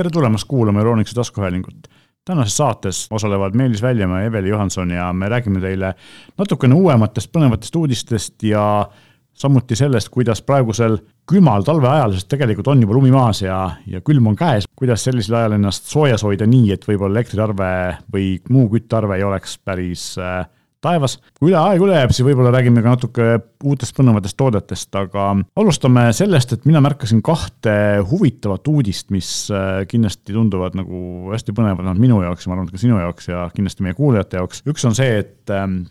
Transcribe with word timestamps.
tere 0.00 0.10
tulemast 0.10 0.48
kuulama 0.48 0.78
Euroonikuse 0.78 1.14
taskuhäälingut. 1.14 1.88
tänases 2.24 2.56
saates 2.56 3.06
osalevad 3.10 3.54
Meelis 3.54 3.82
Väljamäe 3.82 4.22
ja 4.22 4.26
Eveli 4.26 4.48
Johanson 4.48 4.90
ja 4.90 5.12
me 5.12 5.28
räägime 5.28 5.60
teile 5.60 5.94
natukene 6.38 6.74
uuematest 6.74 7.30
põnevatest 7.36 7.76
uudistest 7.76 8.42
ja 8.42 8.88
samuti 9.34 9.76
sellest, 9.76 10.08
kuidas 10.08 10.42
praegusel 10.42 10.96
külmal 11.30 11.62
talveajal, 11.62 12.12
sest 12.12 12.28
tegelikult 12.28 12.68
on 12.68 12.80
juba 12.80 12.96
lumi 12.96 13.10
maas 13.10 13.42
ja, 13.42 13.58
ja 13.86 14.00
külm 14.00 14.26
on 14.26 14.36
käes, 14.36 14.64
kuidas 14.76 15.04
sellisel 15.04 15.36
ajal 15.36 15.58
ennast 15.58 15.92
soojas 15.92 16.24
hoida 16.24 16.48
nii, 16.48 16.72
et 16.72 16.88
võib-olla 16.88 17.18
elektriarve 17.18 17.70
või 18.12 18.30
muu 18.48 18.70
küttearve 18.72 19.20
ei 19.20 19.26
oleks 19.28 19.58
päris 19.58 20.14
äh, 20.18 20.46
taevas. 20.84 21.18
kui 21.38 21.50
üle 21.50 21.58
aeg 21.60 21.82
üle 21.84 21.96
jääb, 21.96 22.14
siis 22.14 22.26
võib-olla 22.26 22.52
räägime 22.54 22.82
ka 22.84 22.94
natuke 22.94 23.28
uutest 23.66 23.94
põnevatest 23.96 24.36
toodetest, 24.40 24.90
aga 24.96 25.28
alustame 25.60 26.06
sellest, 26.16 26.54
et 26.56 26.66
mina 26.68 26.82
märkasin 26.84 27.22
kahte 27.24 27.74
huvitavat 28.10 28.68
uudist, 28.72 29.10
mis 29.14 29.30
äh, 29.54 29.84
kindlasti 29.90 30.36
tunduvad 30.36 30.78
nagu 30.78 31.30
hästi 31.34 31.54
põnevad, 31.56 31.86
noh 31.86 32.00
minu 32.00 32.22
jaoks 32.24 32.46
ja 32.46 32.52
ma 32.52 32.58
arvan, 32.58 32.70
et 32.70 32.76
ka 32.76 32.82
sinu 32.82 33.00
jaoks 33.00 33.30
ja 33.30 33.46
kindlasti 33.54 33.86
meie 33.86 33.98
kuulajate 33.98 34.40
jaoks. 34.40 34.64
üks 34.70 34.86
on 34.88 34.96
see, 34.96 35.20
et 35.24 35.54
ähm, 35.54 35.82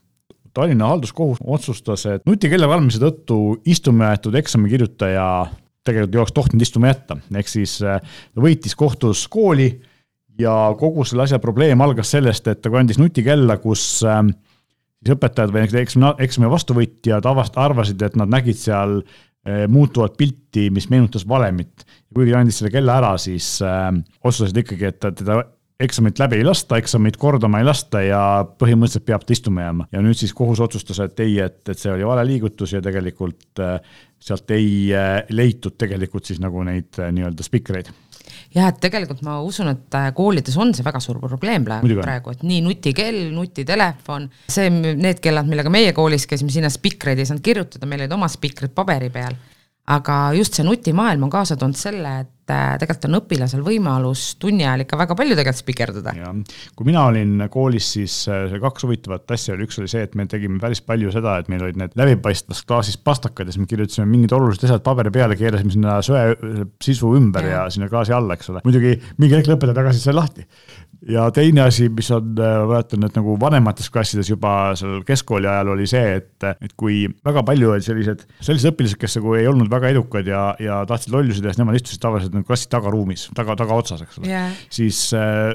Tallinna 0.54 0.90
halduskohus 0.90 1.38
otsustas, 1.46 2.08
et 2.10 2.26
nutikella 2.26 2.68
valmimise 2.68 3.02
tõttu 3.04 3.60
istuma 3.70 4.10
jäetud 4.10 4.36
eksamikirjutaja 4.40 5.30
tegelikult 5.86 6.16
ei 6.16 6.20
oleks 6.20 6.36
tohtinud 6.36 6.66
istuma 6.66 6.90
jätta, 6.92 7.20
ehk 7.38 7.52
siis 7.52 7.78
äh, 7.86 8.02
võitis 8.38 8.76
kohtus 8.78 9.28
kooli 9.32 9.70
ja 10.40 10.74
kogu 10.80 11.06
selle 11.08 11.26
asja 11.26 11.40
probleem 11.44 11.82
algas 11.84 12.12
sellest, 12.16 12.48
et 12.48 12.62
ta 12.64 12.72
kandis 12.74 13.00
nutikella, 13.02 13.60
kus 13.62 14.02
äh, 14.08 14.24
siis 15.00 15.16
õpetajad 15.16 15.54
või 15.56 15.66
eksami, 15.82 16.14
eksami 16.26 16.52
vastuvõtjad 16.52 17.28
avast-, 17.30 17.60
arvasid, 17.60 18.02
et 18.04 18.18
nad 18.20 18.32
nägid 18.32 18.60
seal 18.60 19.00
eh, 19.00 19.66
muutuvat 19.72 20.18
pilti, 20.20 20.70
mis 20.76 20.90
meenutas 20.92 21.28
valemit. 21.28 21.86
kuigi 22.14 22.34
ta 22.34 22.44
andis 22.44 22.60
selle 22.60 22.74
kella 22.74 22.98
ära, 23.00 23.14
siis 23.22 23.58
äh, 23.62 23.94
otsustasid 24.24 24.64
ikkagi, 24.64 24.92
et 24.92 25.10
teda 25.22 25.42
eksamit 25.80 26.20
läbi 26.20 26.40
ei 26.42 26.44
lasta, 26.44 26.78
eksamit 26.78 27.18
kordama 27.18 27.62
ei 27.62 27.68
lasta 27.68 28.02
ja 28.04 28.22
põhimõtteliselt 28.60 29.06
peab 29.08 29.24
ta 29.24 29.34
istuma 29.36 29.64
jääma. 29.64 29.88
ja 29.92 30.02
nüüd 30.04 30.20
siis 30.20 30.34
kohus 30.36 30.60
otsustas, 30.60 31.00
et 31.06 31.20
ei, 31.24 31.38
et, 31.40 31.62
et 31.70 31.80
see 31.80 31.92
oli 31.94 32.08
vale 32.08 32.26
liigutus 32.28 32.74
ja 32.76 32.82
tegelikult 32.84 33.62
äh, 33.64 33.80
sealt 34.20 34.52
ei 34.52 34.92
äh, 34.96 35.24
leitud 35.32 35.78
tegelikult 35.80 36.28
siis 36.28 36.42
nagu 36.44 36.64
neid 36.68 37.00
äh, 37.00 37.14
nii-öelda 37.16 37.48
spikreid 37.48 37.94
jah, 38.56 38.72
et 38.72 38.80
tegelikult 38.82 39.22
ma 39.26 39.40
usun, 39.46 39.70
et 39.74 39.98
äh, 40.00 40.10
koolides 40.18 40.58
on 40.60 40.74
see 40.76 40.86
väga 40.86 41.02
suur 41.04 41.20
probleem 41.22 41.68
praegu, 41.68 42.34
et 42.34 42.44
nii 42.48 42.64
nutikell, 42.66 43.22
nutitelefon, 43.36 44.30
see, 44.50 44.72
need 44.72 45.22
kellad, 45.24 45.50
millega 45.50 45.72
meie 45.74 45.94
koolis 45.98 46.26
käisime, 46.30 46.54
sinna 46.54 46.72
spikreid 46.74 47.22
ei 47.22 47.30
saanud 47.30 47.46
kirjutada, 47.46 47.90
meil 47.90 48.06
olid 48.06 48.18
oma 48.18 48.30
spikrid 48.32 48.74
paberi 48.76 49.12
peal 49.14 49.38
aga 49.90 50.18
just 50.38 50.58
see 50.58 50.66
nutimaailm 50.68 51.26
on 51.26 51.32
kaasa 51.34 51.58
toonud 51.58 51.78
selle, 51.78 52.12
et 52.24 52.54
äh, 52.54 52.76
tegelikult 52.82 53.08
on 53.08 53.18
õpilasel 53.20 53.64
võimalus 53.66 54.26
tunni 54.42 54.66
ajal 54.66 54.84
ikka 54.84 55.00
väga 55.00 55.16
palju 55.18 55.38
tegelikult 55.38 55.62
spikerdada. 55.64 56.14
kui 56.78 56.90
mina 56.90 57.06
olin 57.10 57.46
koolis, 57.52 57.88
siis 57.96 58.16
äh, 58.30 58.54
kaks 58.62 58.86
huvitavat 58.86 59.34
asja 59.34 59.56
oli, 59.56 59.66
üks 59.66 59.80
oli 59.82 59.90
see, 59.92 60.04
et 60.06 60.14
me 60.20 60.28
tegime 60.30 60.60
päris 60.62 60.84
palju 60.86 61.14
seda, 61.16 61.40
et 61.42 61.50
meil 61.50 61.66
olid 61.66 61.80
need 61.82 61.98
läbipaistvas 62.00 62.62
klaasis 62.70 63.00
pastakad 63.02 63.50
ja 63.50 63.56
siis 63.56 63.64
me 63.64 63.70
kirjutasime 63.72 64.06
mingid 64.10 64.36
olulised 64.38 64.68
asjad 64.70 64.86
paberi 64.86 65.14
peale, 65.16 65.38
keerasime 65.40 65.74
sinna 65.74 65.98
söe 66.06 66.36
sisu 66.86 67.16
ümber 67.18 67.50
ja, 67.50 67.64
ja 67.64 67.74
sinna 67.74 67.90
klaasi 67.90 68.14
alla, 68.16 68.38
eks 68.38 68.54
ole. 68.54 68.64
muidugi 68.68 68.94
mingi 69.18 69.40
hetk 69.40 69.50
lõpetaja 69.50 69.82
tagasi 69.82 70.06
sai 70.06 70.18
lahti 70.18 70.46
ja 71.08 71.30
teine 71.32 71.64
asi, 71.68 71.88
mis 71.94 72.10
on, 72.12 72.34
äh, 72.40 72.58
mäletan, 72.68 73.06
et 73.08 73.16
nagu 73.16 73.36
vanemates 73.40 73.88
klassides 73.94 74.30
juba 74.30 74.74
seal 74.80 75.00
keskkooli 75.08 75.48
ajal 75.48 75.74
oli 75.76 75.88
see, 75.90 76.18
et, 76.20 76.48
et 76.52 76.76
kui 76.80 77.06
väga 77.26 77.44
palju 77.48 77.72
olid 77.76 77.86
sellised, 77.86 78.26
sellised 78.44 78.74
õpilased, 78.74 79.00
kes 79.00 79.20
nagu 79.20 79.38
ei 79.40 79.48
olnud 79.50 79.72
väga 79.72 79.94
edukad 79.96 80.28
ja, 80.28 80.44
ja 80.60 80.82
tahtsid 80.90 81.16
lollusi 81.16 81.44
teha, 81.44 81.54
siis 81.56 81.64
nemad 81.64 81.80
istusid 81.80 82.04
tavaliselt 82.04 82.36
nagu 82.36 82.48
klassi 82.48 82.70
tagaruumis, 82.72 83.30
taga, 83.38 83.56
tagaotsas, 83.60 84.04
eks 84.06 84.20
ole 84.20 84.32
yeah., 84.32 84.56
siis 84.74 85.06
äh, 85.18 85.54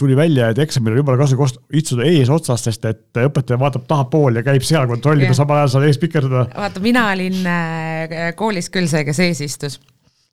tuli 0.00 0.16
välja, 0.16 0.50
et 0.50 0.58
eksamil 0.62 0.94
on 0.94 1.02
jumala 1.02 1.20
kasulik 1.20 1.76
istuda 1.76 2.08
eesotsas, 2.08 2.64
sest 2.68 2.84
et 2.88 3.20
õpetaja 3.20 3.60
vaatab 3.60 3.86
tahapoole 3.88 4.40
ja 4.40 4.46
käib 4.46 4.64
seal 4.64 4.88
kontrollib 4.88 5.28
ja 5.28 5.36
samal 5.36 5.60
ajal 5.60 5.74
saad 5.76 5.88
ees 5.88 6.00
pikerdada. 6.00 6.46
vaata, 6.56 6.84
mina 6.84 7.08
olin 7.12 7.40
äh, 7.48 8.28
koolis 8.36 8.68
küll 8.72 8.88
see, 8.92 9.04
kes 9.08 9.24
ees 9.24 9.42
istus 9.48 9.80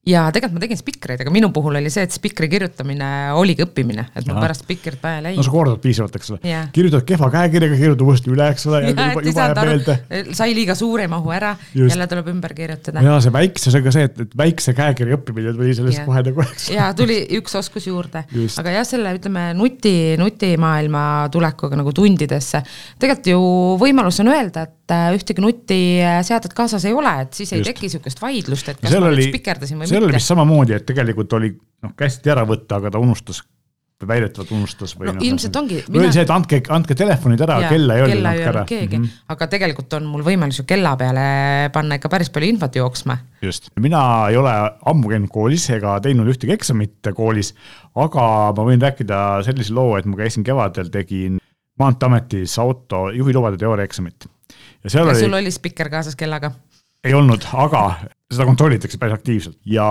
ja 0.07 0.27
tegelikult 0.33 0.57
ma 0.57 0.63
tegin 0.63 0.79
spikreid, 0.79 1.21
aga 1.23 1.33
minu 1.33 1.49
puhul 1.55 1.77
oli 1.79 1.91
see, 1.93 2.05
et 2.07 2.15
spikri 2.15 2.49
kirjutamine 2.51 3.09
oligi 3.37 3.65
õppimine, 3.65 4.07
et 4.15 4.27
ma 4.29 4.37
pärast 4.39 4.63
spikrit 4.63 5.03
ei 5.09 5.23
läinud. 5.25 5.41
no 5.41 5.45
sa 5.45 5.53
kordad 5.53 5.81
piisavalt, 5.83 6.15
eks 6.19 6.31
ole 6.33 6.39
yeah.. 6.47 6.69
kirjutad 6.75 7.03
kehva 7.07 7.29
käekirjaga, 7.33 7.79
kirjutad 7.79 8.05
uuesti 8.05 8.31
üle, 8.33 8.47
eks 8.53 8.67
ole. 8.69 8.81
Juba, 8.87 9.07
juba 9.25 9.47
jääb 9.49 9.59
meelde. 9.67 9.95
sai 10.37 10.55
liiga 10.55 10.75
suur, 10.77 11.01
ei 11.03 11.09
mahu 11.11 11.31
ära, 11.35 11.53
jälle 11.75 12.07
tuleb 12.09 12.31
ümber 12.31 12.53
kirjutada. 12.57 13.03
ja 13.03 13.17
see 13.23 13.33
väikse, 13.35 13.73
see 13.73 13.81
on 13.81 13.87
ka 13.87 13.93
see, 13.95 14.07
et, 14.07 14.21
et 14.23 14.37
väikse 14.43 14.73
käekirja 14.77 15.19
õppimine 15.19 15.53
tuli 15.57 15.75
sellest 15.75 15.99
yeah. 15.99 16.07
kohe 16.07 16.23
nagu, 16.29 16.45
eks. 16.45 16.69
ja 16.71 16.87
tuli 16.97 17.19
üks 17.39 17.57
oskus 17.59 17.89
juurde, 17.89 18.23
aga 18.61 18.75
jah, 18.77 18.87
selle 18.87 19.13
ütleme 19.17 19.49
nuti, 19.57 19.95
nutimaailma 20.21 21.03
tulekuga 21.33 21.79
nagu 21.79 21.93
tundidesse. 21.95 22.63
tegelikult 23.01 23.31
ju 23.33 23.41
võimalus 23.81 24.21
on 24.23 24.31
öelda, 24.31 24.67
et 24.67 24.95
äh, 24.95 25.09
ühtegi 25.17 25.43
nutiseadet 25.43 26.55
kaasas 26.57 26.87
ei 26.87 26.95
ole, 26.95 27.13
et 27.25 27.37
siis 27.37 27.51
ei 27.53 27.63
Just. 27.63 27.73
teki 27.73 27.91
sihukest 27.95 28.23
vaidlust, 28.23 28.71
et 28.71 28.81
kas 28.81 28.95
ma 28.95 29.11
nüüd 29.11 29.27
spikerdasin 29.29 29.81
või 29.81 29.89
mitte 29.89 29.96
seal 29.97 30.07
oli 30.07 30.17
vist 30.17 30.33
samamoodi, 30.33 30.77
et 30.77 30.87
tegelikult 30.87 31.37
oli 31.39 31.51
noh, 31.53 31.93
kästi 31.97 32.33
ära 32.33 32.45
võtta, 32.47 32.81
aga 32.81 32.93
ta 32.93 33.01
unustas 33.01 33.43
väidetavalt 34.05 34.51
unustas 34.53 34.91
või 34.93 35.07
no, 35.07 35.15
noh. 35.17 35.23
ilmselt 35.25 35.55
ongi. 35.57 35.79
või 35.87 36.03
oli 36.03 36.13
see, 36.13 36.21
et 36.27 36.31
andke, 36.33 36.59
andke 36.73 36.93
telefonid 36.97 37.41
ära, 37.41 37.55
kella 37.65 37.95
ei 37.97 38.03
olnud 38.05 38.27
andke 38.29 38.43
ära. 38.51 38.63
keegi 38.69 38.99
mm, 38.99 39.07
-hmm. 39.07 39.23
aga 39.33 39.47
tegelikult 39.49 39.95
on 39.97 40.05
mul 40.11 40.25
võimalus 40.25 40.59
ju 40.61 40.67
kella 40.69 40.91
peale 40.99 41.23
panna 41.73 41.97
ikka 41.97 42.11
päris 42.13 42.29
palju 42.29 42.51
infot 42.53 42.77
jooksma. 42.77 43.17
just, 43.41 43.71
mina 43.81 44.01
ei 44.29 44.37
ole 44.37 44.53
ammu 44.93 45.09
käinud 45.09 45.33
koolis 45.33 45.65
ega 45.73 45.95
teinud 46.05 46.29
ühtegi 46.29 46.53
eksamit 46.53 47.09
koolis, 47.17 47.55
aga 47.95 48.27
ma 48.53 48.69
võin 48.69 48.85
rääkida 48.85 49.41
sellise 49.47 49.73
loo, 49.73 49.97
et 49.97 50.05
ma 50.05 50.21
käisin 50.21 50.45
kevadel, 50.45 50.93
tegin 50.93 51.41
Maanteeametis 51.77 52.57
auto 52.59 53.09
juhilubade 53.13 53.57
teooriaeksamit. 53.57 54.29
ja 54.83 54.89
seal 54.89 55.07
ja 55.07 55.13
oli. 55.13 55.25
sul 55.25 55.41
oli 55.41 55.51
spikker 55.51 55.89
kaasas 55.89 56.15
kellaga? 56.15 56.51
Ei 57.07 57.15
olnud, 57.15 57.45
aga 57.55 57.83
seda 58.27 58.45
kontrollitakse 58.47 58.99
päris 58.99 59.15
aktiivselt 59.15 59.57
ja 59.71 59.87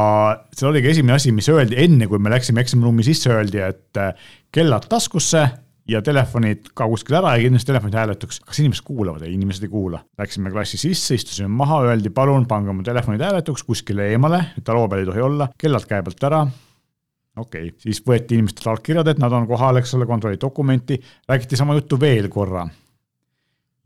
see 0.52 0.66
oligi 0.68 0.90
esimene 0.92 1.16
asi, 1.16 1.32
mis 1.32 1.48
öeldi 1.52 1.78
enne, 1.86 2.08
kui 2.10 2.20
me 2.20 2.32
läksime 2.32 2.60
eksamiruumi 2.64 3.06
sisse, 3.06 3.30
öeldi, 3.32 3.62
et 3.64 4.00
äh, 4.00 4.12
kellad 4.52 4.88
taskusse 4.90 5.46
ja 5.88 6.02
telefonid 6.04 6.72
ka 6.76 6.88
kuskil 6.90 7.16
ära 7.20 7.36
ja 7.36 7.44
kindlasti 7.44 7.70
telefonid 7.70 7.96
hääletuks. 7.96 8.40
kas 8.44 8.60
inimesed 8.60 8.84
kuulavad? 8.84 9.24
ei, 9.24 9.34
inimesed 9.38 9.64
ei 9.64 9.72
kuula. 9.72 10.02
Läksime 10.18 10.52
klassi 10.52 10.80
sisse, 10.80 11.16
istusime 11.16 11.48
maha, 11.48 11.82
öeldi 11.92 12.10
palun 12.14 12.46
pange 12.50 12.72
oma 12.74 12.84
telefonid 12.86 13.24
hääletuks 13.24 13.64
kuskile 13.64 14.10
eemale, 14.12 14.42
et 14.58 14.68
laua 14.68 14.88
peal 14.92 15.04
ei 15.04 15.10
tohi 15.12 15.26
olla, 15.30 15.50
kellad 15.58 15.88
käe 15.88 16.02
pealt 16.04 16.30
ära 16.30 16.46
okei 17.36 17.68
okay., 17.68 17.76
siis 17.84 18.02
võeti 18.04 18.36
inimestelt 18.36 18.72
allkirjad, 18.72 19.12
et 19.12 19.22
nad 19.22 19.32
on 19.36 19.46
kohal, 19.48 19.80
eks 19.80 19.94
ole, 19.96 20.08
kontrolliti 20.08 20.44
dokumenti, 20.44 20.98
räägiti 21.28 21.56
sama 21.56 21.76
juttu 21.78 22.00
veel 22.00 22.28
korra 22.32 22.66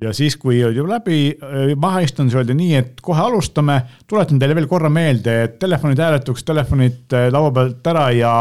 ja 0.01 0.13
siis, 0.17 0.37
kui 0.41 0.63
olid 0.65 0.81
juba 0.81 0.97
läbi 0.97 1.21
äh, 1.35 1.75
maha 1.81 2.03
istunud, 2.05 2.31
siis 2.31 2.41
öeldi 2.41 2.57
nii, 2.57 2.75
et 2.81 3.05
kohe 3.05 3.21
alustame. 3.23 3.81
tuletan 4.09 4.41
teile 4.41 4.57
veel 4.59 4.69
korra 4.71 4.91
meelde, 4.93 5.37
et 5.47 5.59
telefonid 5.63 6.01
hääletuks, 6.01 6.45
telefonid 6.49 7.17
äh, 7.17 7.29
laua 7.33 7.53
pealt 7.57 7.91
ära 7.93 8.11
ja 8.17 8.35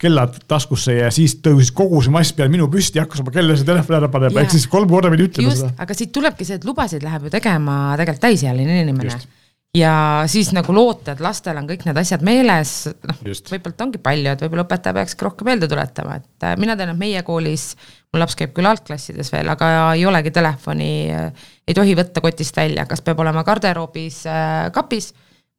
kellad 0.00 0.38
taskusse 0.48 0.94
ja 0.96 1.10
siis 1.12 1.36
tõusis 1.44 1.74
kogu 1.76 2.00
see 2.00 2.12
mass 2.14 2.32
peale 2.32 2.52
minu 2.52 2.70
püsti 2.72 2.98
ja 2.98 3.04
hakkas 3.04 3.20
oma 3.20 3.34
kella 3.34 3.56
see 3.56 3.68
telefon 3.68 3.98
ära 3.98 4.08
panema, 4.12 4.40
ehk 4.40 4.54
siis 4.54 4.64
kolm 4.70 4.88
korda 4.88 5.10
pidi 5.12 5.28
ütlema 5.28 5.52
seda. 5.56 5.74
aga 5.84 5.96
siit 5.96 6.12
tulebki 6.16 6.46
see, 6.48 6.56
et 6.56 6.64
lubasid 6.64 7.04
läheb 7.04 7.28
ju 7.28 7.34
tegema 7.34 7.82
tegelikult 8.00 8.24
täisealine 8.30 8.80
inimene 8.80 9.10
Just 9.10 9.28
ja 9.76 10.24
siis 10.26 10.50
nagu 10.54 10.74
loota, 10.74 11.14
et 11.14 11.22
lastel 11.22 11.58
on 11.60 11.68
kõik 11.68 11.84
need 11.86 11.98
asjad 12.00 12.24
meeles, 12.26 12.74
noh, 13.06 13.18
võib-olla 13.22 13.86
ongi 13.86 14.00
palju, 14.02 14.32
et 14.32 14.44
võib-olla 14.44 14.64
õpetaja 14.66 14.96
peaks 14.96 15.18
rohkem 15.22 15.50
meelde 15.50 15.68
tuletama, 15.70 16.16
et 16.18 16.46
äh, 16.46 16.56
mina 16.60 16.74
tean, 16.78 16.92
et 16.94 16.98
meie 16.98 17.22
koolis, 17.26 17.70
mul 18.10 18.24
laps 18.24 18.38
käib 18.38 18.54
küll 18.56 18.70
algklassides 18.70 19.30
veel, 19.32 19.50
aga 19.52 19.70
ei 19.94 20.06
olegi 20.10 20.32
telefoni, 20.34 20.92
äh, 21.14 21.52
ei 21.68 21.76
tohi 21.78 21.94
võtta 21.98 22.22
kotist 22.24 22.58
välja, 22.58 22.86
kas 22.90 23.04
peab 23.06 23.22
olema 23.22 23.46
garderoobis 23.46 24.24
äh, 24.30 24.66
kapis 24.74 25.12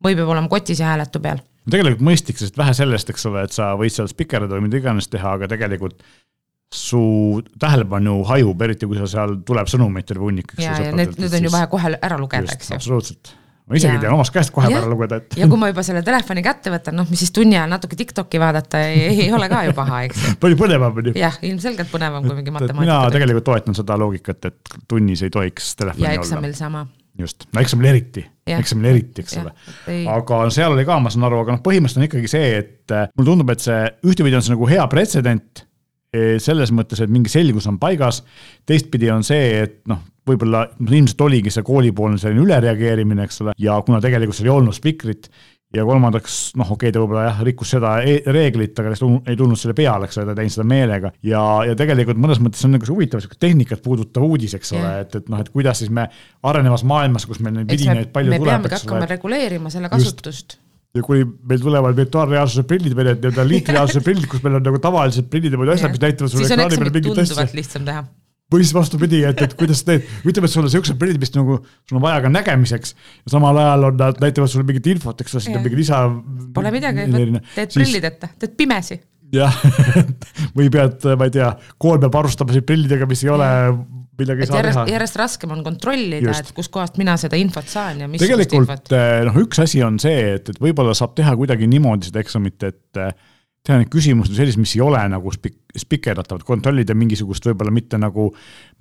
või 0.04 0.18
peab 0.20 0.34
olema 0.36 0.52
kotis 0.52 0.84
ja 0.84 0.92
hääletu 0.92 1.24
peal. 1.24 1.40
tegelikult 1.72 2.04
mõistlik, 2.12 2.42
sest 2.42 2.60
vähe 2.60 2.76
sellest, 2.76 3.14
eks 3.14 3.30
ole, 3.32 3.46
et 3.48 3.56
sa 3.56 3.72
võid 3.80 3.96
seal 3.96 4.12
spikerdada 4.12 4.60
või 4.60 4.68
mida 4.68 4.82
iganes 4.82 5.08
teha, 5.08 5.38
aga 5.40 5.48
tegelikult 5.52 6.04
su 6.72 7.40
tähelepanu 7.60 8.22
hajub, 8.28 8.62
eriti 8.64 8.88
kui 8.88 9.00
sa 9.00 9.08
seal 9.08 9.38
tuleb 9.48 9.68
sõnumeid 9.72 10.08
terve 10.08 10.28
hunnik. 10.28 10.52
ja, 10.60 10.76
ja 10.80 10.92
need, 10.96 11.16
need 11.20 11.36
on 11.40 11.48
ju 11.48 11.52
vaja 11.52 11.68
kohe 11.72 11.96
ära 11.96 12.20
lugeda, 12.20 12.52
eks 12.56 12.72
ju. 12.72 12.80
absoluutselt 12.80 13.38
ma 13.72 13.80
isegi 13.80 13.96
ja. 13.96 14.02
tean 14.04 14.16
omast 14.18 14.34
käest 14.36 14.52
kohe 14.54 14.68
ära 14.68 14.88
lugeda, 14.90 15.22
et. 15.22 15.36
ja 15.40 15.48
kui 15.50 15.60
ma 15.60 15.70
juba 15.72 15.84
selle 15.88 16.04
telefoni 16.06 16.44
kätte 16.46 16.74
võtan, 16.74 16.98
noh, 17.00 17.08
mis 17.10 17.22
siis 17.24 17.32
tunni 17.36 17.56
ajal 17.56 17.72
natuke 17.72 17.98
Tiktoki 18.00 18.42
vaadata 18.42 18.82
ei, 18.90 19.06
ei 19.28 19.30
ole 19.36 19.48
ka 19.52 19.64
ju 19.68 19.76
paha, 19.78 20.02
eks 20.08 20.24
ju. 20.26 20.34
palju 20.44 20.60
põnevam 20.60 21.00
on 21.00 21.12
ju. 21.12 21.14
jah, 21.20 21.38
ilmselgelt 21.48 21.92
põnevam 21.94 22.28
kui 22.28 22.36
mingi 22.42 22.54
matemaatika. 22.54 22.84
mina 22.84 22.98
tegelikult 23.14 23.48
toetan 23.48 23.78
seda 23.78 23.98
loogikat, 24.02 24.52
et 24.52 24.76
tunnis 24.92 25.24
ei 25.24 25.34
tohiks 25.34 25.72
telefoni 25.80 26.04
olla. 26.04 26.14
ja 26.18 26.20
eksamil 26.20 26.56
sama. 26.58 26.84
just, 27.24 27.48
no 27.56 27.64
eksamil 27.64 27.92
eriti, 27.94 28.26
eksamil 28.60 28.92
eriti, 28.92 29.24
eks 29.24 29.40
ole. 29.42 29.56
aga 30.18 30.44
seal 30.54 30.76
oli 30.76 30.88
ka, 30.88 31.00
ma 31.00 31.14
saan 31.14 31.30
aru, 31.30 31.44
aga 31.46 31.56
noh, 31.56 31.64
põhimõtteliselt 31.64 32.04
on 32.04 32.10
ikkagi 32.10 32.32
see, 32.36 32.54
et 32.60 32.96
äh, 32.98 33.08
mulle 33.16 33.32
tundub, 33.32 33.56
et 33.56 33.64
see 33.64 33.82
ühtepidi 34.04 34.40
on 34.40 34.46
see 34.46 34.58
nagu 34.58 34.68
hea 34.72 34.88
pretsedent 34.92 35.66
eh, 36.12 36.36
selles 36.44 36.76
mõttes, 36.76 37.00
et 37.00 37.12
mingi 37.12 37.32
selgus 37.32 37.72
on 37.72 37.80
paigas. 37.80 38.24
teistpidi 38.68 39.12
on 39.14 39.24
see, 39.28 39.64
et 39.64 39.80
noh, 39.92 40.04
võib-olla 40.28 40.66
ilmselt 40.84 41.24
oligi 41.26 41.54
see 41.54 41.66
koolipoolne 41.66 42.20
selline 42.22 42.46
ülereageerimine, 42.46 43.26
eks 43.26 43.42
ole, 43.46 43.56
ja 43.62 43.80
kuna 43.86 44.02
tegelikult 44.04 44.38
seal 44.38 44.52
ei 44.52 44.56
olnud 44.56 44.78
spikrit 44.78 45.32
ja 45.76 45.86
kolmandaks, 45.88 46.38
noh, 46.60 46.74
okei 46.74 46.90
okay,, 46.90 46.94
ta 46.94 47.02
võib-olla 47.02 47.26
jah, 47.30 47.44
rikkus 47.48 47.70
seda 47.74 47.94
e 48.04 48.18
reeglit, 48.28 48.80
aga 48.82 48.92
ei 48.92 49.38
tulnud 49.40 49.60
selle 49.60 49.76
peale, 49.78 50.08
eks 50.08 50.20
ole, 50.20 50.28
ta 50.30 50.36
teinud 50.38 50.56
seda 50.56 50.66
meelega. 50.68 51.14
ja, 51.26 51.44
ja 51.68 51.76
tegelikult 51.80 52.20
mõnes 52.22 52.42
mõttes 52.44 52.66
on 52.68 52.76
nagu 52.76 52.88
see 52.88 52.96
huvitav 52.96 53.24
sihuke 53.24 53.40
tehnikat 53.40 53.84
puudutav 53.86 54.26
uudis, 54.28 54.56
eks 54.58 54.74
ole, 54.76 54.92
et, 55.06 55.16
et 55.22 55.30
noh, 55.32 55.40
et 55.42 55.52
kuidas 55.54 55.80
siis 55.82 55.94
me 55.94 56.10
arenevas 56.52 56.84
maailmas, 56.88 57.28
kus 57.30 57.40
meil 57.44 57.56
neid 57.62 57.72
vidinaid 57.72 58.12
palju 58.12 58.36
me 58.36 58.42
tuleb. 58.42 58.52
me 58.52 58.68
peamegi 58.68 58.82
hakkama 58.82 59.10
reguleerima 59.14 59.72
selle 59.74 59.92
kasutust 59.94 60.60
ja 60.92 61.06
kui 61.06 61.24
meil 61.24 61.62
tulevad 61.64 61.96
virtuaalreaalsuse 61.96 62.66
prillid 62.68 62.98
või 62.98 63.08
need 63.08 63.24
nii-öelda 63.24 63.48
liitreaalsuse 63.54 64.04
prillid, 64.04 64.28
kus 64.32 64.44
meil 64.44 64.60
on 64.60 64.68
nagu 64.68 64.82
tavalised 64.84 65.32
prillid 65.32 65.56
ja 65.56 65.62
muud 65.62 65.72
asjad, 65.72 65.96
mis 65.96 66.04
näitavad 66.04 66.36
sulle 66.36 66.52
ekraani 66.52 66.82
peal 66.82 66.98
mingit 67.00 67.24
asja. 67.24 67.48
lihtsam 67.56 67.88
teha 67.88 68.04
või 68.52 68.66
siis 68.66 68.74
vastupidi, 68.76 69.22
et, 69.28 69.44
et 69.46 69.54
kuidas 69.60 69.82
sa 69.82 69.92
teed, 69.92 70.10
ütleme, 70.28 70.50
et 70.50 70.54
sul 70.54 70.66
on 70.66 70.74
siuksed 70.74 71.00
prillid, 71.00 71.22
mis 71.22 71.32
nagu 71.36 71.62
sul 71.62 72.00
on 72.00 72.04
vaja 72.04 72.24
ka 72.26 72.34
nägemiseks 72.34 72.96
ja 72.98 73.36
samal 73.36 73.60
ajal 73.62 73.88
on 73.92 74.02
nad 74.02 74.20
näitavad 74.24 74.52
sulle 74.52 74.68
mingit 74.68 74.92
infot, 74.92 75.24
eks 75.24 75.38
ole, 75.38 75.46
sinna 75.46 75.64
mingi 75.64 75.80
lisa. 75.80 76.04
Pole 76.56 76.74
midagi, 76.76 77.08
teed 77.56 77.74
prillideta, 77.78 78.34
teed 78.42 78.60
pimesi. 78.60 79.00
jah 79.32 79.56
või 80.58 80.68
pead, 80.74 81.08
ma 81.16 81.30
ei 81.30 81.34
tea, 81.38 81.54
kool 81.80 82.02
peab 82.04 82.20
varustama 82.20 82.56
sind 82.56 82.68
prillidega, 82.68 83.08
mis 83.08 83.24
ei 83.24 83.32
ole 83.32 83.50
midagi 84.22 84.44
ei 84.44 84.50
saa 84.50 84.60
järjest, 84.60 84.80
teha. 84.80 84.94
järjest 84.96 85.20
raskem 85.22 85.54
on 85.56 85.64
kontrollida, 85.66 86.34
et 86.36 86.52
kuskohast 86.56 87.00
mina 87.02 87.16
seda 87.20 87.40
infot 87.40 87.70
saan 87.72 88.04
ja 88.04 88.10
mis 88.12 88.22
tegelikult 88.22 88.92
eh, 88.96 89.22
noh, 89.28 89.38
üks 89.46 89.62
asi 89.64 89.82
on 89.86 90.00
see, 90.04 90.36
et, 90.36 90.52
et 90.52 90.60
võib-olla 90.62 90.96
saab 90.98 91.16
teha 91.18 91.34
kuidagi 91.40 91.70
niimoodi 91.72 92.12
seda 92.12 92.24
eksamit, 92.24 92.68
et 92.68 93.02
eh, 93.02 93.14
teha 93.66 93.78
neid 93.78 93.92
küsimusi 93.94 94.34
sellised, 94.34 94.58
mis 94.62 94.74
ei 94.74 94.82
ole 94.82 95.02
nagu 95.12 95.32
spik-, 95.34 95.60
spikerdatavad, 95.84 96.44
kontrollida 96.48 96.96
mingisugust 96.98 97.46
võib-olla 97.46 97.74
mitte 97.74 98.00
nagu 98.02 98.32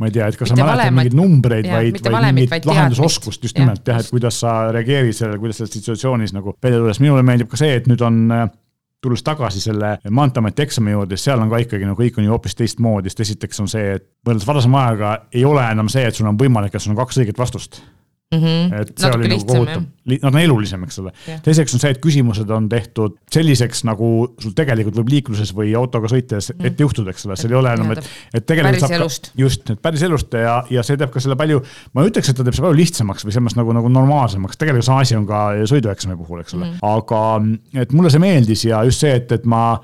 ma 0.01 0.09
ei 0.09 0.15
tea, 0.15 0.31
et 0.31 0.39
kas 0.41 0.55
mitte 0.55 0.65
sa 0.65 0.71
mäletad 0.71 0.97
mingeid 0.97 1.19
numbreid, 1.19 1.69
vaid, 1.69 2.01
vaid 2.07 2.39
mingit 2.39 2.71
lahendusoskust 2.71 3.45
just 3.45 3.61
nimelt 3.61 3.85
jah, 3.87 4.01
et 4.01 4.09
kuidas 4.13 4.41
sa 4.41 4.55
reageerid 4.73 5.17
sellele, 5.17 5.43
kuidas 5.43 5.61
selles 5.61 5.77
situatsioonis 5.77 6.33
nagu 6.37 6.57
välja 6.57 6.81
tulles, 6.81 7.03
minule 7.05 7.27
meeldib 7.27 7.53
ka 7.53 7.61
see, 7.61 7.77
et 7.77 7.91
nüüd 7.91 8.01
on 8.07 8.25
tulles 9.05 9.23
tagasi 9.25 9.61
selle 9.61 9.95
Maanteeameti 10.11 10.65
eksami 10.65 10.93
juurde, 10.97 11.17
seal 11.21 11.41
on 11.41 11.53
ka 11.53 11.61
ikkagi 11.65 11.89
no 11.89 11.95
kõik 11.99 12.19
on 12.21 12.27
ju 12.27 12.35
hoopis 12.35 12.57
teistmoodi, 12.57 13.13
sest 13.13 13.25
esiteks 13.27 13.63
on 13.65 13.69
see, 13.73 13.97
et 13.97 14.09
võrreldes 14.25 14.49
varasema 14.49 14.85
ajaga 14.89 15.15
ei 15.33 15.45
ole 15.49 15.65
enam 15.65 15.89
see, 15.93 16.05
et 16.09 16.17
sul 16.17 16.29
on 16.29 16.41
võimalik, 16.41 16.75
et 16.75 16.85
sul 16.85 16.93
on 16.97 17.01
kaks 17.01 17.21
õiget 17.21 17.41
vastust 17.41 17.83
mm. 18.35 18.41
-hmm. 18.41 18.81
et 18.81 18.93
see 18.95 19.09
Natuke 19.09 19.19
oli 19.19 19.29
nagu 19.29 19.47
kohutav, 19.47 19.83
nad 20.11 20.35
on 20.35 20.41
elulisem, 20.41 20.85
eks 20.87 20.99
ole. 21.03 21.13
teiseks 21.45 21.75
on 21.75 21.83
see, 21.83 21.91
et 21.95 22.01
küsimused 22.05 22.51
on 22.55 22.69
tehtud 22.71 23.17
selliseks, 23.33 23.83
nagu 23.89 24.11
sul 24.43 24.55
tegelikult 24.57 25.01
võib 25.01 25.13
liikluses 25.17 25.53
või 25.57 25.75
autoga 25.79 26.11
sõites 26.13 26.51
mm 26.51 26.57
-hmm. 26.57 26.71
ette 26.71 26.87
juhtuda, 26.87 27.15
eks 27.15 27.27
ole, 27.27 27.37
seal 27.41 27.55
ei 27.55 27.61
ole 27.61 27.75
enam, 27.75 27.93
et, 27.97 28.11
et 28.35 28.47
tegelikult 28.47 28.81
päris 28.87 28.99
elust. 29.01 29.31
just, 29.45 29.71
et 29.71 29.83
päris 29.83 30.03
elust 30.07 30.35
ja, 30.35 30.61
ja 30.71 30.87
see 30.87 30.99
teeb 31.01 31.11
ka 31.15 31.23
selle 31.23 31.37
palju, 31.41 31.63
ma 31.95 32.07
ütleks, 32.07 32.31
et 32.31 32.37
ta 32.37 32.47
teeb 32.47 32.55
selle 32.55 32.69
palju 32.69 32.83
lihtsamaks 32.83 33.27
või 33.27 33.39
selles 33.39 33.57
nagu, 33.59 33.75
nagu 33.77 33.93
normaalsemaks, 33.93 34.61
tegelikult 34.61 34.87
sama 34.87 35.07
asi 35.07 35.19
on 35.19 35.27
ka 35.27 35.47
sõidueksami 35.71 36.17
puhul, 36.17 36.45
eks 36.45 36.55
ole 36.55 36.67
mm, 36.67 36.77
-hmm. 36.79 36.95
aga 36.97 37.83
et 37.83 37.93
mulle 37.93 38.11
see 38.11 38.23
meeldis 38.23 38.65
ja 38.65 38.85
just 38.87 39.03
see, 39.07 39.15
et, 39.23 39.33
et 39.33 39.45
ma 39.45 39.81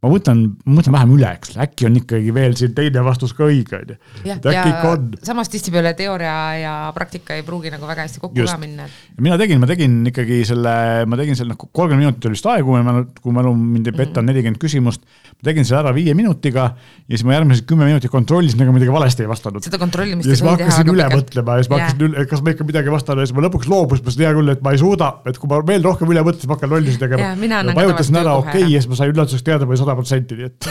ma 0.00 0.08
mõtlen, 0.08 0.38
ma 0.64 0.78
mõtlen 0.78 0.94
vähem 0.94 1.10
üle, 1.12 1.30
eks, 1.36 1.50
äkki 1.60 1.84
on 1.84 1.98
ikkagi 2.00 2.32
veel 2.32 2.54
siin 2.56 2.72
teine 2.76 3.02
vastus 3.04 3.34
ka 3.36 3.44
õige, 3.44 3.82
on 3.82 3.90
ju. 3.92 3.96
et 4.32 4.46
äkki 4.48 4.70
ikka 4.72 4.92
on. 4.94 5.08
samas 5.28 5.50
tihtipeale 5.52 5.92
teooria 5.98 6.36
ja 6.56 6.72
praktika 6.96 7.36
ei 7.36 7.44
pruugi 7.44 7.72
nagu 7.72 7.84
väga 7.88 8.06
hästi 8.06 8.22
kokku 8.22 8.40
Just. 8.40 8.54
ka 8.54 8.62
minna. 8.62 8.86
mina 9.20 9.36
tegin, 9.40 9.60
ma 9.60 9.68
tegin 9.68 9.98
ikkagi 10.08 10.38
selle, 10.48 10.72
ma 11.04 11.18
tegin 11.20 11.36
selle 11.36 11.52
noh, 11.52 11.68
kolmkümmend 11.68 12.06
minutit 12.06 12.28
oli 12.30 12.38
vist 12.38 12.48
aega, 12.48 12.64
kui 12.64 12.86
ma, 12.86 12.94
kui 13.20 13.36
mälu 13.36 13.52
mind 13.58 13.90
ei 13.92 13.96
peta, 13.98 14.22
on 14.22 14.30
nelikümmend 14.30 14.60
küsimust. 14.62 15.04
ma 15.36 15.50
tegin 15.50 15.68
selle 15.68 15.82
ära 15.82 15.92
viie 15.96 16.16
minutiga 16.16 16.70
ja 16.72 17.12
siis 17.12 17.26
ma 17.28 17.36
järgmised 17.36 17.68
kümme 17.68 17.90
minutit 17.90 18.14
kontrollisin, 18.14 18.64
ega 18.64 18.72
ma 18.72 18.78
midagi 18.78 18.96
valesti 18.96 19.26
ei 19.26 19.30
vastanud. 19.34 19.68
seda 19.68 19.82
kontrollimist 19.84 20.30
ei 20.30 20.32
tohi 20.32 20.40
teha. 20.40 20.40
ja 20.40 20.40
siis 20.40 20.48
ma 20.48 20.56
hakkasin 20.56 20.94
üle 20.94 21.10
pikalt. 21.10 21.28
mõtlema 21.28 21.58
ja 21.58 21.66
siis 21.66 21.74
ma 21.74 21.82
hakkasin 21.82 22.08
üle, 22.08 22.26
kas 22.32 22.44
ma 22.46 22.56
ikka 22.56 22.68
midagi 22.72 22.96
vastan 22.96 23.20
ja 23.20 23.28
siis 23.28 23.36
ma 23.36 23.44
lõpuks 23.50 23.68
loobusin, 23.68 24.00
ma 24.00 24.08
ütlesin 24.08 24.24
hea 24.30 24.32
küll, 24.40 24.56
et 24.56 24.64
ma 24.64 24.72
ei 24.72 24.80
suuda, 24.80 25.12
et 25.28 25.44
kui 25.44 25.52
ma 25.52 25.60
veel 25.74 25.84
rohkem 25.84 26.16
üle 26.16 26.24
mõtlen, 26.24 26.40
siis 26.40 26.48
ma 26.48 26.56
hakkan 26.56 26.72
lollusi 26.72 27.04
tegema. 27.04 27.34
vajutasin 27.76 28.20
ära 28.24 28.38
okei 28.40 28.62
okay, 28.62 28.72
ja 28.72 28.80
siis 28.80 28.88
ma 28.88 29.00
sain 29.02 29.12
üllatuseks 29.12 29.44
teada, 29.44 29.68
ma 29.68 29.76
olin 29.76 29.89
sada 29.90 29.98
protsenti, 29.98 30.38
nii 30.38 30.46
et 30.46 30.68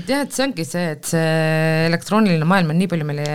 et 0.00 0.10
jah, 0.10 0.24
et 0.24 0.32
see 0.34 0.46
ongi 0.46 0.66
see, 0.66 0.88
et 0.96 1.12
see 1.12 1.86
elektrooniline 1.90 2.48
maailm 2.48 2.72
on 2.72 2.80
nii 2.80 2.90
palju 2.90 3.06
meile 3.08 3.28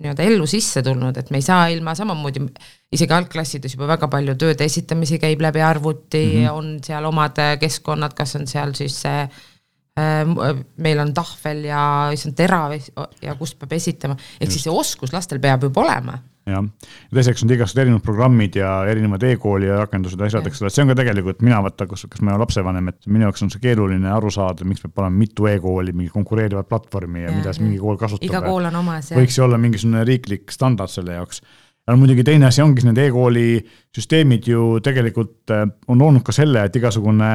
nii-öelda 0.00 0.24
ellu 0.24 0.46
sisse 0.48 0.82
tulnud, 0.84 1.16
et 1.20 1.30
me 1.32 1.40
ei 1.40 1.44
saa 1.44 1.68
ilma 1.74 1.92
samamoodi, 1.98 2.46
isegi 2.96 3.16
algklassides 3.16 3.76
juba 3.76 3.90
väga 3.92 4.08
palju 4.12 4.36
tööde 4.40 4.64
esitamisi 4.64 5.20
käib 5.20 5.42
läbi 5.44 5.62
arvuti 5.64 6.24
mm, 6.24 6.40
-hmm. 6.40 6.56
on 6.56 6.78
seal 6.84 7.08
omad 7.10 7.40
keskkonnad, 7.60 8.16
kas 8.16 8.36
on 8.40 8.48
seal 8.48 8.72
siis 8.78 8.96
see 9.04 9.20
äh, 10.00 10.64
meil 10.76 11.04
on 11.04 11.12
tahvel 11.14 11.64
ja 11.68 11.82
issand 12.16 12.38
terav 12.38 12.78
ja 13.22 13.36
kust 13.36 13.58
peab 13.60 13.76
esitama, 13.76 14.16
ehk 14.40 14.50
siis 14.50 14.64
see 14.68 14.72
oskus 14.72 15.12
lastel 15.12 15.42
peab 15.42 15.68
juba 15.68 15.84
olema 15.84 16.18
jah, 16.50 16.66
ja 17.10 17.16
teiseks 17.18 17.44
on 17.44 17.52
igasugused 17.54 17.80
erinevad 17.82 18.04
programmid 18.04 18.58
ja 18.58 18.72
erinevad 18.90 19.24
e-kooli 19.28 19.68
ja 19.68 19.78
rakendused 19.80 20.20
ja 20.20 20.28
asjad, 20.30 20.46
eks 20.50 20.62
ole, 20.62 20.70
et 20.70 20.76
see 20.76 20.84
on 20.84 20.92
ka 20.92 20.96
tegelikult, 21.00 21.40
mina 21.46 21.62
vaata, 21.64 21.86
kus, 21.90 22.06
kas 22.10 22.22
ma 22.24 22.34
olen 22.34 22.44
lapsevanem, 22.44 22.92
et 22.92 23.08
minu 23.10 23.26
jaoks 23.28 23.46
on 23.46 23.52
see 23.54 23.62
keeruline 23.62 24.12
aru 24.12 24.32
saada, 24.34 24.66
miks 24.68 24.84
peab 24.84 25.02
olema 25.04 25.22
mitu 25.22 25.48
e-kooli, 25.50 25.94
mingi 25.96 26.12
konkureerivat 26.14 26.68
platvormi 26.70 27.24
ja, 27.24 27.30
ja 27.30 27.38
mida 27.38 27.54
siis 27.54 27.64
mingi 27.64 27.80
kool 27.82 27.98
kasutab. 28.00 28.28
iga 28.28 28.42
kool 28.44 28.68
on 28.70 28.78
omas. 28.82 29.10
võiks 29.16 29.38
ju 29.38 29.46
olla 29.46 29.58
mingisugune 29.60 30.04
riiklik 30.08 30.54
standard 30.54 30.92
selle 30.92 31.18
jaoks. 31.18 31.42
ja 31.88 31.96
muidugi 31.98 32.26
teine 32.26 32.50
asi 32.50 32.62
ongi, 32.64 32.86
need 32.88 33.00
e-kooli 33.06 33.48
süsteemid 33.96 34.50
ju 34.50 34.68
tegelikult 34.84 35.56
äh, 35.56 35.66
on 35.88 36.02
loonud 36.02 36.26
ka 36.26 36.36
selle, 36.36 36.66
et 36.68 36.76
igasugune 36.76 37.32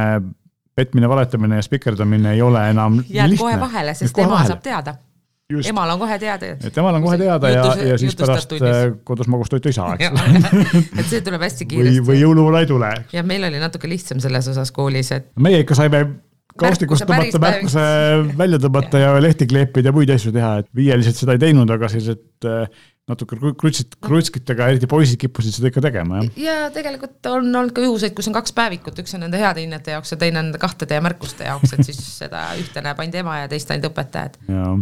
petmine, 0.76 1.10
valetamine 1.10 1.60
ja 1.62 1.66
spikerdamine 1.66 2.36
ei 2.36 2.42
ole 2.44 2.70
enam 2.70 3.02
jääb 3.08 3.38
kohe 3.40 3.60
vahele, 3.60 3.96
sest 3.96 4.18
ema 4.20 4.44
saab 4.48 4.64
teada 4.64 4.98
Just. 5.54 5.70
emal 5.70 5.90
on 5.94 6.00
kohe 6.02 6.16
teada. 6.18 6.56
et 6.58 6.78
emal 6.82 6.96
on 6.98 7.04
kohe 7.06 7.18
teada 7.22 7.50
ja, 7.54 7.66
ja 7.92 7.98
siis 8.02 8.16
pärast 8.18 8.50
tunnis. 8.50 8.66
Äh, 8.66 8.96
kodus 9.06 9.28
magustoitu 9.30 9.70
ei 9.70 9.76
saa, 9.78 9.92
eks 9.94 10.24
et 11.00 11.06
see 11.06 11.20
tuleb 11.22 11.44
hästi 11.46 11.68
kiiresti. 11.70 12.00
või, 12.00 12.06
või 12.08 12.22
jõuluvana 12.24 12.64
ei 12.66 12.70
tule. 12.72 12.90
ja 13.14 13.22
meil 13.24 13.46
oli 13.46 13.60
natuke 13.62 13.90
lihtsam 13.90 14.24
selles 14.24 14.50
osas 14.50 14.74
koolis, 14.74 15.12
et. 15.14 15.28
meie 15.38 15.60
ikka 15.62 15.78
saime 15.78 16.02
kaustikust 16.58 17.06
tõmmata, 17.06 17.42
märkuse 17.44 17.86
välja 18.40 18.58
tõmmata 18.64 19.04
ja 19.04 19.14
lehti 19.22 19.46
kleepida 19.52 19.92
ja 19.92 19.94
muid 19.94 20.16
asju 20.16 20.34
teha, 20.34 20.52
et 20.64 20.72
viielised 20.82 21.22
seda 21.22 21.38
ei 21.38 21.44
teinud, 21.46 21.70
aga 21.78 21.92
sellised 21.94 22.26
natuke 23.06 23.38
krutsit, 23.38 23.92
krutskitega, 24.02 24.72
eriti 24.72 24.88
poisid 24.90 25.20
kippusid 25.22 25.54
seda 25.54 25.70
ikka 25.70 25.84
tegema, 25.86 26.24
jah. 26.24 26.38
ja 26.42 26.56
tegelikult 26.74 27.28
on 27.30 27.52
olnud 27.52 27.74
ka 27.76 27.84
juhuseid, 27.84 28.16
kus 28.18 28.32
on 28.32 28.34
kaks 28.34 28.56
päevikut, 28.58 28.98
üks 29.04 29.14
on 29.14 29.22
nende 29.28 29.38
heade 29.38 29.62
hinnete 29.62 29.94
jaoks 29.94 30.16
ja 30.16 30.18
teine 30.24 30.42
on 30.42 30.50
kahtede 30.62 30.98
ja 30.98 31.04
märkuste 31.06 31.46
jaoks, 31.46 31.76
et 31.76 31.86
siis 31.86 32.00
seda 32.24 32.48
ühte 32.58 32.82
näeb 32.82 33.04
ainult 33.04 33.20
ema 33.22 33.38
ja 33.44 33.52
teist 33.52 33.70
ainult 33.70 33.92
õpetajad. 33.92 34.40
jaa, 34.50 34.74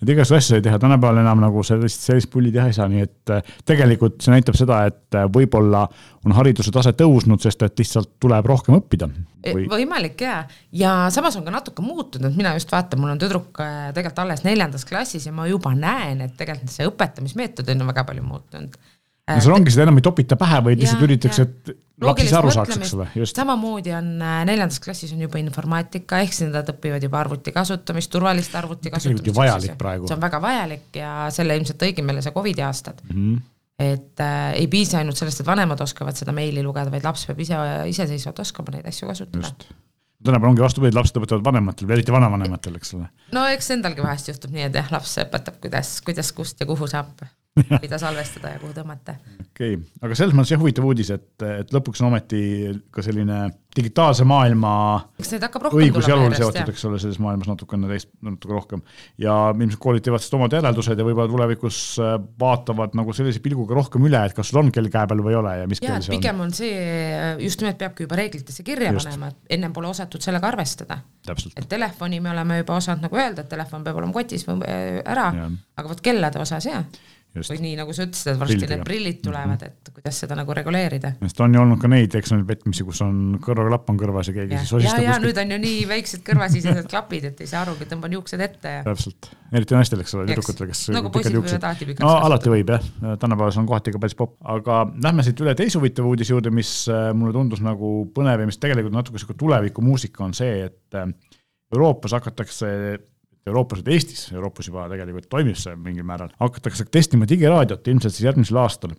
et 0.00 0.14
igasugu 0.14 0.38
asju 0.38 0.54
sai 0.54 0.64
teha, 0.64 0.80
tänapäeval 0.80 1.20
enam 1.20 1.44
nagu 1.44 1.64
sellist, 1.66 2.08
sellist 2.08 2.32
pulli 2.32 2.54
teha 2.54 2.70
ei 2.72 2.78
saa, 2.78 2.88
nii 2.88 3.04
et 3.04 3.34
äh, 3.36 3.52
tegelikult 3.68 4.16
see 4.24 4.32
näitab 4.32 4.56
seda, 4.56 4.80
et 4.88 5.20
äh, 5.20 5.28
võib-olla 5.36 5.84
on 6.28 6.36
hariduse 6.36 6.72
tase 6.74 6.92
tõusnud, 6.98 7.40
sest 7.42 7.64
et 7.66 7.80
lihtsalt 7.80 8.14
tuleb 8.22 8.46
rohkem 8.48 8.76
õppida 8.78 9.08
e, 9.08 9.54
või.... 9.54 9.64
võimalik 9.70 10.20
jaa, 10.26 10.42
ja 10.76 10.92
samas 11.14 11.38
on 11.40 11.46
ka 11.46 11.54
natuke 11.54 11.84
muutunud, 11.84 12.36
mina 12.36 12.54
just 12.58 12.72
vaatan, 12.74 13.00
mul 13.02 13.14
on 13.14 13.22
tüdruk 13.22 13.62
äh, 13.64 13.88
tegelikult 13.96 14.22
alles 14.26 14.44
neljandas 14.46 14.86
klassis 14.88 15.28
ja 15.28 15.34
ma 15.34 15.48
juba 15.50 15.74
näen, 15.78 16.22
et 16.26 16.38
tegelikult 16.38 16.74
see 16.74 16.88
õpetamismeetod 16.90 17.74
on 17.74 17.90
väga 17.92 18.06
palju 18.08 18.24
muutunud. 18.26 18.78
no 19.28 19.42
sul 19.44 19.56
ongi 19.56 19.74
seda 19.74 19.88
enam 19.88 20.00
ei 20.00 20.06
topita 20.06 20.38
pähe, 20.40 20.62
vaid 20.68 20.80
lihtsalt 20.82 21.04
üritatakse, 21.08 21.48
et 21.48 21.74
laps 22.04 22.24
ise 22.24 22.38
aru 22.38 22.54
saaks, 22.54 22.78
eks 22.78 22.94
ole, 22.98 23.10
just. 23.18 23.40
samamoodi 23.40 23.94
on 23.96 24.14
äh, 24.22 24.40
neljandas 24.48 24.80
klassis 24.84 25.12
on 25.16 25.22
juba 25.24 25.40
informaatika, 25.40 26.22
ehk 26.24 26.36
siis 26.36 26.52
nad 26.52 26.68
õpivad 26.74 27.04
juba 27.08 27.22
arvuti 27.24 27.54
kasutamist, 27.56 28.12
turvalist 28.12 28.56
arvuti 28.58 28.92
kasutamist. 28.92 29.24
tegelikult 29.24 29.32
ju 29.32 29.38
vajalik 29.40 29.78
praegu. 29.80 30.10
see 30.10 30.18
on 30.18 30.26
väga 30.28 30.42
vajalik 30.44 30.98
ja 31.00 31.14
selle 31.34 31.56
ilmselt 31.58 31.80
tõigi 31.80 32.04
meile 32.04 32.24
see 32.24 32.36
Covidi 32.36 32.66
aastad 32.66 33.04
mm. 33.08 33.14
-hmm 33.20 33.46
et 33.78 34.20
äh, 34.20 34.52
ei 34.58 34.66
piisa 34.70 34.98
ainult 34.98 35.18
sellest, 35.20 35.42
et 35.42 35.46
vanemad 35.46 35.80
oskavad 35.80 36.18
seda 36.18 36.34
meili 36.34 36.64
lugeda, 36.66 36.90
vaid 36.90 37.06
laps 37.06 37.28
peab 37.28 37.42
ise, 37.44 37.58
iseseisvalt 37.92 38.42
oskama 38.42 38.74
neid 38.74 38.88
asju 38.90 39.08
kasutada. 39.10 39.52
tänapäeval 40.18 40.50
ongi 40.50 40.64
vastupidi, 40.64 40.96
lapsed 40.98 41.20
õpetavad 41.20 41.44
vanematele, 41.46 41.94
eriti 41.94 42.14
vanavanematele, 42.14 42.82
eks 42.82 42.94
ole. 42.98 43.10
no 43.36 43.46
eks 43.54 43.70
endalgi 43.76 44.02
vahest 44.02 44.32
juhtub 44.32 44.54
nii, 44.56 44.66
et 44.66 44.80
jah, 44.80 44.90
laps 44.94 45.14
õpetab, 45.22 45.60
kuidas, 45.62 46.00
kuidas, 46.06 46.32
kust 46.34 46.58
ja 46.60 46.66
kuhu 46.66 46.90
saab 46.90 47.14
mida 47.84 48.00
salvestada 48.00 48.54
ja 48.54 48.62
kuhu 48.62 48.74
tõmmata. 48.76 49.18
okei 49.42 49.76
okay., 49.76 49.80
aga 50.02 50.18
selles 50.18 50.36
mõttes 50.36 50.54
jah, 50.54 50.62
huvitav 50.62 50.88
uudis, 50.88 51.12
et, 51.14 51.30
et 51.62 51.74
lõpuks 51.74 52.02
on 52.02 52.12
ometi 52.12 52.42
ka 52.94 53.04
selline 53.04 53.46
digitaalse 53.78 54.24
maailma 54.26 54.72
õigusjalul 55.20 56.32
seotud, 56.36 56.70
eks 56.72 56.84
ole, 56.88 57.00
selles 57.02 57.18
maailmas 57.22 57.50
natukene 57.50 57.90
teist, 57.90 58.10
natuke 58.24 58.54
rohkem. 58.54 58.82
ja 59.20 59.34
ilmselt 59.52 59.80
koolid 59.82 60.04
teevad 60.06 60.22
sellest 60.22 60.38
omad 60.38 60.56
järeldused 60.56 60.98
ja 60.98 61.06
võib-olla 61.06 61.30
tulevikus 61.30 61.80
äh, 62.02 62.14
vaatavad 62.40 62.96
nagu 62.98 63.14
sellise 63.16 63.42
pilguga 63.44 63.76
rohkem 63.78 64.08
üle, 64.08 64.22
et 64.24 64.36
kas 64.36 64.50
sul 64.52 64.62
on 64.62 64.72
kell 64.74 64.90
käe 64.92 65.10
peal 65.10 65.22
või 65.24 65.34
ei 65.34 65.40
ole 65.40 65.54
ja 65.60 65.68
mis 65.70 65.82
ja, 65.82 65.92
kell 65.92 66.06
see 66.06 66.14
on. 66.14 66.16
pigem 66.16 66.40
on 66.46 66.54
see, 66.56 66.80
just 67.44 67.62
nimelt 67.62 67.78
peabki 67.82 68.08
juba 68.08 68.18
reeglitesse 68.22 68.66
kirja 68.66 68.94
just. 68.96 69.10
panema, 69.10 69.30
et 69.34 69.58
ennem 69.58 69.76
pole 69.76 69.92
osatud 69.92 70.24
sellega 70.24 70.50
arvestada. 70.50 71.02
et 71.28 71.68
telefoni 71.68 72.22
me 72.24 72.32
oleme 72.32 72.62
juba 72.62 72.80
osanud 72.80 73.04
nagu 73.04 73.20
öelda, 73.20 73.44
et 73.44 73.52
telefon 73.52 73.84
peab 73.86 74.00
olema 74.00 74.16
kotis 74.16 74.48
või 74.48 74.64
äh, 74.64 74.98
ära, 75.04 75.30
aga 75.76 75.92
vot 75.92 76.02
kellade 76.02 76.40
osas 76.42 76.66
jaa 76.72 76.82
või 77.36 77.58
nii, 77.62 77.74
nagu 77.78 77.94
sa 77.94 78.06
ütlesid, 78.06 78.30
et 78.32 78.40
varsti 78.40 78.68
need 78.70 78.84
prillid 78.86 79.18
tulevad, 79.22 79.60
mhm. 79.60 79.72
et 79.72 79.90
kuidas 79.94 80.20
seda 80.24 80.36
nagu 80.38 80.54
reguleerida. 80.56 81.12
sest 81.22 81.42
on 81.44 81.54
ju 81.54 81.62
olnud 81.62 81.80
ka 81.82 81.90
neid 81.92 82.14
eksamipätmisi, 82.18 82.86
kus 82.88 83.02
on 83.04 83.38
kõrvaklapp 83.44 83.92
on 83.92 83.98
kõrvas 84.00 84.30
ja 84.30 84.34
keegi 84.36 84.56
ja. 84.56 84.62
siis 84.62 84.74
osistab. 84.78 85.02
ja, 85.02 85.14
ja 85.14 85.18
nüüd 85.22 85.40
on 85.42 85.54
ju 85.54 85.58
nii 85.64 85.82
väiksed 85.90 86.24
kõrvasisesed 86.26 86.88
klapid, 86.90 87.28
et 87.30 87.42
ei 87.44 87.50
saa 87.50 87.62
arugi, 87.66 87.88
tõmban 87.90 88.16
juuksed 88.16 88.44
ette 88.48 88.74
ja. 88.78 88.84
täpselt, 88.86 89.30
eriti 89.52 89.76
naistel, 89.76 90.02
eks 90.04 90.16
ole, 90.16 90.28
tüdrukutel, 90.32 90.70
kes 90.72 90.84
nagu 90.96 91.12
alati 91.12 91.90
pikaks 91.90 92.04
no 92.04 92.14
alati 92.28 92.54
võib 92.54 92.72
jah, 92.74 92.88
tänapäeval 93.20 93.54
see 93.54 93.62
on 93.62 93.70
kohati 93.70 93.94
ka 93.94 94.02
päris 94.02 94.16
popp, 94.18 94.38
aga 94.56 94.80
lähme 95.04 95.26
siit 95.26 95.44
üle 95.44 95.54
teise 95.58 95.78
huvitava 95.80 96.10
uudise 96.10 96.34
juurde, 96.34 96.52
mis 96.54 96.72
äh, 96.92 97.10
mulle 97.16 97.36
tundus 97.36 97.62
nagu 97.64 97.92
põnev 98.14 98.44
ja 98.44 98.48
mis 98.48 98.60
tegelikult 98.62 98.96
natuke 98.96 99.20
sihuke 99.20 99.38
tulevikumuusika 99.38 100.24
on 100.26 100.34
see, 100.36 100.64
et 100.68 100.98
äh, 100.98 101.10
Euroopas 101.74 102.14
hakatakse 102.16 102.68
Euroopas, 103.48 103.82
et 103.82 103.92
Eestis, 103.96 104.24
Euroopas 104.34 104.70
juba 104.70 104.88
tegelikult 104.92 105.28
toimib 105.32 105.58
see 105.58 105.76
mingil 105.76 106.06
määral, 106.08 106.32
hakatakse 106.40 106.88
testima 106.92 107.28
digiraadiot 107.28 107.86
ilmselt 107.88 108.14
siis 108.14 108.26
järgmisel 108.28 108.60
aastal. 108.62 108.96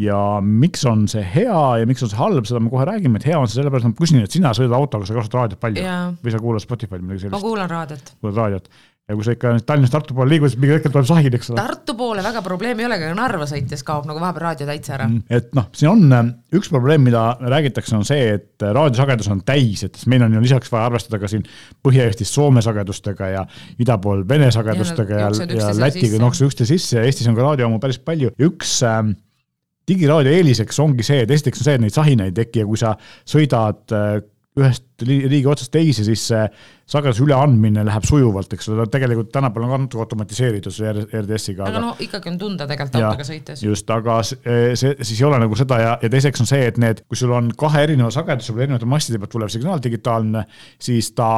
ja 0.00 0.16
miks 0.40 0.86
on 0.88 1.02
see 1.12 1.20
hea 1.34 1.62
ja 1.82 1.88
miks 1.88 2.02
on 2.06 2.08
see 2.08 2.16
halb, 2.16 2.46
seda 2.48 2.62
me 2.64 2.70
kohe 2.72 2.86
räägime, 2.88 3.20
et 3.20 3.26
hea 3.28 3.36
on 3.36 3.50
see 3.50 3.58
sellepärast, 3.58 3.90
ma 3.90 3.98
küsin, 3.98 4.22
et 4.24 4.32
sina 4.32 4.54
sõidad 4.56 4.78
autoga, 4.78 5.04
sa 5.04 5.18
kasutad 5.18 5.42
raadiot 5.42 5.60
palju 5.60 5.84
ja. 5.84 5.98
või 6.22 6.32
sa 6.32 6.40
kuulad 6.40 6.64
Spotify'd 6.64 7.04
midagi 7.04 7.26
sellist? 7.26 7.36
ma 7.36 7.42
kuulan 7.44 7.68
raadiot. 7.70 8.14
kuulad 8.22 8.40
raadiot 8.40 8.70
ja 9.10 9.16
kui 9.18 9.26
sa 9.26 9.34
ikka 9.34 9.52
Tallinnast 9.66 9.94
Tartu 9.94 10.14
poole 10.16 10.30
liigud, 10.30 10.52
siis 10.52 10.60
mingil 10.60 10.78
hetkel 10.78 10.92
tuleb 10.94 11.08
sahid, 11.08 11.34
eks 11.36 11.50
ole. 11.52 11.58
Tartu 11.60 11.96
poole 11.98 12.22
väga 12.24 12.42
probleemi 12.46 12.84
ei 12.84 12.88
ole, 12.88 12.98
aga 13.00 13.10
Narva 13.18 13.48
sõites 13.50 13.82
kaob 13.86 14.06
nagu 14.08 14.22
vahepeal 14.22 14.46
raadio 14.46 14.68
täitsa 14.68 14.94
ära. 14.96 15.08
Mm, 15.10 15.24
et 15.40 15.50
noh, 15.58 15.66
siin 15.76 15.90
on 15.92 16.16
äh, 16.16 16.30
üks 16.58 16.70
probleem, 16.72 17.02
mida 17.06 17.24
räägitakse, 17.42 17.96
on 17.98 18.06
see, 18.08 18.36
et 18.38 18.66
äh, 18.66 18.74
raadiosagedus 18.76 19.30
on 19.34 19.42
täis, 19.46 19.82
et 19.86 19.98
meil 20.10 20.24
on 20.26 20.38
ju 20.38 20.44
lisaks 20.44 20.72
vaja 20.72 20.90
arvestada 20.92 21.20
ka 21.22 21.30
siin 21.30 21.46
Põhja-Eestis 21.84 22.30
Soome 22.34 22.62
sagedustega 22.64 23.32
ja 23.34 23.46
ida 23.82 23.98
pool 24.02 24.22
Vene 24.28 24.52
sagedustega 24.54 25.24
ja, 25.24 25.32
ja, 25.34 25.50
ja 25.58 25.72
Lätiga 25.80 26.20
jooksevad 26.20 26.52
üksteise 26.52 26.76
sisse 26.76 27.00
ja 27.00 27.08
Eestis 27.08 27.28
on 27.30 27.38
ka 27.38 27.44
raadiojaamu 27.48 27.80
päris 27.82 28.00
palju 28.04 28.32
üks 28.46 28.78
äh, 28.86 29.02
digiraadio 29.90 30.34
eeliseks 30.38 30.78
ongi 30.82 31.06
see, 31.06 31.24
et 31.24 31.32
esiteks 31.34 31.62
on 31.62 31.68
see, 31.68 31.78
et 31.78 31.84
neid 31.86 31.96
sahinaid 31.96 32.30
ei 32.30 32.44
teki 32.44 32.62
ja 32.62 32.68
kui 32.68 32.78
sa 32.80 32.94
sõidad 33.28 33.96
äh, 33.96 34.20
ühest 34.60 35.04
riigi 35.06 35.46
otsast 35.48 35.72
teise, 35.74 36.04
siis 36.06 36.22
see 36.32 36.42
sageduse 36.90 37.22
üleandmine 37.24 37.84
läheb 37.86 38.06
sujuvalt, 38.08 38.52
eks 38.56 38.70
ole, 38.72 38.86
tegelikult 38.90 39.30
tänapäeval 39.34 39.68
on 39.68 39.74
ka 39.74 39.80
natuke 39.84 40.04
automatiseeritud 40.04 40.74
see 40.74 40.90
RDS-iga. 41.22 41.68
aga 41.70 41.82
no 41.84 41.94
ikkagi 42.02 42.32
on 42.32 42.38
tunda 42.40 42.66
tegelikult 42.70 43.00
autoga 43.04 43.26
sõites. 43.28 43.62
just, 43.64 43.90
aga 43.94 44.20
see, 44.26 44.74
see 44.74 44.94
siis 44.98 45.16
ei 45.20 45.28
ole 45.28 45.40
nagu 45.44 45.58
seda 45.58 45.80
ja, 45.82 45.96
ja 46.02 46.12
teiseks 46.12 46.42
on 46.42 46.50
see, 46.50 46.66
et 46.72 46.80
need, 46.82 47.04
kui 47.08 47.18
sul 47.20 47.32
on 47.36 47.52
kahe 47.58 47.86
erineva 47.86 48.10
sageduse 48.14 48.54
peal 48.54 48.66
erinevate 48.66 48.90
masside 48.90 49.20
pealt 49.22 49.34
tulev 49.36 49.52
signaal 49.52 49.82
digitaalne, 49.82 50.44
siis 50.82 51.12
ta 51.16 51.30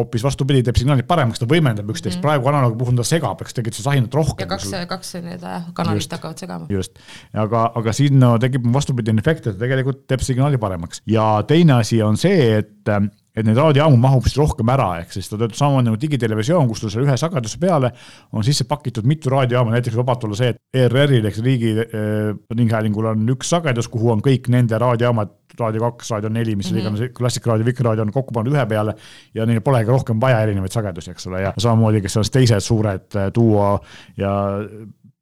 hoopis 0.00 0.22
vastupidi, 0.24 0.62
teeb 0.64 0.78
signaali 0.80 1.04
paremaks, 1.06 1.42
ta 1.42 1.48
võimendab 1.48 1.90
üksteist 1.92 2.16
mm, 2.16 2.20
-hmm. 2.20 2.24
praegu 2.24 2.48
analoogi 2.48 2.78
puhul 2.80 2.96
ta 2.96 3.04
segab, 3.04 3.42
eks 3.42 3.56
tegelikult 3.56 3.80
sa 3.80 3.86
sahinat 3.90 4.14
rohkem. 4.14 4.46
ja 4.46 4.50
kaks, 4.54 4.70
kaks 4.88 5.14
need 5.26 5.46
kanalit 5.76 6.00
just, 6.00 6.14
hakkavad 6.16 6.44
segama. 6.44 6.66
just, 6.70 7.02
aga, 7.34 7.64
aga 7.76 7.92
siin 7.96 8.20
no, 8.22 8.36
tekib 8.40 8.68
vastupidine 8.72 9.20
efekt, 9.20 9.46
et 9.46 9.58
ta 9.58 9.66
tegelikult 9.66 10.06
teeb 10.08 10.24
signaali 10.24 10.60
paremaks 10.62 11.02
ja 11.06 11.42
teine 11.46 11.80
asi 11.80 12.00
on 12.02 12.16
see, 12.20 12.62
et 12.62 12.94
et 13.36 13.46
neid 13.46 13.58
raadiojaamu 13.58 13.98
mahub 14.00 14.26
siis 14.26 14.38
rohkem 14.40 14.70
ära, 14.74 14.88
ehk 15.02 15.14
siis 15.14 15.28
ta 15.30 15.36
töötab 15.38 15.58
samamoodi 15.58 15.90
nagu 15.90 15.98
digitelevisioon, 16.02 16.68
kus 16.70 16.82
sul 16.84 17.04
ühe 17.04 17.16
sageduse 17.20 17.60
peale 17.62 17.92
on 18.34 18.46
sisse 18.46 18.66
pakitud 18.68 19.06
mitu 19.08 19.30
raadiojaama, 19.30 19.74
näiteks 19.76 19.98
vabalt 20.00 20.24
olla 20.26 20.38
see, 20.38 20.54
et 20.54 20.82
ERR-il 20.82 21.28
ehk 21.30 21.38
Riigiringhäälingul 21.46 23.10
äh, 23.10 23.14
on 23.14 23.34
üks 23.36 23.52
sagedus, 23.54 23.90
kuhu 23.92 24.10
on 24.16 24.24
kõik 24.24 24.50
nende 24.52 24.78
raadiojaamad, 24.80 25.36
Raadio 25.60 25.82
kaks, 25.82 26.12
Raadio 26.14 26.30
neli, 26.30 26.54
mis 26.56 26.70
mm 26.70 26.76
-hmm. 26.76 26.80
iganes, 26.80 27.12
Klassikaraadio, 27.16 27.66
Vikerraadio 27.66 28.04
on 28.06 28.12
kokku 28.12 28.32
pandud 28.32 28.54
ühe 28.54 28.66
peale 28.66 28.94
ja 29.34 29.46
neil 29.46 29.60
polegi 29.60 29.90
rohkem 29.90 30.20
vaja 30.20 30.40
erinevaid 30.40 30.72
sagedusi, 30.72 31.10
eks 31.10 31.26
ole, 31.26 31.42
ja 31.42 31.52
samamoodi, 31.58 32.00
kes 32.00 32.16
on 32.16 32.24
teised 32.32 32.60
suured 32.60 33.16
äh, 33.16 33.30
duo 33.34 33.80
ja 34.16 34.30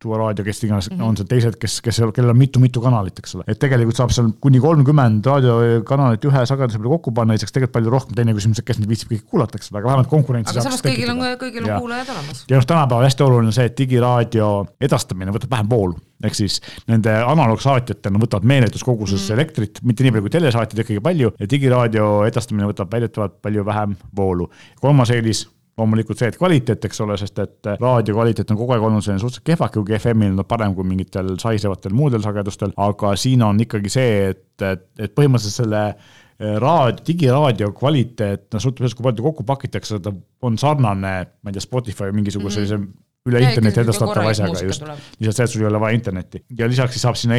Duo 0.04 0.14
raadio, 0.14 0.44
kes 0.46 0.60
iganes 0.62 0.86
mm 0.90 0.96
-hmm. 0.96 1.04
on 1.08 1.16
see 1.16 1.26
teised, 1.26 1.56
kes, 1.58 1.80
kes, 1.82 1.96
kellel 2.14 2.30
on 2.30 2.38
mitu-mitu 2.38 2.80
kanalit, 2.80 3.18
eks 3.18 3.34
ole, 3.34 3.44
et 3.50 3.58
tegelikult 3.58 3.98
saab 3.98 4.12
seal 4.14 4.28
kuni 4.40 4.60
kolmkümmend 4.62 5.26
raadiokanalit 5.26 6.26
ühe 6.30 6.42
sageduse 6.46 6.78
peale 6.78 6.92
kokku 6.92 7.12
panna, 7.16 7.34
siis 7.38 7.50
tegelikult 7.50 7.74
palju 7.74 7.90
rohkem, 7.90 8.14
teine 8.14 8.34
küsimus, 8.36 8.60
et 8.62 8.68
kes 8.68 8.78
neid 8.78 8.92
viitsib 8.92 9.10
kõiki 9.10 9.26
kuulata, 9.26 9.58
eks 9.58 9.72
ole, 9.72 9.80
aga 9.80 9.90
vähemalt 9.90 10.12
konkurentsi 10.12 10.54
aga 10.54 10.64
samas 10.68 10.86
kõigil 10.86 11.10
on, 11.10 11.24
kõigil 11.42 11.66
on 11.66 11.80
kuulajad 11.80 12.14
olemas. 12.14 12.44
ja 12.46 12.62
noh, 12.62 12.68
tänapäeval 12.74 13.08
hästi 13.08 13.26
oluline 13.26 13.56
see, 13.58 13.66
et 13.72 13.76
digiraadio 13.82 14.52
edastamine 14.90 15.34
võtab 15.34 15.58
vähem 15.58 15.74
voolu, 15.74 15.98
ehk 16.22 16.40
siis 16.44 16.62
nende 16.86 17.18
analoogsaatjatena 17.34 18.22
võtavad 18.22 18.46
meeletuskoguses 18.54 19.18
mm 19.18 19.26
-hmm. 19.26 19.40
elektrit, 19.40 19.82
mitte 19.82 20.06
nii 20.06 20.14
palju 20.14 20.28
kui 20.30 20.36
telesaatjad, 20.38 20.86
ikkagi 20.86 21.02
palju, 21.10 21.34
ja 21.40 21.50
digiraadio 21.50 22.24
edastamine 22.30 22.70
võtab 22.70 22.94
väidetavalt 22.94 23.42
palju 23.42 23.66
vähem 23.66 23.98
voolu. 24.16 24.50
kolmas 24.78 25.10
eelis 25.10 25.48
loomulikult 25.78 26.20
see, 26.20 26.28
et 26.32 26.38
kvaliteet, 26.38 26.84
eks 26.88 27.02
ole, 27.04 27.16
sest 27.20 27.40
et 27.42 27.70
raadio 27.78 28.16
kvaliteet 28.16 28.52
on 28.52 28.60
kogu 28.60 28.74
aeg 28.74 28.86
olnud 28.88 29.04
selline 29.04 29.22
suhteliselt 29.22 29.46
kehvake, 29.46 29.80
kuigi 29.80 29.98
FM-il 29.98 30.38
on 30.38 30.48
parem 30.48 30.76
kui 30.76 30.86
mingitel 30.86 31.34
saisevatel 31.40 31.96
muudel 31.96 32.24
sagedustel, 32.24 32.74
aga 32.84 33.14
siin 33.20 33.44
on 33.46 33.60
ikkagi 33.64 33.92
see, 33.92 34.14
et, 34.32 34.46
et, 34.66 35.12
põhimõtteliselt 35.14 35.62
selle 35.62 35.82
eh, 35.88 36.54
raadio, 36.62 37.04
digiraadio 37.06 37.72
kvaliteet, 37.78 38.48
no 38.54 38.62
sõltub 38.62 38.84
sellest, 38.84 38.98
kui 38.98 39.08
palju 39.08 39.20
ta 39.20 39.28
kokku 39.28 39.48
pakitakse, 39.48 40.00
ta 40.04 40.14
on 40.46 40.58
sarnane, 40.60 41.18
ma 41.30 41.52
ei 41.52 41.58
tea, 41.58 41.64
Spotify 41.64 42.10
või 42.10 42.22
mingisuguse 42.22 42.60
sellise 42.60 42.80
mm 42.80 42.88
-hmm 42.88 43.04
üle 43.28 43.42
interneti 43.44 43.82
edastatava 43.82 44.30
asjaga 44.30 44.60
just, 44.64 44.84
lisaks 45.20 45.36
see, 45.36 45.44
et 45.44 45.52
sul 45.52 45.64
ei 45.64 45.68
ole 45.68 45.80
vaja 45.82 45.96
internetti. 45.98 46.44
ja 46.58 46.68
lisaks 46.70 46.94
siis 46.94 47.02
saab 47.04 47.18
sinna 47.18 47.36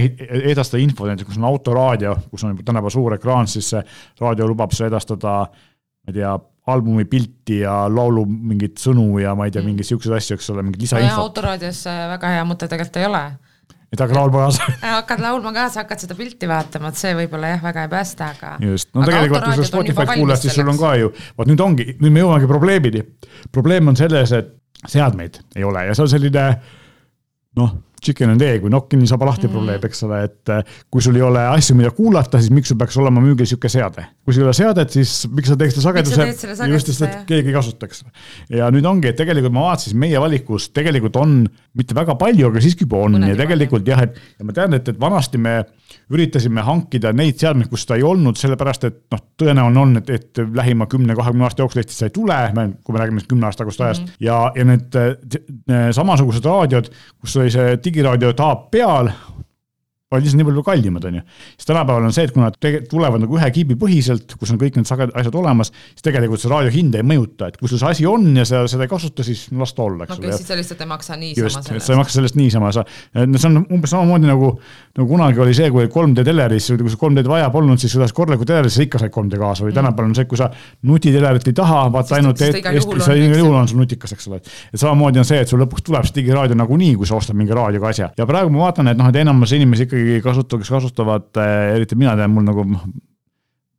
edastada 0.51 0.81
info, 0.83 1.07
näiteks 1.07 1.31
kus 1.31 1.39
on 1.39 1.47
autoraadio, 1.49 2.15
kus 2.29 2.43
on 2.45 2.57
tänapäeval 2.57 2.93
suur 2.93 3.15
ekraan, 3.15 3.47
siis 3.47 3.71
see 3.73 3.81
raadio 4.21 4.47
lubab 4.51 4.75
sulle 4.75 4.91
edastada 4.91 5.33
ma 6.09 6.13
ei 6.13 6.17
tea, 6.19 6.31
albumi 6.71 7.05
pilti 7.09 7.61
ja 7.63 7.81
laulu 7.91 8.25
mingeid 8.29 8.79
sõnu 8.81 9.19
ja 9.23 9.35
ma 9.37 9.47
ei 9.47 9.53
tea, 9.53 9.63
mm. 9.63 9.73
mingeid 9.73 9.89
siukseid 9.89 10.15
asju, 10.19 10.37
eks 10.39 10.49
ole, 10.53 10.65
mingit 10.67 10.85
lisainfot 10.85 11.25
autoraadios 11.25 11.83
äh, 11.89 12.01
väga 12.13 12.33
hea 12.35 12.45
mõte 12.47 12.69
tegelikult 12.69 12.99
ei 13.01 13.07
ole. 13.09 13.23
et 13.89 14.03
hakkad 14.03 14.15
laulma 14.17 14.45
kaasa 14.45 14.69
äh, 14.71 14.93
hakkad 14.99 15.25
laulma 15.25 15.53
kaasa, 15.55 15.83
hakkad 15.83 16.05
seda 16.05 16.17
pilti 16.19 16.49
vaatama, 16.49 16.93
et 16.93 17.01
see 17.01 17.15
võib-olla 17.17 17.53
jah, 17.55 17.65
väga 17.65 17.85
ei 17.87 17.91
päästa, 17.95 18.31
aga. 18.35 18.53
just, 18.69 18.91
no 18.93 19.03
aga 19.03 19.11
tegelikult 19.11 19.49
kui 19.49 19.59
sa 19.59 19.67
Spotify'd 19.71 20.13
kuulad, 20.13 20.43
siis 20.43 20.57
sul 20.59 20.71
on 20.71 20.79
ka 20.79 20.95
ju, 21.01 21.11
vot 21.37 21.51
nüüd 21.51 21.65
ongi, 21.65 21.89
nüüd 21.99 22.15
me 22.15 22.25
jõuamegi 22.25 22.51
probleemini. 22.53 23.05
probleem 23.51 23.91
on 23.91 23.99
selles, 23.99 24.35
et 24.37 24.55
seadmeid 24.87 25.41
ei 25.59 25.67
ole 25.67 25.89
ja 25.89 25.95
see 25.97 26.05
on 26.05 26.11
selline 26.11 26.49
noh 27.59 27.77
chicken 28.03 28.33
and 28.33 28.43
egg 28.45 28.63
või 28.65 28.73
nokk 28.73 28.89
kinni, 28.93 29.07
saba 29.09 29.27
lahti 29.29 29.47
mm. 29.47 29.53
probleem, 29.55 29.85
eks 29.89 30.03
ole, 30.07 30.21
et 30.29 30.53
äh, 30.53 30.75
kui 30.91 31.03
sul 31.05 31.19
ei 31.19 31.25
ole 31.25 31.43
asju, 31.51 31.77
mida 31.79 31.91
kuulata, 31.95 32.41
siis 32.41 32.53
miks 32.55 32.71
sul 32.71 32.79
peaks 32.79 32.97
olema 33.01 33.23
müügil 33.23 33.49
sihuke 33.49 33.71
seade. 33.71 34.05
kui 34.25 34.35
sul 34.35 34.45
ei 34.45 34.49
ole 34.49 34.57
seadet, 34.57 34.93
siis 34.95 35.13
miks 35.33 35.51
sa 35.51 35.57
teed 35.59 35.75
seda 35.75 35.85
sageduse, 35.87 36.29
just, 36.73 36.91
sest 36.91 37.07
et 37.07 37.17
keegi 37.29 37.53
ei 37.53 37.55
kasuta, 37.55 37.89
eks. 37.89 38.03
ja 38.59 38.69
nüüd 38.73 38.87
ongi, 38.89 39.11
et 39.11 39.19
tegelikult 39.19 39.55
ma 39.55 39.69
vaatasin, 39.69 39.99
meie 39.99 40.21
valikus 40.21 40.69
tegelikult 40.75 41.19
on 41.19 41.41
mitte 41.79 41.97
väga 41.97 42.15
palju, 42.19 42.49
aga 42.49 42.63
siiski 42.63 42.87
juba 42.87 43.03
on 43.05 43.19
Mõned 43.19 43.33
ja 43.33 43.37
tegelikult 43.39 43.87
jah, 43.87 44.03
et 44.05 44.17
ja 44.39 44.47
ma 44.47 44.55
tean, 44.55 44.75
et, 44.77 44.87
et 44.91 44.99
vanasti 45.01 45.39
me 45.41 45.59
üritasime 46.13 46.63
hankida 46.65 47.11
neid 47.15 47.39
seadmeid, 47.41 47.69
kus 47.69 47.83
seda 47.85 47.97
ei 47.99 48.05
olnud, 48.05 48.37
sellepärast 48.39 48.85
et 48.87 48.99
noh, 49.13 49.21
tõenäoline 49.39 49.81
on, 49.81 49.95
et, 50.01 50.09
et 50.13 50.41
lähima 50.55 50.87
kümne-kahekümne 50.89 51.47
aasta 51.47 51.63
jooksul 51.63 51.81
Eestis 51.81 51.99
seda 51.99 52.09
ei 52.09 52.15
tule, 52.15 52.37
kui 52.85 52.95
me 52.95 53.01
räägime 53.01 53.25
kümne 53.29 53.49
aasta 53.49 53.63
tagust 53.63 53.81
ajast 53.81 54.03
mm 54.03 54.07
-hmm. 54.07 54.25
ja, 54.25 54.51
ja 54.55 54.65
need 54.65 55.93
samasugused 55.97 56.45
raadiod, 56.45 56.89
kus 57.21 57.35
oli 57.37 57.51
see 57.53 57.77
digiraadio 57.89 58.33
taap 58.37 58.69
peal, 58.71 59.09
olid 60.09 60.25
lihtsalt 60.25 60.39
nii 60.39 60.45
palju 60.47 60.61
kallimad, 60.65 61.03
on 61.05 61.17
ju. 61.19 61.21
siis 61.53 61.67
tänapäeval 61.69 62.05
on 62.07 62.13
see, 62.15 62.23
et 62.25 62.31
kui 62.33 62.41
nad 62.41 62.55
tulevad 62.89 63.21
nagu 63.21 63.35
ühe 63.37 63.49
kiibi 63.53 63.75
põhiselt, 63.77 64.33
kus 64.41 64.49
on 64.49 64.57
kõik 64.57 64.79
need 64.79 64.89
saged 64.89 65.11
asjad 65.13 65.35
olemas, 65.37 65.69
siis 65.93 66.05
tegelikult 66.07 66.41
see 66.41 66.49
raadio 66.49 66.71
hinda 66.73 66.97
ei 66.97 67.05
mõjuta, 67.05 67.51
et 67.51 67.59
kui 67.61 67.69
sul 67.69 67.77
see 67.77 67.91
asi 67.93 68.07
on 68.09 68.25
ja 68.33 68.45
sa 68.49 68.63
seda 68.71 68.87
ei 68.87 68.89
kasuta, 68.89 69.21
siis 69.27 69.43
las 69.53 69.75
ta 69.77 69.85
olla, 69.85 70.07
eks 70.07 70.15
ole. 70.15 70.31
okei, 70.31 70.39
siis 70.39 70.49
sa 70.49 70.57
lihtsalt 70.57 70.81
ei 70.81 70.89
maksa 70.89 71.17
niisama 71.19 71.45
Just, 71.45 71.61
sellest. 71.67 71.85
sa 71.85 71.93
ei 71.93 71.99
maksa 71.99 72.17
sellest 72.17 72.39
niisama, 72.39 72.71
sa, 72.73 72.85
see 73.13 73.51
on 73.51 73.59
umbes 73.67 73.93
samamoodi 73.93 74.31
nagu, 74.31 74.49
nagu 74.97 75.07
kunagi 75.11 75.43
oli 75.45 75.53
see, 75.59 75.69
kui 75.75 75.85
3D 75.93 76.25
teleris, 76.25 76.71
kui 76.73 76.89
sul 76.89 77.03
3D-d 77.03 77.29
vaja 77.29 77.53
polnud, 77.53 77.77
siis 77.77 77.93
sõidas 77.93 78.15
korraliku 78.17 78.49
teleris, 78.49 78.79
sa 78.79 78.87
ikka 78.87 79.03
said 79.03 79.13
3D 79.13 79.37
kaasa 79.37 79.67
või 79.67 79.75
mm. 79.75 79.77
tänapäeval 79.77 80.09
on 80.09 80.17
see, 80.17 80.25
kui 80.33 80.41
sa 80.41 80.49
nutitelerit 80.89 81.53
ei 81.53 81.59
taha, 81.61 81.83
vaata 81.93 82.17
ainult 82.17 82.41
sa 82.41 82.49
igal 82.49 83.37
juhul 83.43 83.61
on 83.61 83.69
sul 83.69 83.83
nutikas, 83.83 84.17
eks 84.17 84.29
ole. 84.31 84.41
et 84.41 84.81
samamoodi 84.81 85.21
on 85.21 85.29
see, 85.29 85.37
et 85.45 85.53
sul 85.53 85.61
lõpuks 85.61 85.85
tuleb 85.85 86.09
see 86.09 86.17
digiraadio 86.17 86.57
nagunii, 86.57 86.97
kui 86.97 87.05
sa 87.05 87.21
ostad 87.21 87.37
mingi 87.37 87.53
raadioga 87.53 87.93
asja 87.93 88.09
ja 88.17 88.27
praegu 88.29 88.49
ma 88.53 88.65
vaatan, 88.65 88.89
et 88.89 88.97
noh, 88.97 89.13
et 89.13 89.21
enamus 89.21 89.53
inimesi 89.53 89.85
ikkagi 89.85 89.98
kasutab, 90.25 90.63
kes 90.63 90.73
kasutavad, 90.73 91.29
eh, 91.37 91.75
eriti 91.75 91.97
mina 91.99 92.15
tean, 92.19 92.33
mul 92.33 92.47
nagu 92.47 92.65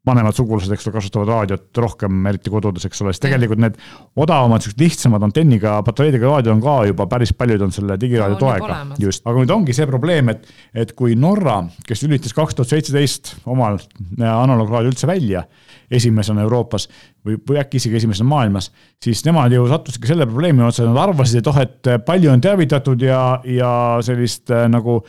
vanemad 0.06 0.32
sugulased, 0.32 0.72
eks 0.72 0.86
ole, 0.88 0.94
kasutavad 0.96 1.28
raadiot 1.28 1.80
rohkem, 1.82 2.22
eriti 2.30 2.52
kodudes, 2.52 2.86
eks 2.88 3.02
ole, 3.04 3.12
siis 3.12 3.20
tegelikult 3.26 3.60
need 3.60 3.76
odavamad, 4.20 4.64
siuksed 4.64 4.80
lihtsamad 4.80 5.26
antenniga, 5.28 5.74
patareidega 5.84 6.30
raadiod 6.30 6.54
on 6.54 6.62
ka 6.64 6.76
juba 6.88 7.06
päris 7.10 7.34
paljud 7.36 7.66
on 7.66 7.74
selle 7.74 7.98
digiraadio 8.00 8.38
toega, 8.40 8.78
just, 9.02 9.26
aga 9.28 9.42
nüüd 9.42 9.52
ongi 9.54 9.76
see 9.76 9.88
probleem, 9.90 10.32
et, 10.32 10.48
et 10.72 10.94
kui 10.96 11.18
Norra, 11.20 11.58
kes 11.86 12.06
lülitas 12.06 12.32
kaks 12.36 12.56
tuhat 12.56 12.72
seitseteist 12.72 13.34
omal 13.50 13.76
analoograadio 14.24 14.94
üldse 14.94 15.10
välja, 15.10 15.44
esimesena 15.90 16.44
Euroopas 16.46 16.86
või, 17.26 17.36
või 17.48 17.60
äkki 17.60 17.80
isegi 17.80 17.98
esimesena 18.00 18.28
maailmas, 18.30 18.70
siis 19.02 19.22
nemad 19.26 19.52
ju 19.54 19.66
sattusidki 19.70 20.10
selle 20.10 20.26
probleemi 20.28 20.64
otsa, 20.66 20.86
nad 20.86 21.00
arvasid, 21.02 21.40
et 21.40 21.50
oh, 21.50 21.60
et 21.60 21.92
palju 22.06 22.32
on 22.32 22.42
teavitatud 22.44 23.02
ja, 23.04 23.22
ja 23.44 23.72
sellist 24.06 24.52
äh, 24.54 24.66
nagu 24.70 25.00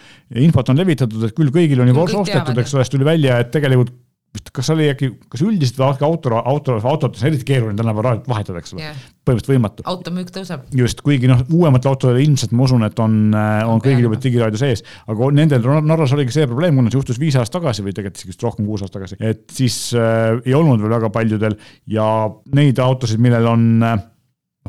infot 0.41 0.73
on 0.73 0.81
levitatud, 0.81 1.27
et 1.27 1.35
küll 1.37 1.53
kõigil 1.53 1.83
on 1.83 1.91
juba 1.91 2.07
ostetud, 2.09 2.57
eks 2.57 2.75
ole, 2.75 2.85
siis 2.85 2.95
tuli 2.95 3.07
välja, 3.07 3.39
et 3.43 3.53
tegelikult 3.53 3.93
vist 4.31 4.51
kas 4.55 4.69
oli 4.71 4.87
äkki, 4.91 5.09
kas 5.31 5.41
üldiselt 5.43 5.79
või 5.81 6.05
auto, 6.07 6.35
auto, 6.39 6.75
autodes 6.87 7.23
on 7.23 7.29
eriti 7.29 7.47
keeruline 7.49 7.75
tänapäeval 7.79 8.05
raadiot 8.07 8.29
vahetada, 8.31 8.61
eks 8.61 8.75
ole 8.75 8.85
yeah., 8.85 8.99
põhimõtteliselt 9.27 9.51
võimatu. 9.51 9.85
automüük 9.91 10.31
tõuseb. 10.35 10.63
just, 10.79 11.01
kuigi 11.05 11.27
noh, 11.29 11.41
uuematel 11.51 11.91
autodel 11.91 12.21
ilmselt 12.23 12.55
ma 12.55 12.63
usun, 12.67 12.85
et 12.87 13.01
on, 13.03 13.17
äh, 13.35 13.63
on 13.67 13.83
kõigil 13.83 14.07
juba 14.07 14.19
digiraadio 14.23 14.61
sees, 14.61 14.85
aga 15.11 15.31
nendel 15.35 15.67
Norras 15.83 16.15
oligi 16.15 16.35
see 16.37 16.47
probleem, 16.47 16.79
kuna 16.79 16.93
see 16.93 17.01
juhtus 17.01 17.19
viis 17.21 17.35
aastat 17.39 17.59
tagasi 17.59 17.83
või 17.83 17.95
tegelikult 17.97 18.23
isegi 18.23 18.45
rohkem, 18.45 18.69
kuus 18.71 18.85
aastat 18.85 19.01
tagasi, 19.01 19.19
et 19.19 19.43
siis 19.51 19.81
äh, 19.99 20.39
ei 20.45 20.55
olnud 20.55 20.79
veel 20.83 20.95
väga 20.95 21.11
paljudel 21.11 21.59
ja 21.91 22.07
neid 22.55 22.79
autosid, 22.79 23.19
millel 23.23 23.51
on 23.51 23.67
äh, 23.83 23.99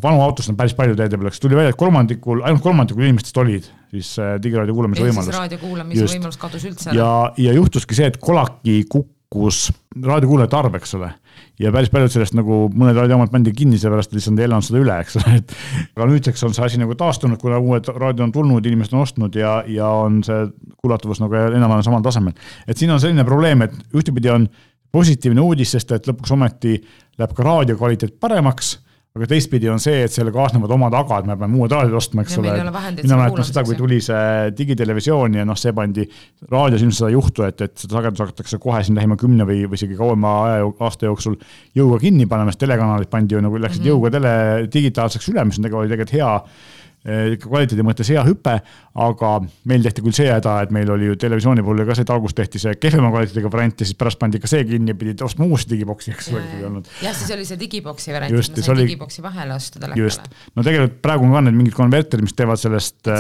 vanu 0.02 0.22
autosid 0.24 0.54
on 0.54 0.58
päris 0.58 0.74
palju 0.76 0.96
teede 0.98 1.18
peal, 1.18 1.30
eks 1.30 1.40
tuli 1.42 1.56
välja, 1.58 1.72
et 1.74 1.78
kolmandikul, 1.78 2.42
ainult 2.46 2.64
kolmandikul 2.64 3.04
inimestest 3.06 3.40
olid 3.42 3.70
siis 3.92 4.14
äh, 4.18 4.34
digiraadio 4.42 4.74
kuulamise 4.76 5.04
võimalus. 5.04 5.34
raadio 5.36 5.58
kuulamise 5.60 6.00
Just. 6.00 6.16
võimalus 6.16 6.38
kadus 6.40 6.64
üldse 6.68 6.90
ära. 6.90 6.96
ja, 6.96 7.10
ja 7.44 7.56
juhtuski 7.58 7.98
see, 7.98 8.08
et 8.08 8.16
Kolaki 8.22 8.78
kukkus 8.88 9.11
pakkus 9.32 9.72
raadiokuulajate 10.04 10.56
arv, 10.56 10.74
eks 10.76 10.94
ole. 10.94 11.10
ja 11.58 11.70
päris 11.72 11.90
paljud 11.92 12.10
sellest 12.12 12.34
nagu 12.36 12.66
mõned 12.68 12.96
raadiojaamad 12.96 13.30
pandi 13.32 13.52
kinni, 13.56 13.78
seepärast 13.80 14.12
lihtsalt 14.12 14.40
ei 14.40 14.44
elanud 14.44 14.66
seda 14.66 14.80
üle, 14.82 14.96
eks 15.00 15.16
ole, 15.20 15.38
et. 15.40 15.54
aga 15.96 16.08
nüüdseks 16.10 16.44
on 16.44 16.54
see 16.56 16.64
asi 16.66 16.80
nagu 16.80 16.94
taastunud, 16.98 17.40
kuna 17.40 17.60
uued 17.62 17.88
raadiod 17.88 18.26
on 18.26 18.32
tulnud, 18.34 18.66
inimesed 18.66 18.92
on 18.96 19.04
ostnud 19.06 19.36
ja, 19.38 19.62
ja 19.68 19.88
on 20.02 20.20
see 20.26 20.44
kuulatavus 20.82 21.22
nagu 21.22 21.38
enam-vähem 21.40 21.84
samal 21.86 22.04
tasemel. 22.04 22.36
et 22.66 22.76
siin 22.76 22.92
on 22.92 23.00
selline 23.00 23.24
probleem, 23.24 23.64
et 23.64 23.76
ühtepidi 23.96 24.32
on 24.32 24.48
positiivne 24.92 25.40
uudis, 25.40 25.72
sest 25.72 25.92
et 25.96 26.08
lõpuks 26.08 26.34
ometi 26.36 26.76
läheb 27.18 27.36
ka 27.36 27.46
raadio 27.46 27.78
kvaliteet 27.80 28.18
paremaks 28.20 28.76
aga 29.12 29.26
teistpidi 29.28 29.68
on 29.68 29.80
see, 29.82 30.06
et 30.06 30.12
sellega 30.12 30.38
kaasnevad 30.38 30.72
omad 30.72 30.94
agad, 30.96 31.26
me 31.28 31.34
peame 31.36 31.58
uued 31.60 31.74
raadiod 31.74 31.98
ostma, 31.98 32.24
eks 32.24 32.38
ole. 32.40 32.54
mina 33.02 33.18
mäletan 33.20 33.44
seda, 33.44 33.64
kui 33.68 33.76
tuli 33.76 33.98
see 34.00 34.52
digitelevisioon 34.56 35.36
ja 35.36 35.44
noh, 35.48 35.58
see 35.60 35.74
pandi, 35.76 36.06
raadios 36.48 36.80
ilmselt 36.80 37.02
seda 37.02 37.10
ei 37.12 37.18
juhtu, 37.18 37.44
et, 37.44 37.60
et 37.66 37.74
seda 37.84 37.98
sagedust 37.98 38.24
hakatakse 38.24 38.60
kohe 38.62 38.80
siin 38.86 38.96
lähima 38.96 39.18
kümne 39.20 39.44
või, 39.48 39.66
või 39.68 39.80
isegi 39.80 39.98
kauema 39.98 40.32
aja, 40.46 40.70
aasta 40.88 41.10
jooksul 41.10 41.36
jõuga 41.76 42.00
kinni 42.06 42.24
panema, 42.30 42.54
sest 42.54 42.64
telekanalid 42.64 43.12
pandi 43.12 43.36
ju 43.36 43.44
nagu 43.44 43.60
läksid 43.60 43.82
mm 43.82 43.84
-hmm. 43.84 43.92
jõuga 43.92 44.14
tele 44.16 44.70
digitaalseks 44.72 45.28
üle, 45.34 45.44
mis 45.44 45.60
on 45.60 45.68
tegelikult, 45.68 45.92
tegelikult 45.92 46.16
hea 46.16 46.32
ikka 47.02 47.48
kvaliteedi 47.48 47.82
mõttes 47.86 48.10
hea 48.12 48.22
hüpe, 48.26 48.54
aga 49.02 49.30
meil 49.70 49.82
tehti 49.82 50.04
küll 50.04 50.14
see 50.14 50.28
häda, 50.30 50.58
et 50.62 50.74
meil 50.74 50.90
oli 50.94 51.08
ju 51.10 51.16
televisiooni 51.18 51.64
puhul 51.66 51.82
ka 51.88 51.96
see, 51.98 52.06
et 52.06 52.12
alguses 52.14 52.36
tehti 52.38 52.60
see 52.62 52.76
kehvema 52.78 53.10
kvaliteediga 53.10 53.50
variant 53.50 53.82
ja 53.82 53.88
siis 53.88 53.98
pärast 53.98 54.20
pandi 54.20 54.38
ka 54.42 54.50
see 54.50 54.62
kinni 54.68 54.94
ja 54.94 54.98
pidid 54.98 55.24
ostma 55.26 55.48
uusi 55.48 55.72
digiboksi, 55.72 56.14
eks 56.14 56.30
ole, 56.32 56.44
kui 56.50 56.60
ei 56.60 56.68
olnud. 56.68 56.92
jah, 57.02 57.16
siis 57.18 57.34
oli 57.34 57.48
see 57.48 57.58
digiboksi 57.60 58.14
variant, 58.14 58.38
et 58.38 58.54
ma 58.62 58.66
sain 58.68 58.76
oli... 58.76 58.86
digiboksi 58.86 59.24
vahele 59.24 59.56
osta 59.56 59.82
telekale. 59.82 60.04
just, 60.06 60.30
no 60.54 60.66
tegelikult 60.68 61.02
praegu 61.02 61.26
on 61.26 61.34
ka 61.34 61.44
need 61.48 61.58
mingid 61.58 61.76
konverterid, 61.78 62.26
mis 62.28 62.38
teevad 62.38 62.62
sellest. 62.62 63.10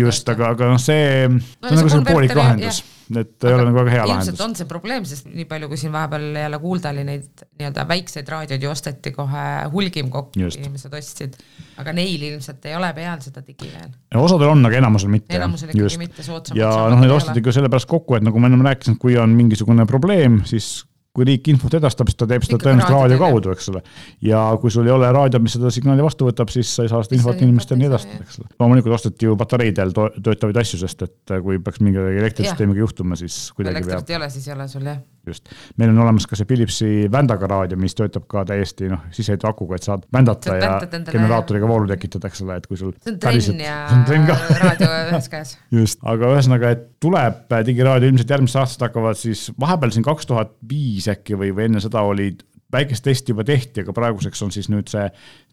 just, 0.00 0.34
aga, 0.34 0.50
aga 0.56 0.74
noh, 0.74 0.82
see 0.82 1.30
no,, 1.30 1.38
see 1.38 1.70
on 1.70 1.82
nagu 1.82 1.94
selline 1.94 2.10
poolik 2.10 2.38
lahendus 2.38 2.82
et 3.12 3.44
ei 3.44 3.54
ole 3.56 3.66
nagu 3.68 3.76
väga 3.76 3.92
hea 3.92 4.04
lahendus. 4.08 4.30
ilmselt 4.30 4.44
on 4.46 4.54
see 4.58 4.68
probleem, 4.70 5.04
sest 5.08 5.28
nii 5.28 5.46
palju, 5.50 5.68
kui 5.72 5.80
siin 5.80 5.92
vahepeal 5.94 6.24
jälle 6.40 6.60
kuulda 6.62 6.92
oli, 6.94 7.04
neid 7.08 7.44
nii-öelda 7.58 7.84
väikseid 7.90 8.30
raadioid 8.34 8.64
ju 8.64 8.70
osteti 8.72 9.12
kohe 9.16 9.44
hulgim 9.74 10.08
kokku, 10.14 10.40
inimesed 10.46 10.96
ostsid. 11.00 11.36
aga 11.82 11.94
neil 11.96 12.24
ilmselt 12.30 12.64
ei 12.70 12.78
ole 12.78 12.90
peal 12.96 13.20
seda 13.24 13.44
digi 13.44 13.68
veel. 13.68 13.92
osadel 14.22 14.54
on, 14.54 14.64
aga 14.70 14.80
enamusel 14.80 15.12
mitte. 15.12 15.36
enamusel 15.36 15.74
ikkagi 15.74 16.00
mitte 16.00 16.26
soodsamalt. 16.26 16.60
ja 16.60 16.72
noh, 16.92 17.02
neid 17.02 17.14
osteti 17.14 17.44
ka 17.44 17.54
sellepärast 17.54 17.90
kokku, 17.90 18.18
et 18.18 18.26
nagu 18.26 18.40
ma 18.40 18.50
enne 18.50 18.64
rääkisin, 18.70 18.98
kui 19.00 19.18
on 19.20 19.36
mingisugune 19.36 19.86
probleem, 19.90 20.42
siis 20.48 20.84
kui 21.14 21.26
riik 21.28 21.48
infot 21.52 21.74
edastab, 21.78 22.10
siis 22.10 22.18
ta 22.18 22.26
teeb 22.30 22.42
seda 22.46 22.58
tõenäoliselt 22.58 22.90
raadio 22.90 23.18
kaudu, 23.20 23.54
eks 23.54 23.70
ole. 23.70 23.84
ja 24.26 24.42
kui 24.60 24.72
sul 24.74 24.88
ei 24.88 24.94
ole 24.96 25.10
raadiot, 25.14 25.44
mis 25.44 25.54
seda 25.54 25.70
signaali 25.74 26.02
vastu 26.02 26.26
võtab, 26.26 26.50
siis 26.50 26.72
sa 26.74 26.86
ei 26.86 26.90
saa 26.90 27.04
seda 27.06 27.18
infot 27.20 27.42
inimesteni 27.46 27.86
edastada, 27.86 28.26
eks 28.26 28.42
ole. 28.42 28.50
loomulikult 28.58 28.98
osteti 28.98 29.30
ju 29.30 29.38
patareidel 29.38 29.94
töötavaid 29.94 30.62
asju, 30.64 30.82
sest 30.82 31.06
et 31.06 31.36
kui 31.46 31.62
peaks 31.62 31.82
mingi 31.84 32.02
elektrisüsteemiga 32.24 32.82
juhtuma, 32.82 33.18
siis 33.20 33.46
kuidagi 33.54 33.84
peab. 33.84 33.92
elektrit 33.94 34.16
ei 34.16 34.22
ole, 34.22 34.32
siis 34.34 34.50
ei 34.50 34.58
ole 34.58 34.70
sul 34.70 34.90
jah 34.90 35.02
just, 35.26 35.50
meil 35.80 35.92
on 35.92 36.00
olemas 36.04 36.26
ka 36.30 36.38
see 36.38 36.48
Philipsi 36.48 36.90
vändaga 37.12 37.48
raadio, 37.50 37.78
mis 37.80 37.96
töötab 37.98 38.26
ka 38.30 38.44
täiesti 38.48 38.88
noh, 38.92 39.04
siseheiduakuga, 39.14 39.78
et 39.78 39.88
saad 39.88 40.06
vändata 40.14 40.56
ja 40.58 40.72
generaatoriga 41.10 41.68
voolu 41.68 41.88
tekitada, 41.90 42.30
eks 42.30 42.44
ole, 42.46 42.58
et 42.60 42.68
kui 42.70 42.80
sul. 42.80 42.94
see 43.00 43.14
on 43.14 43.20
trenn 43.22 43.62
ja 43.64 43.76
trenn 44.08 44.32
raadio 44.62 44.90
ühes 45.10 45.30
käes. 45.32 45.56
just, 45.74 46.02
aga 46.14 46.32
ühesõnaga, 46.36 46.74
et 46.76 46.88
tuleb 47.04 47.54
digiraadio 47.66 48.10
ilmselt 48.12 48.34
järgmised 48.36 48.60
aastad 48.62 48.88
hakkavad 48.88 49.18
siis 49.20 49.46
vahepeal 49.60 49.94
siin 49.94 50.06
kaks 50.06 50.28
tuhat 50.30 50.56
viis 50.68 51.08
äkki 51.12 51.38
või, 51.38 51.52
või 51.54 51.70
enne 51.70 51.82
seda 51.84 52.04
olid 52.06 52.44
väikest 52.74 53.04
testi 53.04 53.32
juba 53.32 53.44
tehti, 53.46 53.84
aga 53.84 53.94
praeguseks 53.94 54.42
on 54.44 54.52
siis 54.54 54.68
nüüd 54.72 54.90
see 54.90 55.04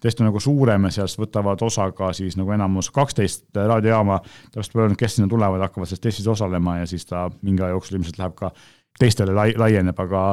test 0.01 0.22
on 0.22 0.30
nagu 0.30 0.42
suurem 0.42 0.88
ja 0.88 0.94
sellest 0.96 1.20
võtavad 1.22 1.62
osa 1.66 1.90
ka 1.96 2.12
siis 2.18 2.38
nagu 2.40 2.54
enamus 2.56 2.90
kaksteist 2.94 3.46
raadiojaama. 3.56 4.20
täpselt 4.51 4.74
pole 4.74 4.88
öelnud, 4.88 5.00
kes 5.00 5.18
sinna 5.18 5.30
tulevad, 5.32 5.62
hakkavad 5.68 5.90
selles 5.90 6.04
testis 6.04 6.30
osalema 6.32 6.80
ja 6.80 6.90
siis 6.90 7.06
ta 7.06 7.28
mingi 7.42 7.63
aja 7.63 7.75
jooksul 7.75 8.00
ilmselt 8.00 8.22
läheb 8.22 8.38
ka 8.40 8.51
teistele 9.00 9.34
lai-, 9.36 9.56
laieneb, 9.58 9.98
aga 10.04 10.26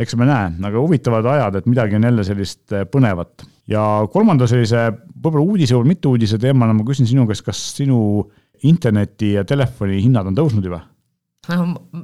eks 0.00 0.16
me 0.20 0.28
näe, 0.28 0.52
aga 0.68 0.80
huvitavad 0.80 1.26
ajad, 1.34 1.60
et 1.60 1.68
midagi 1.70 1.98
on 1.98 2.08
jälle 2.08 2.24
sellist 2.26 2.72
eh, 2.72 2.86
põnevat. 2.90 3.46
ja 3.70 3.82
kolmanda 4.12 4.48
sellise 4.50 4.86
võib-olla 5.14 5.44
uudise 5.44 5.76
või 5.78 5.94
mitte 5.94 6.08
uudise 6.10 6.38
teemana 6.40 6.76
ma 6.76 6.84
küsin 6.86 7.08
sinu 7.08 7.26
käest, 7.28 7.44
kas 7.46 7.60
sinu 7.78 7.98
interneti 8.64 9.34
ja 9.38 9.44
telefoni 9.44 10.02
hinnad 10.02 10.28
on 10.30 10.36
tõusnud 10.36 10.68
juba? 10.70 10.84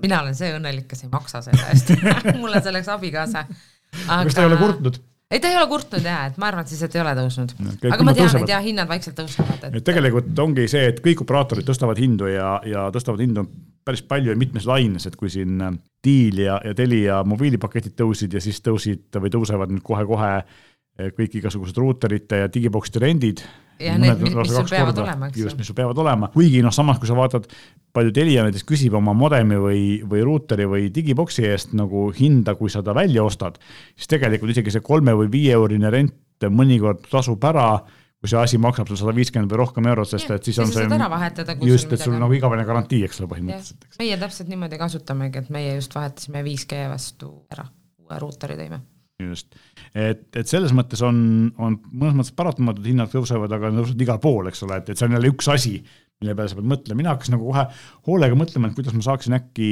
mina 0.03 0.21
olen 0.21 0.35
see 0.37 0.51
õnnelik, 0.53 0.89
kes 0.91 1.07
ei 1.07 1.13
maksa 1.13 1.41
selle 1.45 1.63
eest 1.73 1.95
mul 2.41 2.53
on 2.53 2.65
selleks 2.65 2.91
abikaasa 2.93 3.47
aga.... 3.47 4.25
kas 4.27 4.37
ta 4.37 4.45
ei 4.45 4.51
ole 4.51 4.59
kurtnud? 4.61 5.01
ei, 5.31 5.41
ta 5.41 5.49
ei 5.49 5.57
ole 5.57 5.69
kurtnud 5.71 6.05
jaa, 6.05 6.27
et 6.29 6.39
ma 6.43 6.51
arvan, 6.51 6.67
et 6.67 6.73
siis, 6.73 6.83
et 6.85 6.97
ei 6.97 7.03
ole 7.05 7.15
tõusnud. 7.17 7.55
aga 7.89 8.07
ma 8.07 8.15
tean, 8.17 8.37
et 8.43 8.53
jah, 8.53 8.65
hinnad 8.65 8.91
vaikselt 8.91 9.17
tõusevad 9.21 9.69
et.... 9.71 9.81
tegelikult 9.87 10.45
ongi 10.45 10.67
see, 10.69 10.91
et 10.93 11.01
kõik 11.05 11.25
operaatorid 11.25 11.69
tõstavad 11.69 12.01
hindu 12.03 12.29
ja, 12.33 12.57
ja 12.69 12.89
tõstavad 12.95 13.23
hindu 13.25 13.47
päris 13.85 14.03
palju 14.07 14.33
ja 14.33 14.39
mitmes 14.39 14.67
laines, 14.69 15.07
et 15.09 15.17
kui 15.17 15.31
siin 15.33 15.61
Deal 16.05 16.39
ja, 16.41 16.61
ja 16.65 16.75
Telia 16.77 17.21
mobiilipaketid 17.29 17.97
tõusid 17.99 18.33
ja 18.33 18.41
siis 18.41 18.63
tõusid 18.65 19.21
või 19.21 19.33
tõusevad 19.33 19.73
nüüd 19.73 19.85
kohe-kohe 19.85 20.31
eh, 20.41 21.11
kõik 21.17 21.37
igasugused 21.43 21.77
ruuterite 21.77 22.45
ja 22.45 22.49
digibokside 22.53 23.03
rendid. 23.05 23.43
jah, 23.81 23.99
need, 24.01 24.23
mis 24.25 24.33
sul 24.33 24.69
peavad 24.69 24.95
korda, 24.95 25.05
olema, 25.05 25.29
eks 25.29 25.39
ju. 25.41 25.45
just, 25.45 25.59
mis 25.61 25.69
sul 25.69 25.77
peavad 25.77 26.01
olema, 26.01 26.31
kuigi 26.33 26.63
noh, 26.65 26.73
samas 26.73 26.99
kui 27.01 27.09
sa 27.09 27.17
vaatad, 27.17 27.49
palju 27.97 28.13
Telia 28.17 28.47
näiteks 28.47 28.65
küsib 28.69 28.97
oma 28.97 29.13
modemi 29.17 29.61
või, 29.61 29.85
või 30.09 30.25
ruuteri 30.25 30.69
või 30.69 30.89
digiboksi 30.95 31.47
eest 31.49 31.77
nagu 31.77 32.09
hinda, 32.17 32.57
kui 32.57 32.73
sa 32.73 32.85
ta 32.85 32.97
välja 32.97 33.25
ostad, 33.25 33.61
siis 33.97 34.09
tegelikult 34.13 34.57
isegi 34.57 34.73
see 34.73 34.85
kolme 34.85 35.17
või 35.17 35.33
viie 35.33 35.57
eurine 35.57 35.93
rent 35.93 36.17
mõnikord 36.49 37.05
tasub 37.11 37.45
ära 37.45 37.83
kui 38.21 38.29
see 38.29 38.37
asi 38.41 38.61
maksab 38.61 38.91
sulle 38.91 39.01
sada 39.01 39.15
viiskümmend 39.17 39.53
või 39.53 39.63
rohkem 39.63 39.87
eurot, 39.89 40.11
sest 40.11 40.31
et 40.35 40.49
siis 40.49 40.59
on 40.61 40.69
see. 40.73 40.85
ära 40.85 41.09
vahetada. 41.09 41.57
just, 41.65 41.93
et 41.97 42.03
sul 42.05 42.19
nagu 42.21 42.37
igavene 42.37 42.67
garantii, 42.69 43.01
eks 43.07 43.23
ole, 43.23 43.31
põhimõtteliselt. 43.33 43.87
meie 44.03 44.19
täpselt 44.21 44.51
niimoodi 44.53 44.81
kasutamegi, 44.81 45.41
et 45.41 45.53
meie 45.55 45.75
just 45.79 45.97
vahetasime 45.97 46.45
5G 46.45 46.83
vastu 46.93 47.31
ära, 47.55 47.65
uue 48.05 48.21
ruuteri 48.21 48.59
tõime. 48.61 48.83
just, 49.25 49.57
et, 49.95 50.27
et 50.37 50.53
selles 50.53 50.77
mõttes 50.77 51.01
on, 51.07 51.17
on 51.57 51.81
mõnes 51.89 52.19
mõttes 52.21 52.37
paratamatud 52.37 52.93
hinnad 52.93 53.13
tõusevad, 53.13 53.57
aga 53.57 53.73
tõusevad 53.79 54.05
igal 54.05 54.21
pool, 54.21 54.53
eks 54.53 54.65
ole, 54.69 54.83
et, 54.83 54.93
et 54.93 55.01
see 55.01 55.09
on 55.09 55.17
jälle 55.17 55.33
üks 55.33 55.49
asi, 55.53 55.79
mille 56.21 56.37
peale 56.37 56.53
sa 56.53 56.61
pead 56.61 56.71
mõtlema, 56.75 57.01
mina 57.01 57.17
hakkasin 57.17 57.39
nagu 57.39 57.49
kohe 57.49 57.67
hoolega 58.09 58.37
mõtlema, 58.37 58.69
et 58.69 58.77
kuidas 58.77 58.97
ma 58.97 59.07
saaksin 59.09 59.41
äkki 59.41 59.71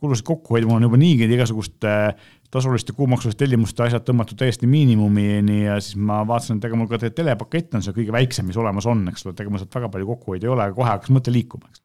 kulusid 0.00 0.24
kokku 0.24 0.54
hoida, 0.54 0.68
mul 0.68 0.78
on 0.78 0.86
juba 0.86 0.98
niigi 1.00 1.26
igasuguste 1.26 1.94
tasuliste 2.50 2.94
kuumaksuliste 2.96 3.44
tellimuste 3.44 3.84
asjad 3.84 4.04
tõmmatud 4.06 4.38
täiesti 4.40 4.66
miinimumini 4.70 5.60
ja 5.64 5.76
siis 5.82 5.98
ma 5.98 6.20
vaatasin, 6.26 6.58
et 6.58 6.66
ega 6.66 6.78
mul 6.78 6.88
ka 6.90 6.98
telepakett 7.06 7.76
on 7.78 7.84
see 7.84 7.94
kõige 7.96 8.14
väiksem, 8.14 8.48
mis 8.50 8.58
olemas 8.58 8.88
on, 8.90 9.04
eks 9.12 9.26
ole, 9.26 9.36
et 9.36 9.44
ega 9.44 9.52
mul 9.52 9.62
sealt 9.62 9.78
väga 9.78 9.90
palju 9.92 10.08
kokkuhoidu 10.14 10.48
ei 10.48 10.52
ole, 10.56 10.66
aga 10.66 10.76
kohe 10.76 10.90
hakkas 10.90 11.14
mõte 11.14 11.34
liikuma, 11.34 11.70
eks 11.70 11.82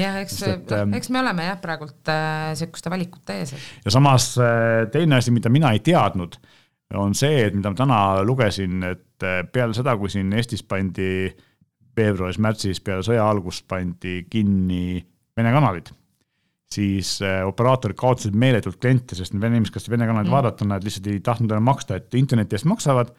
jah, 0.00 0.20
eks, 0.22 0.36
ähm, 0.76 0.94
eks 0.96 1.10
me 1.12 1.20
oleme 1.22 1.48
jah, 1.48 1.58
praegult 1.60 2.12
äh, 2.12 2.90
valikute 2.92 3.40
ees. 3.42 3.54
ja 3.84 3.92
samas 3.92 4.32
äh, 4.40 4.86
teine 4.92 5.20
asi, 5.20 5.34
mida 5.34 5.52
mina 5.52 5.72
ei 5.76 5.82
teadnud, 5.84 6.38
on 6.96 7.16
see, 7.18 7.42
et 7.48 7.56
mida 7.56 7.72
ma 7.72 7.78
täna 7.78 8.00
lugesin, 8.24 8.80
et 8.88 9.26
äh, 9.26 9.42
peale 9.52 9.76
seda, 9.76 9.96
kui 10.00 10.12
siin 10.12 10.32
Eestis 10.36 10.64
pandi 10.64 11.28
veebruaris-märtsis 11.96 12.80
peale 12.84 13.04
sõja 13.04 13.24
algust 13.28 13.66
pandi 13.68 14.22
kinni 14.30 15.04
Vene 15.36 15.50
kanalid 15.52 15.90
siis 16.72 17.16
äh, 17.22 17.40
operaatorid 17.46 17.96
kaotasid 17.98 18.36
meeletult 18.38 18.80
kliente, 18.82 19.16
sest 19.18 19.34
vene 19.36 19.54
inimesed, 19.56 19.74
kes 19.76 19.90
Vene 19.90 20.08
kanaleid 20.08 20.28
mm. 20.28 20.34
vaadata, 20.34 20.66
nad 20.68 20.84
lihtsalt 20.84 21.06
ei 21.12 21.20
tahtnud 21.24 21.52
enam 21.54 21.68
maksta, 21.70 22.00
et 22.00 22.14
interneti 22.18 22.58
eest 22.58 22.66
maksavad 22.68 23.12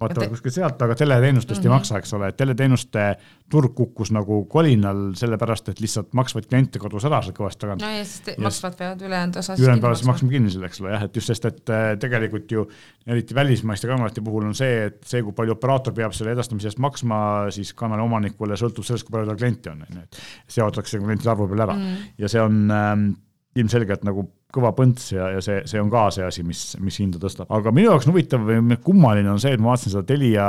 vaatavad 0.00 0.28
kuskilt 0.28 0.54
sealt, 0.54 0.82
aga 0.82 0.94
teleteenustest 0.94 1.60
mm 1.60 1.62
-hmm. 1.62 1.66
ei 1.66 1.70
mhm. 1.70 1.76
maksa, 1.76 1.98
eks 1.98 2.12
ole, 2.14 2.28
et 2.28 2.36
teleteenuste 2.36 3.04
turg 3.50 3.74
kukkus 3.74 4.12
nagu 4.12 4.44
kolinal 4.44 5.14
sellepärast, 5.14 5.68
et 5.68 5.80
lihtsalt 5.80 6.12
maksvaid 6.12 6.46
kliente 6.46 6.78
kadus 6.78 7.04
ära 7.08 7.22
sealt 7.22 7.38
kõvasti 7.38 7.64
tagant. 7.64 7.82
no 7.82 7.90
ja 7.90 8.04
siis 8.04 8.38
maksvad 8.38 8.76
peavad 8.76 9.02
ülejäänud 9.02 9.36
osa 9.36 9.56
ülejäänud 9.58 9.96
siis 9.96 10.06
maksma 10.06 10.30
kinni 10.30 10.50
selle, 10.50 10.66
eks 10.66 10.80
ole, 10.80 10.92
jah, 10.92 11.02
et 11.02 11.16
just 11.16 11.32
sest, 11.32 11.44
et 11.44 11.70
äh, 11.70 11.98
tegelikult 11.98 12.52
ju 12.52 12.68
eriti 13.06 13.34
välismaiste 13.34 13.88
kanalite 13.88 14.20
puhul 14.20 14.44
on 14.44 14.54
see, 14.54 14.86
et 14.86 15.02
see, 15.04 15.22
kui 15.22 15.32
palju 15.32 15.56
operaator 15.56 15.94
peab 15.94 16.12
selle 16.12 16.32
edastamise 16.36 16.68
eest 16.68 16.78
maksma, 16.78 17.18
siis 17.50 17.72
kanali 17.74 18.02
omanikule 18.02 18.56
sõltub 18.56 18.84
sellest, 18.84 19.06
kui 19.06 19.16
palju 19.16 19.30
tal 19.30 19.36
kliente 19.40 19.70
on, 19.70 19.82
on 19.82 20.00
ju, 20.00 20.02
et 20.02 20.20
see 20.48 20.60
jaotatakse 20.60 20.98
klientide 20.98 21.30
arvu 21.30 21.48
peale 21.48 21.62
ära 21.62 21.76
mm 21.76 21.82
-hmm. 21.82 22.10
ja 22.18 22.28
see 22.28 22.40
on 22.40 22.70
ähm, 22.70 23.08
ilmselgelt 23.56 24.04
nagu 24.06 24.26
kõva 24.52 24.72
põnts 24.76 25.10
ja, 25.14 25.30
ja 25.34 25.40
see, 25.44 25.62
see 25.68 25.80
on 25.80 25.90
ka 25.92 26.06
see 26.14 26.26
asi, 26.26 26.44
mis, 26.46 26.68
mis 26.82 27.00
hinda 27.02 27.20
tõstab. 27.22 27.50
aga 27.52 27.72
minu 27.74 27.90
jaoks 27.90 28.08
on 28.08 28.14
huvitav 28.14 28.44
või 28.46 28.78
kummaline 28.84 29.32
on 29.32 29.42
see, 29.42 29.54
et 29.56 29.62
ma 29.62 29.72
vaatasin 29.72 29.96
seda 29.96 30.06
Telia 30.08 30.46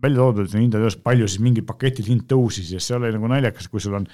välja 0.00 0.24
toodud 0.24 0.52
hinda, 0.56 0.82
palju 1.04 1.28
siis 1.28 1.42
mingil 1.44 1.66
paketil 1.68 2.08
hind 2.08 2.26
tõusis 2.30 2.72
ja 2.74 2.82
see 2.82 2.96
oli 2.96 3.12
nagu 3.14 3.30
naljakas, 3.30 3.68
kui 3.70 3.82
sul 3.82 3.98
on 4.00 4.06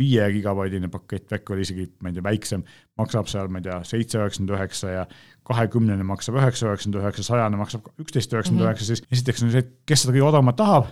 viie 0.00 0.26
gigabaidine 0.34 0.90
pakett, 0.92 1.32
äkki 1.32 1.54
oli 1.54 1.64
isegi, 1.64 1.86
ma 2.04 2.10
ei 2.10 2.16
tea, 2.16 2.24
väiksem, 2.24 2.64
maksab 3.00 3.30
seal, 3.32 3.48
ma 3.52 3.62
ei 3.62 3.66
tea, 3.66 3.78
seitse 3.88 4.18
üheksakümmend 4.20 4.52
üheksa 4.56 4.92
ja 4.92 5.04
kahekümnene 5.48 6.04
maksab 6.04 6.36
üheksa 6.40 6.68
üheksakümmend 6.68 7.00
üheksa, 7.00 7.24
sajane 7.30 7.60
maksab 7.60 7.88
üksteist 8.02 8.34
üheksakümmend 8.34 8.66
üheksa, 8.66 8.88
siis 8.90 9.04
esiteks 9.08 9.44
on 9.46 9.54
see, 9.54 9.64
et 9.64 9.72
kes 9.88 10.04
seda 10.04 10.12
kõige 10.16 10.28
odavamat 10.28 10.58
tahab 10.60 10.90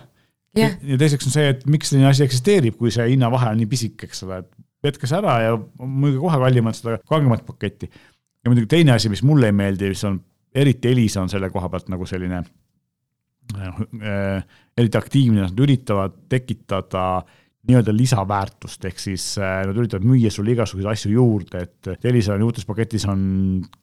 yeah.. 0.57 0.73
ja 0.81 0.97
teiseks 1.01 1.29
on 1.29 1.35
see, 1.35 1.51
et 1.53 1.65
miks 1.69 1.93
selline 1.93 2.09
asi 2.09 2.25
eksisteerib, 2.25 2.79
kui 2.79 2.93
see 2.93 3.05
hinnavahe 3.11 3.51
on 3.53 3.61
nii 3.61 3.69
pisike, 3.75 4.09
eks 4.09 4.25
ole, 4.25 4.41
et 4.41 4.64
petke 4.85 5.09
see 5.09 5.17
ära 5.19 5.39
ja 5.43 5.55
müüge 5.81 6.21
kohe 6.21 6.39
kallimalt 6.45 6.79
seda 6.79 6.99
kangemat 7.09 7.45
paketti. 7.47 7.89
ja 7.89 8.51
muidugi 8.51 8.71
teine 8.77 8.95
asi, 8.95 9.09
mis 9.09 9.23
mulle 9.25 9.51
ei 9.51 9.57
meeldi, 9.57 9.89
mis 9.93 10.03
on 10.07 10.19
eriti 10.55 10.91
Elisa 10.93 11.23
on 11.23 11.31
selle 11.31 11.49
koha 11.53 11.69
pealt 11.69 11.89
nagu 11.91 12.05
selline 12.09 12.43
äh, 13.55 14.45
eriti 14.77 14.99
aktiivne, 15.01 15.43
nad 15.45 15.65
üritavad 15.65 16.15
tekitada 16.31 17.25
nii-öelda 17.65 17.93
lisaväärtust, 17.95 18.83
ehk 18.85 18.99
siis 19.01 19.23
äh, 19.41 19.63
nad 19.65 19.77
üritavad 19.77 20.05
müüa 20.05 20.29
sulle 20.33 20.53
igasuguseid 20.53 20.91
asju 20.91 21.11
juurde, 21.15 21.63
et 21.65 22.05
Elisal 22.05 22.43
uutes 22.45 22.67
paketis 22.67 23.07
on 23.09 23.23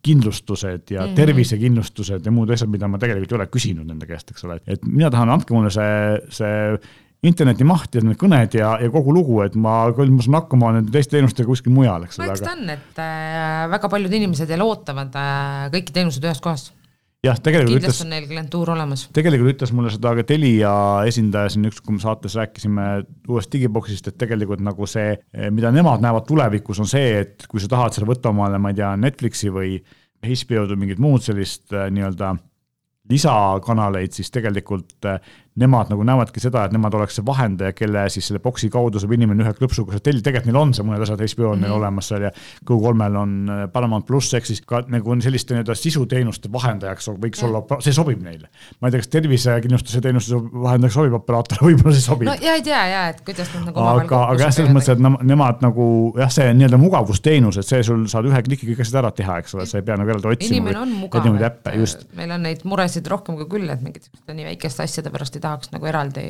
kindlustused 0.06 0.94
ja 0.94 1.02
mm 1.02 1.08
-hmm. 1.08 1.16
tervisekindlustused 1.18 2.26
ja 2.26 2.32
muud 2.32 2.50
asjad, 2.54 2.70
mida 2.70 2.88
ma 2.88 3.00
tegelikult 3.02 3.32
ei 3.32 3.40
ole 3.40 3.48
küsinud 3.50 3.88
nende 3.88 4.06
käest, 4.06 4.30
eks 4.30 4.44
ole, 4.46 4.60
et 4.66 4.86
mina 4.86 5.10
tahan, 5.10 5.34
andke 5.34 5.54
mulle 5.54 5.70
see, 5.70 6.20
see 6.30 6.78
interneti 7.22 7.66
maht 7.66 7.94
ja 7.94 8.02
need 8.02 8.18
kõned 8.20 8.58
ja, 8.58 8.74
ja 8.82 8.90
kogu 8.92 9.14
lugu, 9.14 9.40
et 9.44 9.54
ma 9.54 9.86
küll, 9.94 10.10
ma 10.10 10.24
saan 10.24 10.40
hakkama 10.40 10.72
nende 10.78 10.94
teiste 10.94 11.16
teenustega 11.16 11.48
kuskil 11.48 11.74
mujal, 11.74 12.06
eks 12.06 12.18
ole. 12.18 12.28
no 12.28 12.36
eks 12.36 12.44
ta 12.44 12.54
on, 12.56 12.70
et 12.74 13.02
äh, 13.02 13.64
väga 13.72 13.90
paljud 13.92 14.20
inimesed 14.20 14.50
jälle 14.50 14.66
ootavad 14.66 15.18
äh, 15.18 15.66
kõiki 15.74 15.94
teenuseid 15.94 16.26
ühest 16.26 16.42
kohast 16.42 16.72
jah, 17.22 17.38
tegelikult 17.38 17.76
kindlasti 17.76 17.92
ütles, 17.92 18.02
on 18.04 18.10
neil 18.10 18.26
klientuur 18.26 18.74
olemas. 18.74 19.06
tegelikult 19.14 19.54
ütles 19.54 19.74
mulle 19.76 19.94
seda 19.94 20.14
ka 20.18 20.26
Telia 20.26 20.74
esindaja 21.06 21.52
siin 21.54 21.70
üks, 21.70 21.78
kui 21.84 21.94
me 21.94 22.02
saates 22.02 22.34
rääkisime 22.40 22.86
uuest 23.30 23.52
digiboksist, 23.54 24.10
et 24.10 24.18
tegelikult 24.18 24.62
nagu 24.66 24.88
see, 24.90 25.14
mida 25.54 25.70
nemad 25.74 26.02
näevad 26.02 26.26
tulevikus, 26.26 26.82
on 26.82 26.90
see, 26.90 27.20
et 27.22 27.46
kui 27.50 27.62
sa 27.62 27.70
tahad 27.70 27.94
selle 27.94 28.10
võtta 28.10 28.34
omale, 28.34 28.58
ma 28.58 28.74
ei 28.74 28.80
tea, 28.82 28.94
Netflixi 28.98 29.52
või 29.54 29.76
HBO-d 30.22 30.74
või 30.74 30.86
mingit 30.86 31.02
muud 31.02 31.22
sellist 31.22 31.70
äh, 31.74 31.86
nii-öelda 31.94 32.34
lisakanaleid, 33.10 34.14
siis 34.14 34.30
tegelikult 34.34 35.06
äh, 35.10 35.18
nemad 35.60 35.90
nagu 35.92 36.04
näevadki 36.06 36.40
seda, 36.40 36.64
et 36.64 36.72
nemad 36.72 36.94
oleks 36.96 37.18
see 37.18 37.24
vahendaja, 37.26 37.74
kelle 37.76 38.06
siis 38.12 38.30
selle 38.30 38.40
boksi 38.40 38.70
kaudu 38.72 39.00
saab 39.02 39.12
inimene 39.12 39.44
ühe 39.44 39.52
klõpsuga 39.58 39.98
see 39.98 40.04
tellida, 40.06 40.24
tegelikult 40.30 40.48
neil 40.48 40.60
on 40.62 40.70
see 40.76 40.86
mõned 40.86 41.04
asjad, 41.04 41.20
HBO 41.20 41.50
on 41.50 41.50
mm 41.50 41.52
-hmm. 41.52 41.60
neil 41.60 41.72
mhm. 41.72 41.78
olemas 41.80 42.08
seal 42.08 42.24
ja 42.24 42.30
Go3-l 42.70 43.18
on 43.20 43.34
äh, 43.52 43.64
Paramount 43.72 44.06
pluss, 44.08 44.32
ehk 44.34 44.48
siis 44.48 44.62
ka 44.64 44.82
nagu 44.88 45.16
selliste 45.20 45.54
nii-öelda 45.54 45.76
sisuteenuste 45.76 46.52
vahendajaks 46.52 47.08
võiks 47.12 47.42
mm 47.42 47.42
olla, 47.42 47.80
see 47.82 47.92
sobib 47.92 48.22
neile. 48.22 48.48
ma 48.80 48.88
ei 48.88 48.92
tea, 48.92 49.00
kas 49.02 49.08
tervisekindlustuse 49.08 50.00
teenuste 50.00 50.36
vahendajaks 50.36 50.94
sobib 50.94 51.16
operaator, 51.18 51.58
võib-olla 51.68 51.94
see 51.94 52.06
sobib. 52.06 52.28
no 52.28 52.36
ja 52.40 52.54
ei 52.54 52.62
tea 52.62 52.86
ja, 52.86 53.02
et 53.08 53.20
kuidas 53.20 53.50
nad 53.54 53.66
nagu 53.66 53.80
aga, 53.80 54.20
aga 54.32 54.46
jah, 54.46 54.54
selles 54.54 54.72
mõttes, 54.72 54.92
et 54.94 55.26
nemad 55.32 55.60
nagu 55.60 55.86
jah, 56.16 56.30
see 56.32 56.48
nii-öelda 56.54 56.80
mugavusteenus, 56.80 57.58
et 57.58 57.68
see 57.68 57.82
sul 57.82 58.06
saad 58.08 58.30
ühe 58.30 58.42
klikiga 58.46 58.72
kõik 58.72 58.84
asjad 58.86 59.00
ära 59.02 59.10
teha, 59.10 59.38
eks 59.42 59.54
ole, 59.58 59.66
sa 59.66 59.82
ei 59.82 59.86
pea 59.86 59.98
nagu 60.00 60.14
eraldi 60.14 60.32
otsima. 60.32 60.56
inimene 60.56 60.78
on 60.78 60.96
mugav, 61.02 61.28
et 61.42 62.06
meil 62.16 62.30
on 62.30 62.46
neid 62.46 62.64
muresid 62.64 63.12
rohkem 63.12 63.36
kui 63.36 63.48
küll, 63.56 63.68
et 63.74 63.82
mingite 63.84 64.32
nii 64.32 64.48
väikeste 64.52 64.86
asjade 64.86 65.12
pärast 65.12 65.36
ei 65.36 65.41
tahaks 65.42 65.72
nagu 65.74 65.88
eraldi, 65.90 66.24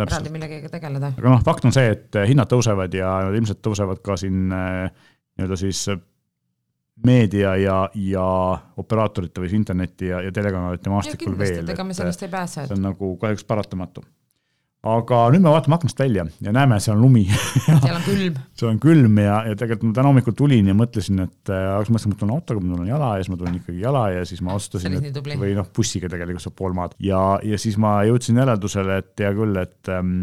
eraldi 0.00 0.32
millegagi 0.32 0.70
tegeleda. 0.72 1.12
aga 1.18 1.36
noh, 1.36 1.44
fakt 1.46 1.68
on 1.68 1.74
see, 1.74 1.92
et 1.96 2.20
hinnad 2.30 2.50
tõusevad 2.50 2.94
ja 2.96 3.12
nad 3.28 3.38
ilmselt 3.38 3.62
tõusevad 3.64 4.02
ka 4.04 4.18
siin 4.20 4.52
äh, 4.54 5.06
nii-öelda 5.34 5.60
siis 5.60 5.86
meedia 7.04 7.56
ja, 7.58 7.78
ja 7.98 8.26
operaatorite 8.80 9.42
või 9.42 9.50
siis 9.50 9.58
interneti 9.58 10.10
ja, 10.12 10.20
ja 10.22 10.34
telekanalite 10.34 10.92
maastikul 10.92 11.38
veel. 11.38 11.66
ega 11.74 11.86
me 11.86 11.96
sellest 11.96 12.22
ei 12.22 12.30
pääse. 12.30 12.68
see 12.68 12.76
on 12.76 12.86
nagu 12.86 13.16
kahjuks 13.20 13.46
paratamatu 13.48 14.04
aga 14.84 15.18
nüüd 15.32 15.44
me 15.44 15.52
vaatame 15.52 15.78
aknast 15.78 15.98
välja 16.00 16.26
ja 16.44 16.52
näeme, 16.52 16.76
seal 16.82 16.98
on 16.98 17.04
lumi. 17.06 17.24
Seal 17.64 17.94
on 17.96 18.04
külm. 18.04 18.38
Seal 18.58 18.70
on 18.70 18.80
külm 18.82 19.20
ja, 19.22 19.38
ja 19.48 19.56
tegelikult 19.58 19.88
ma 19.88 19.96
täna 19.98 20.10
hommikul 20.12 20.36
tulin 20.36 20.68
ja 20.68 20.76
mõtlesin, 20.76 21.22
et 21.24 21.52
äh, 21.52 21.66
alguses 21.72 21.94
mõtlesin, 21.94 22.12
et 22.12 22.16
ma 22.16 22.20
tulen 22.20 22.34
autoga, 22.36 22.62
ma 22.62 22.76
tulen 22.76 22.90
jala 22.92 23.10
ja 23.14 23.24
siis 23.24 23.32
ma 23.32 23.40
tulin 23.40 23.58
ikkagi 23.60 23.84
jala 23.84 24.04
ja 24.12 24.24
siis 24.28 24.44
ma 24.44 24.56
otsustasin, 24.58 24.98
et 25.00 25.20
või 25.40 25.52
noh, 25.56 25.68
bussiga 25.76 26.10
tegelikult 26.12 26.44
saab 26.44 26.56
pool 26.60 26.76
maad. 26.76 26.96
Ja, 27.02 27.22
ja 27.46 27.60
siis 27.60 27.78
ma 27.80 27.96
jõudsin 28.08 28.40
järeldusele, 28.42 29.00
et 29.00 29.24
hea 29.24 29.32
küll, 29.38 29.60
et 29.62 29.92
ähm, 29.94 30.14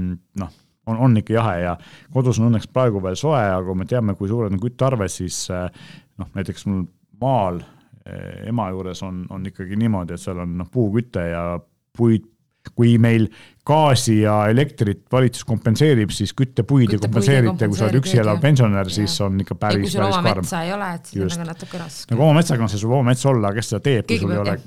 noh, 0.41 0.53
on, 0.89 1.01
on 1.07 1.17
ikka 1.21 1.37
jahe 1.39 1.57
ja 1.63 1.75
kodus 2.13 2.39
on 2.41 2.51
õnneks 2.51 2.69
praegu 2.73 3.01
veel 3.03 3.17
soe, 3.19 3.41
aga 3.41 3.63
kui 3.65 3.81
me 3.81 3.89
teame, 3.89 4.17
kui 4.19 4.29
suured 4.29 4.53
on 4.53 4.61
küttearved, 4.61 5.13
siis 5.13 5.43
äh, 5.53 5.67
noh, 6.21 6.29
näiteks 6.37 6.67
mul 6.69 6.85
maal 7.21 7.63
äh, 8.05 8.45
ema 8.51 8.69
juures 8.73 9.01
on, 9.07 9.23
on 9.33 9.49
ikkagi 9.49 9.79
niimoodi, 9.79 10.17
et 10.17 10.23
seal 10.23 10.41
on 10.45 10.59
noh, 10.61 10.69
puuküte 10.69 11.25
ja 11.33 11.45
puid 11.97 12.29
kui 12.75 12.95
meil 13.01 13.27
gaasi 13.65 14.21
ja 14.21 14.35
elektrit 14.49 15.03
valitsus 15.11 15.45
kompenseerib, 15.47 16.13
siis 16.13 16.33
küttepuid 16.37 16.95
ei 16.95 17.01
kompenseerita, 17.01 17.67
kui 17.69 17.77
sa 17.77 17.87
oled 17.87 17.99
üksi 18.01 18.21
elav 18.21 18.41
pensionär, 18.41 18.89
siis 18.93 19.17
on 19.25 19.37
ikka 19.43 19.57
päris, 19.61 19.95
päris 19.97 20.21
karm. 20.25 20.49
ei 20.61 20.73
ole, 20.73 20.89
et 20.97 21.11
siis 21.11 21.21
Just. 21.23 21.35
on 21.37 21.43
nagu 21.43 21.53
natuke 21.53 21.81
raske. 21.81 22.13
nagu 22.13 22.25
oma 22.25 22.39
metsaga 22.39 22.65
on 22.65 22.73
see 22.73 22.81
sul 22.81 22.95
oma 22.97 23.11
mets 23.11 23.25
olla, 23.29 23.53
kes 23.57 23.73
seda 23.73 23.83
teeb, 23.85 24.07
kui 24.09 24.21
sul 24.21 24.33
ei 24.33 24.41
ole. 24.41 24.57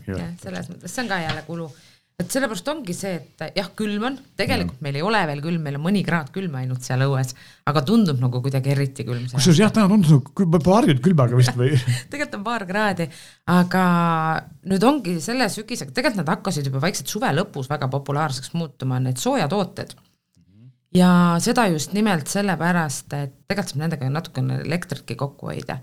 selles 0.42 0.70
mõttes, 0.70 0.94
see 0.94 1.04
on 1.04 1.10
ka 1.10 1.20
jälle 1.24 1.42
kulu 1.48 1.68
et 2.14 2.30
sellepärast 2.30 2.68
ongi 2.70 2.94
see, 2.94 3.16
et 3.18 3.56
jah, 3.58 3.66
külm 3.74 4.04
on, 4.06 4.16
tegelikult 4.38 4.76
mm. 4.76 4.84
meil 4.86 4.98
ei 5.00 5.02
ole 5.02 5.22
veel 5.26 5.40
külm, 5.42 5.64
meil 5.66 5.78
on 5.80 5.82
mõni 5.82 6.04
kraad 6.06 6.28
külma 6.34 6.60
ainult 6.60 6.86
seal 6.86 7.02
õues, 7.08 7.32
aga 7.66 7.82
tundub 7.86 8.20
nagu 8.22 8.38
kuidagi 8.44 8.70
eriti 8.70 9.06
külm. 9.08 9.24
kusjuures 9.32 9.58
jah, 9.58 9.72
täna 9.74 9.90
tundus 9.90 10.12
nagu, 10.14 10.30
võib-olla 10.44 10.76
harjunud 10.78 11.02
külmaga 11.02 11.40
vist 11.40 11.58
või 11.58 11.72
tegelikult 12.12 12.38
on 12.38 12.46
paar 12.46 12.66
kraadi, 12.68 13.08
aga 13.50 13.84
nüüd 14.70 14.86
ongi 14.86 15.16
selle 15.24 15.50
sügisega, 15.50 15.90
tegelikult 15.90 16.22
nad 16.22 16.32
hakkasid 16.36 16.70
juba 16.70 16.84
vaikselt 16.86 17.10
suve 17.10 17.34
lõpus 17.34 17.70
väga 17.72 17.90
populaarseks 17.90 18.54
muutuma, 18.54 19.02
need 19.02 19.18
soojatooted. 19.18 19.96
ja 20.94 21.10
seda 21.42 21.66
just 21.74 21.98
nimelt 21.98 22.30
sellepärast, 22.30 23.10
et 23.10 23.34
tegelikult 23.50 23.74
saab 23.74 23.82
nendega 23.82 24.14
natukene 24.14 24.62
elektritki 24.62 25.18
kokku 25.18 25.50
hoida 25.50 25.80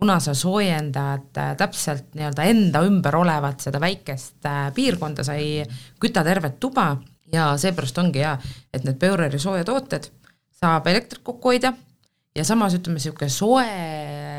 kuna 0.00 0.16
sa 0.20 0.32
soojendad 0.34 1.36
äh, 1.36 1.52
täpselt 1.60 2.14
nii-öelda 2.16 2.46
enda 2.48 2.80
ümber 2.88 3.18
olevat 3.20 3.60
seda 3.60 3.80
väikest 3.82 4.46
äh, 4.48 4.70
piirkonda, 4.74 5.24
sa 5.26 5.36
ei 5.36 5.60
küta 6.00 6.24
tervet 6.24 6.56
tuba 6.60 6.94
ja 7.32 7.52
seepärast 7.60 8.00
ongi 8.00 8.24
hea, 8.24 8.32
et 8.72 8.86
need 8.86 8.96
Beureri 9.00 9.38
soojatooted 9.38 10.08
saab 10.60 10.88
elektrit 10.88 11.22
kokku 11.24 11.52
hoida 11.52 11.74
ja 12.36 12.44
samas 12.48 12.78
ütleme, 12.78 12.96
niisugune 12.96 13.28
soe, 13.34 13.66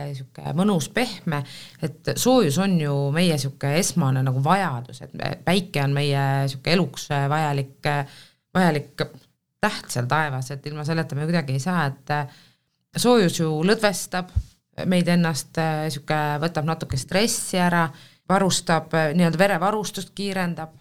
niisugune 0.09 0.53
mõnus, 0.57 0.89
pehme, 0.93 1.43
et 1.83 2.13
soojus 2.17 2.57
on 2.63 2.77
ju 2.81 2.95
meie 3.13 3.35
niisugune 3.37 3.77
esmane 3.83 4.23
nagu 4.25 4.41
vajadus, 4.43 5.03
et 5.05 5.13
päike 5.45 5.83
on 5.85 5.93
meie 5.93 6.23
niisugune 6.47 6.77
eluks 6.77 7.09
vajalik, 7.29 7.91
vajalik 8.55 9.05
täht 9.61 9.93
seal 9.93 10.09
taevas, 10.09 10.49
et 10.55 10.65
ilma 10.71 10.87
selleta 10.87 11.17
me 11.17 11.29
kuidagi 11.29 11.59
ei 11.59 11.61
saa, 11.61 11.85
et 11.91 12.97
soojus 12.97 13.43
ju 13.43 13.51
lõdvestab 13.67 14.33
meid 14.85 15.07
ennast 15.11 15.57
äh, 15.61 15.89
võtab 16.41 16.67
natuke 16.67 16.97
stressi 16.97 17.59
ära, 17.59 17.87
varustab, 18.29 18.93
äh, 18.95 19.11
nii-öelda 19.17 19.39
verevarustust 19.39 20.13
kiirendab, 20.15 20.73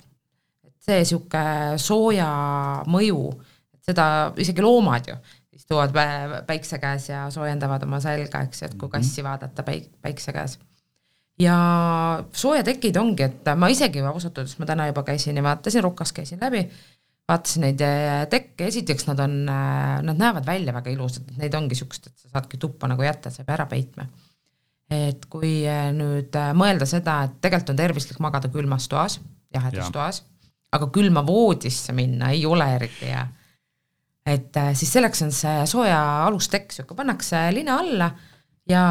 et 0.67 0.77
see 0.85 1.03
niisugune 1.03 1.79
sooja 1.83 2.31
mõju, 2.91 3.25
seda 3.87 4.07
isegi 4.39 4.63
loomad 4.63 5.11
ju 5.11 5.19
istuvad 5.61 5.95
päikse 6.47 6.79
käes 6.83 7.09
ja 7.09 7.29
soojendavad 7.31 7.83
oma 7.87 8.01
selga, 8.01 8.43
eks 8.47 8.63
ju, 8.63 8.71
et 8.71 8.77
kui 8.79 8.89
mhm. 8.89 8.97
kassi 8.97 9.25
vaadata 9.25 9.63
päik-, 9.67 9.93
päikse 10.03 10.33
käes. 10.33 10.59
ja 11.41 11.57
soojatekid 12.33 12.97
ongi, 12.97 13.23
et 13.29 13.51
ma 13.57 13.69
isegi 13.73 14.01
ausalt 14.01 14.39
öeldes, 14.39 14.59
ma 14.59 14.67
täna 14.67 14.89
juba 14.91 15.03
käisin 15.07 15.37
ja 15.37 15.43
vaatasin, 15.43 15.85
Rukas 15.85 16.13
käisin 16.13 16.41
läbi, 16.41 16.65
vaatasin 17.31 17.65
neid 17.67 17.83
äh, 17.85 18.25
tekke, 18.31 18.67
esiteks 18.71 19.07
nad 19.09 19.21
on, 19.23 19.37
äh, 19.51 20.01
nad 20.07 20.19
näevad 20.19 20.47
välja 20.47 20.75
väga 20.75 20.93
ilusad, 20.93 21.31
neid 21.39 21.55
ongi 21.57 21.79
siuksed, 21.79 22.11
et 22.11 22.25
sa 22.25 22.33
saadki 22.35 22.59
tuppa 22.61 22.91
nagu 22.91 23.05
jätta, 23.07 23.33
sa 23.33 23.43
ei 23.43 23.49
pea 23.49 23.59
ära 23.59 23.69
peitma. 23.71 24.09
et 24.91 25.27
kui 25.31 25.61
äh, 25.71 25.93
nüüd 25.95 26.35
mõelda 26.59 26.87
seda, 26.91 27.21
et 27.29 27.37
tegelikult 27.45 27.75
on 27.75 27.79
tervislik 27.79 28.19
magada 28.23 28.51
külmas 28.51 28.89
toas, 28.91 29.21
jahedas 29.55 29.87
ja. 29.87 29.93
toas, 29.95 30.25
aga 30.75 30.89
külma 30.95 31.23
voodisse 31.27 31.95
minna 31.95 32.33
ei 32.35 32.43
ole 32.47 32.67
eriti 32.75 33.13
hea. 33.13 33.23
et 34.27 34.59
siis 34.79 34.91
selleks 34.93 35.23
on 35.27 35.33
see 35.35 35.63
sooja 35.71 36.01
alustekk, 36.27 36.75
sihuke 36.75 36.99
pannakse 36.99 37.39
lina 37.55 37.79
alla 37.83 38.11
ja 38.69 38.83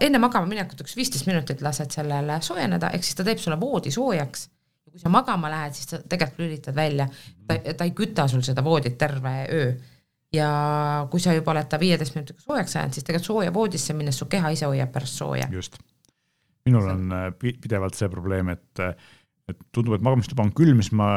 enne 0.00 0.20
magama 0.20 0.48
minekut 0.48 0.84
üks 0.84 0.94
viisteist 0.96 1.26
minutit 1.28 1.64
lased 1.64 1.92
sellele 1.92 2.38
soojeneda, 2.44 2.92
ehk 2.92 3.04
siis 3.04 3.16
ta 3.16 3.26
teeb 3.26 3.40
sulle 3.40 3.58
voodi 3.60 3.92
soojaks 3.92 4.48
kui 4.98 5.04
sa 5.04 5.12
magama 5.12 5.50
lähed, 5.52 5.76
siis 5.76 5.90
sa 5.92 6.00
tegelikult 6.02 6.42
lülitad 6.42 6.76
välja, 6.76 7.06
ta, 7.48 7.58
ta 7.74 7.86
ei 7.86 7.94
küta 7.96 8.28
sul 8.30 8.44
seda 8.46 8.64
voodit 8.64 8.98
terve 9.00 9.34
öö. 9.52 9.72
ja 10.34 10.48
kui 11.10 11.22
sa 11.24 11.34
juba 11.36 11.54
oled 11.54 11.68
ta 11.70 11.80
viieteist 11.80 12.16
minutiga 12.16 12.42
soojaks 12.44 12.76
ajanud, 12.76 12.96
siis 12.96 13.06
tegelikult 13.08 13.30
sooja 13.30 13.54
voodisse 13.54 13.96
minnes 13.96 14.18
su 14.20 14.28
keha 14.28 14.52
ise 14.54 14.68
hoiab 14.68 14.92
pärast 14.92 15.22
sooja. 15.22 15.48
just. 15.52 15.78
minul 16.68 16.88
on 16.92 17.12
äh, 17.16 17.28
pidevalt 17.40 17.96
see 17.96 18.08
probleem, 18.12 18.52
et, 18.52 18.86
et 19.48 19.60
tundub, 19.72 19.96
et 19.96 20.04
magamistuba 20.04 20.44
on 20.44 20.52
külm, 20.52 20.82
siis 20.84 20.92
ma 20.96 21.12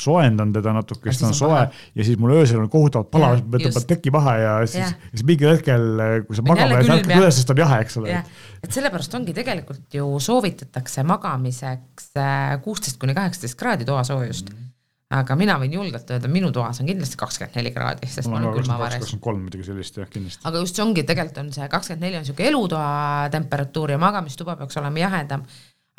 soojendan 0.00 0.52
teda 0.52 0.72
natuke, 0.72 1.12
siis 1.12 1.20
ta 1.20 1.28
on 1.28 1.36
soe 1.36 1.60
ja 1.94 2.04
siis 2.04 2.16
mul 2.20 2.32
öösel 2.38 2.62
on 2.62 2.68
kohutavalt 2.72 3.10
palav, 3.12 3.42
võtab 3.52 3.84
teki 3.90 4.12
maha 4.14 4.34
ja 4.40 4.54
siis, 4.64 4.94
siis 5.10 5.24
mingil 5.28 5.52
hetkel, 5.52 5.84
kui 6.26 6.38
sa 6.38 6.44
magama 6.46 6.78
lähed, 6.78 6.92
ärkad 6.96 7.16
üles, 7.18 7.36
siis 7.36 7.48
ta 7.48 7.52
on 7.52 7.60
jahe, 7.60 7.80
eks 7.84 7.98
ole. 8.00 8.22
et 8.64 8.72
sellepärast 8.72 9.18
ongi 9.20 9.36
tegelikult 9.36 9.96
ju 9.98 10.08
soovitatakse 10.22 11.04
magamiseks 11.08 12.12
äh, 12.16 12.56
kuusteist 12.64 13.00
kuni 13.02 13.16
kaheksateist 13.16 13.58
kraadi 13.60 13.88
toasoojust 13.88 14.52
mm. 14.52 14.56
-hmm 14.56 14.71
aga 15.12 15.36
mina 15.36 15.56
võin 15.60 15.74
julgelt 15.76 16.08
öelda, 16.14 16.30
minu 16.32 16.50
toas 16.54 16.80
on 16.80 16.88
kindlasti 16.88 17.18
kakskümmend 17.20 17.58
neli 17.58 17.72
kraadi, 17.74 18.08
sest 18.10 18.30
ma 18.30 18.38
olen 18.38 18.54
külmavares. 18.56 19.02
kakskümmend 19.02 19.24
kolm 19.24 19.42
midagi 19.48 19.66
sellist 19.66 19.98
jah, 20.00 20.08
kindlasti. 20.10 20.40
aga 20.48 20.62
just 20.62 20.78
see 20.78 20.84
ongi, 20.84 21.04
tegelikult 21.08 21.42
on 21.42 21.50
see 21.54 21.68
kakskümmend 21.72 22.06
neli 22.06 22.18
on 22.18 22.24
niisugune 22.24 22.48
elutoa 22.52 22.88
temperatuur 23.34 23.94
ja 23.94 24.00
magamistuba 24.00 24.56
peaks 24.60 24.80
olema 24.80 25.02
jahedam, 25.02 25.44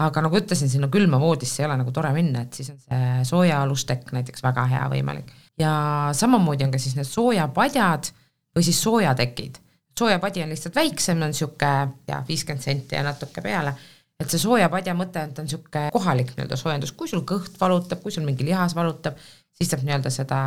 aga 0.07 0.25
nagu 0.25 0.39
ütlesin, 0.39 0.71
sinna 0.71 0.89
külma 0.93 1.19
voodisse 1.21 1.61
ei 1.61 1.69
ole 1.69 1.77
nagu 1.83 1.93
tore 1.95 2.13
minna, 2.15 2.45
et 2.47 2.59
siis 2.59 2.73
on 2.73 2.79
see 2.81 3.11
soojaalustekk 3.29 4.13
näiteks 4.17 4.45
väga 4.45 4.65
hea 4.73 4.83
võimalik. 4.95 5.33
ja 5.61 5.73
samamoodi 6.17 6.65
on 6.65 6.73
ka 6.73 6.81
siis 6.81 6.97
need 6.97 7.09
soojapadjad 7.09 8.09
või 8.55 8.65
siis 8.65 8.81
soojatekid. 8.81 9.61
soojapadi 9.99 10.41
on 10.43 10.55
lihtsalt 10.55 10.75
väiksem, 10.75 11.21
on 11.21 11.35
niisugune 11.35 11.75
ja 12.09 12.23
viiskümmend 12.27 12.65
senti 12.65 12.97
ja 12.97 13.05
natuke 13.05 13.45
peale 13.45 13.77
et 14.23 14.33
see 14.33 14.41
soojapadja 14.41 14.95
mõte 14.97 15.21
on, 15.21 15.33
ta 15.35 15.43
on 15.43 15.49
niisugune 15.49 15.87
kohalik 15.93 16.33
nii-öelda 16.33 16.59
soojendus, 16.59 16.93
kui 16.97 17.09
sul 17.11 17.23
kõht 17.27 17.59
valutab, 17.61 18.01
kui 18.03 18.13
sul 18.15 18.25
mingi 18.27 18.45
lihas 18.47 18.75
valutab, 18.77 19.19
siis 19.53 19.71
saab 19.71 19.83
nii-öelda 19.85 20.11
seda 20.13 20.39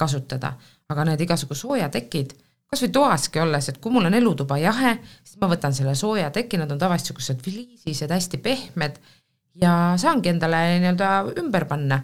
kasutada, 0.00 0.54
aga 0.90 1.10
need 1.10 1.24
igasugu 1.26 1.56
soojatekid, 1.58 2.32
kas 2.70 2.84
või 2.84 2.92
toaski 2.94 3.42
olles, 3.42 3.68
et 3.68 3.80
kui 3.82 3.92
mul 3.92 4.08
on 4.08 4.16
elutuba 4.16 4.58
jahe, 4.62 4.94
siis 5.26 5.40
ma 5.42 5.50
võtan 5.50 5.74
selle 5.76 5.96
soojateki, 5.98 6.60
nad 6.60 6.70
on 6.70 6.80
tavaliselt 6.80 7.10
niisugused 7.10 7.42
fliisised, 7.44 8.14
hästi 8.14 8.40
pehmed 8.44 9.00
ja 9.60 9.74
saangi 10.00 10.32
endale 10.32 10.62
nii-öelda 10.78 11.12
ümber 11.42 11.66
panna. 11.70 12.02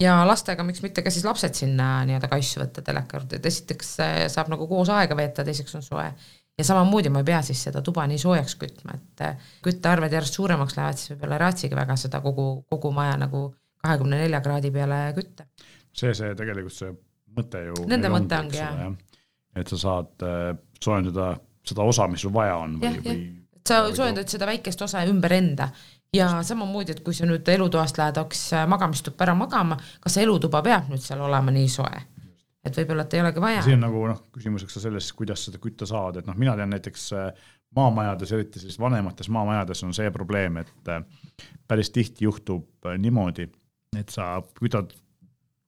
ja 0.00 0.18
lastega, 0.28 0.60
miks 0.60 0.82
mitte 0.84 1.00
ka 1.00 1.10
siis 1.10 1.24
lapsed 1.24 1.54
sinna 1.56 2.04
nii-öelda 2.04 2.28
kaisu 2.28 2.60
võtta 2.60 2.82
teleka 2.84 3.16
juurde, 3.16 3.38
et 3.38 3.46
esiteks 3.48 3.94
saab 4.28 4.50
nagu 4.52 4.68
koos 4.68 4.92
aega 4.92 5.16
veeta, 5.16 5.44
teiseks 5.44 5.74
on 5.78 5.82
soe 5.82 6.10
ja 6.58 6.64
samamoodi 6.64 7.12
ma 7.12 7.20
ei 7.22 7.28
pea 7.28 7.42
siis 7.44 7.62
seda 7.68 7.82
tuba 7.84 8.06
nii 8.08 8.18
soojaks 8.18 8.56
kütma, 8.60 8.96
et 8.96 9.24
äh, 9.24 9.48
küttearved 9.64 10.12
järjest 10.12 10.38
suuremaks 10.38 10.76
lähevad, 10.76 11.00
siis 11.00 11.12
võib-olla 11.14 11.38
ei 11.38 11.44
raatsigi 11.44 11.78
väga 11.78 11.96
seda 12.00 12.20
kogu, 12.24 12.48
kogu 12.70 12.92
maja 12.96 13.16
nagu 13.20 13.48
kahekümne 13.84 14.20
nelja 14.22 14.40
kraadi 14.44 14.70
peale 14.74 15.00
kütta. 15.16 15.46
see, 15.92 16.14
see 16.14 16.34
tegelikult 16.38 16.76
see 16.76 16.92
mõte 17.36 17.66
ju 17.66 17.88
Nende 17.88 18.12
mõte 18.12 18.38
ongi 18.40 18.60
jah. 18.60 18.86
ja.. 18.86 18.92
et 19.56 19.72
sa 19.72 19.80
saad 19.82 20.26
äh, 20.26 20.54
soojendada 20.80 21.34
seda 21.66 21.82
osa, 21.82 22.08
mis 22.08 22.24
sul 22.24 22.32
vaja 22.32 22.56
on 22.62 22.80
või, 22.80 23.02
või 23.04 23.20
sa 23.66 23.82
soojendad 23.94 24.30
seda 24.30 24.46
väikest 24.46 24.82
osa 24.82 25.04
ümber 25.10 25.32
enda. 25.36 25.68
Ja 26.14 26.28
samamoodi, 26.46 26.94
et 26.94 27.00
kui 27.04 27.14
sa 27.14 27.26
nüüd 27.26 27.48
elutoast 27.50 27.98
lähed 27.98 28.16
hoopis 28.16 28.44
äh, 28.54 28.66
magamistuppa 28.70 29.26
ära 29.26 29.34
magama, 29.36 29.76
kas 30.00 30.16
elutuba 30.22 30.62
peab 30.64 30.86
nüüd 30.88 31.02
seal 31.02 31.20
olema 31.20 31.52
nii 31.52 31.68
soe? 31.68 32.04
Et 32.66 32.80
võib-olla, 32.80 33.06
et 33.06 33.14
ei 33.16 33.22
olegi 33.22 33.42
vaja. 33.42 33.62
siin 33.66 33.78
on 33.78 33.86
nagu 33.86 34.02
noh, 34.10 34.22
küsimuseks 34.34 34.76
ka 34.76 34.82
selles, 34.82 35.10
kuidas 35.16 35.46
seda 35.48 35.60
kütta 35.62 35.88
saada, 35.88 36.20
et 36.22 36.28
noh, 36.28 36.36
mina 36.38 36.56
tean 36.58 36.72
näiteks 36.74 37.06
äh, 37.16 37.48
maamajades, 37.76 38.32
eriti 38.36 38.62
siis 38.62 38.78
vanemates 38.82 39.30
maamajades 39.32 39.82
on 39.86 39.94
see 39.96 40.10
probleem, 40.14 40.60
et 40.62 40.92
äh, 40.92 41.02
päris 41.68 41.92
tihti 41.94 42.26
juhtub 42.26 42.88
äh, 42.88 42.98
niimoodi, 43.00 43.48
et 43.98 44.14
sa 44.14 44.36
kütad 44.58 44.94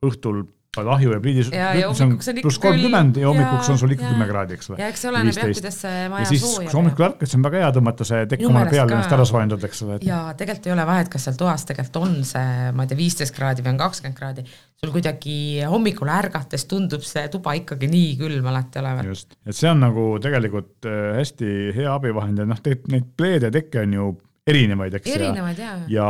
õhtul 0.04 0.44
paned 0.78 0.92
ahju 0.94 1.14
ja 1.14 1.20
pliidi, 1.22 1.44
see 1.48 2.06
on 2.06 2.14
pluss 2.42 2.60
kolmkümmend 2.62 3.20
ja 3.20 3.28
hommikuks 3.30 3.70
on 3.74 3.80
sul 3.80 3.94
ikka 3.94 4.12
kümme 4.12 4.28
kraadi, 4.30 4.58
eks 4.58 4.70
ole. 4.72 4.80
ja 4.82 4.90
eks 4.92 5.04
see 5.04 5.10
oleneb 5.12 5.40
jah, 5.40 5.50
kuidas 5.58 5.78
see 5.84 6.04
maja 6.12 6.28
sooja 6.30 6.62
kui 6.64 6.72
sa 6.72 6.78
hommikul 6.78 7.08
ärkad, 7.08 7.24
siis 7.26 7.38
on 7.38 7.46
väga 7.48 7.62
hea 7.64 7.70
tõmmata 7.78 8.08
see 8.08 8.28
tekk 8.32 8.46
omale 8.48 8.72
peale, 8.72 8.94
ennast 8.96 9.16
ära 9.18 9.26
soojendada, 9.28 9.70
eks 9.70 9.82
ole 9.86 9.98
ja 10.06 10.20
tegelikult 10.38 10.70
ei 10.70 10.74
ole 10.76 10.86
vahet, 10.92 11.10
kas 11.12 11.28
seal 11.28 11.40
toas 11.40 11.66
tegelikult 11.68 12.00
on 12.02 12.16
see, 12.28 12.70
ma 12.76 12.86
ei 12.86 12.92
tea, 12.92 13.00
viisteist 13.02 13.36
kraadi 13.36 13.66
või 13.66 13.74
on 13.74 13.82
kakskümmend 13.82 14.18
kraadi, 14.18 14.46
sul 14.78 14.94
kuidagi 14.94 15.38
hommikul 15.68 16.12
ärgates 16.14 16.68
tundub 16.70 17.04
see 17.06 17.26
tuba 17.32 17.56
ikkagi 17.58 17.90
nii 17.90 18.14
külm 18.20 18.48
alati 18.52 18.82
olevat. 18.82 19.10
just, 19.10 19.36
et 19.44 19.58
see 19.58 19.70
on 19.70 19.82
nagu 19.82 20.08
tegelikult 20.22 20.88
äh, 20.88 21.18
hästi 21.18 21.52
hea 21.76 21.92
abivahend 21.94 22.44
ja 22.44 22.48
noh, 22.48 22.62
tegelikult 22.62 22.94
neid 22.94 23.12
pleede 23.18 23.52
tekke 23.54 23.84
on 23.84 23.98
ju 23.98 24.08
erinevaid, 24.48 24.94
eks. 24.98 25.10
erinevaid 25.16 25.58
ja, 25.62 25.72
ja 25.92 26.06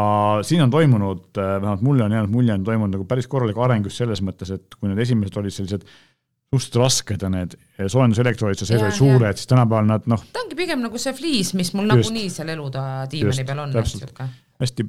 siin 0.46 0.62
on 0.64 0.74
toimunud, 0.74 1.30
äh, 1.36 1.54
vähemalt 1.60 1.82
mulle 1.86 2.06
on 2.06 2.14
jäänud 2.16 2.34
mulje, 2.34 2.54
on 2.54 2.66
toimunud 2.66 2.98
nagu 2.98 3.08
päris 3.08 3.30
korralik 3.30 3.58
areng 3.64 3.88
just 3.88 4.00
selles 4.02 4.22
mõttes, 4.24 4.52
et 4.54 4.78
kui 4.78 4.90
need 4.90 5.02
esimesed 5.04 5.40
olid 5.40 5.54
sellised 5.54 5.88
suhteliselt 6.48 6.78
rasked 6.80 7.24
ja 7.24 7.28
need 7.32 7.56
soojenduselektroodid 7.78 8.62
seal 8.62 8.70
sees 8.70 8.84
olid 8.86 8.96
suured, 8.96 9.40
siis 9.40 9.50
tänapäeval 9.50 9.90
nad 9.90 10.06
noh. 10.08 10.22
ta 10.32 10.44
ongi 10.44 10.56
pigem 10.56 10.80
nagu 10.84 11.00
see 11.00 11.12
fliis, 11.16 11.52
mis 11.58 11.74
mul 11.76 11.90
nagunii 11.90 12.30
seal 12.32 12.54
elutoa 12.54 13.04
diivani 13.10 13.44
peal 13.48 13.66
on. 13.66 13.76
hästi 14.62 14.88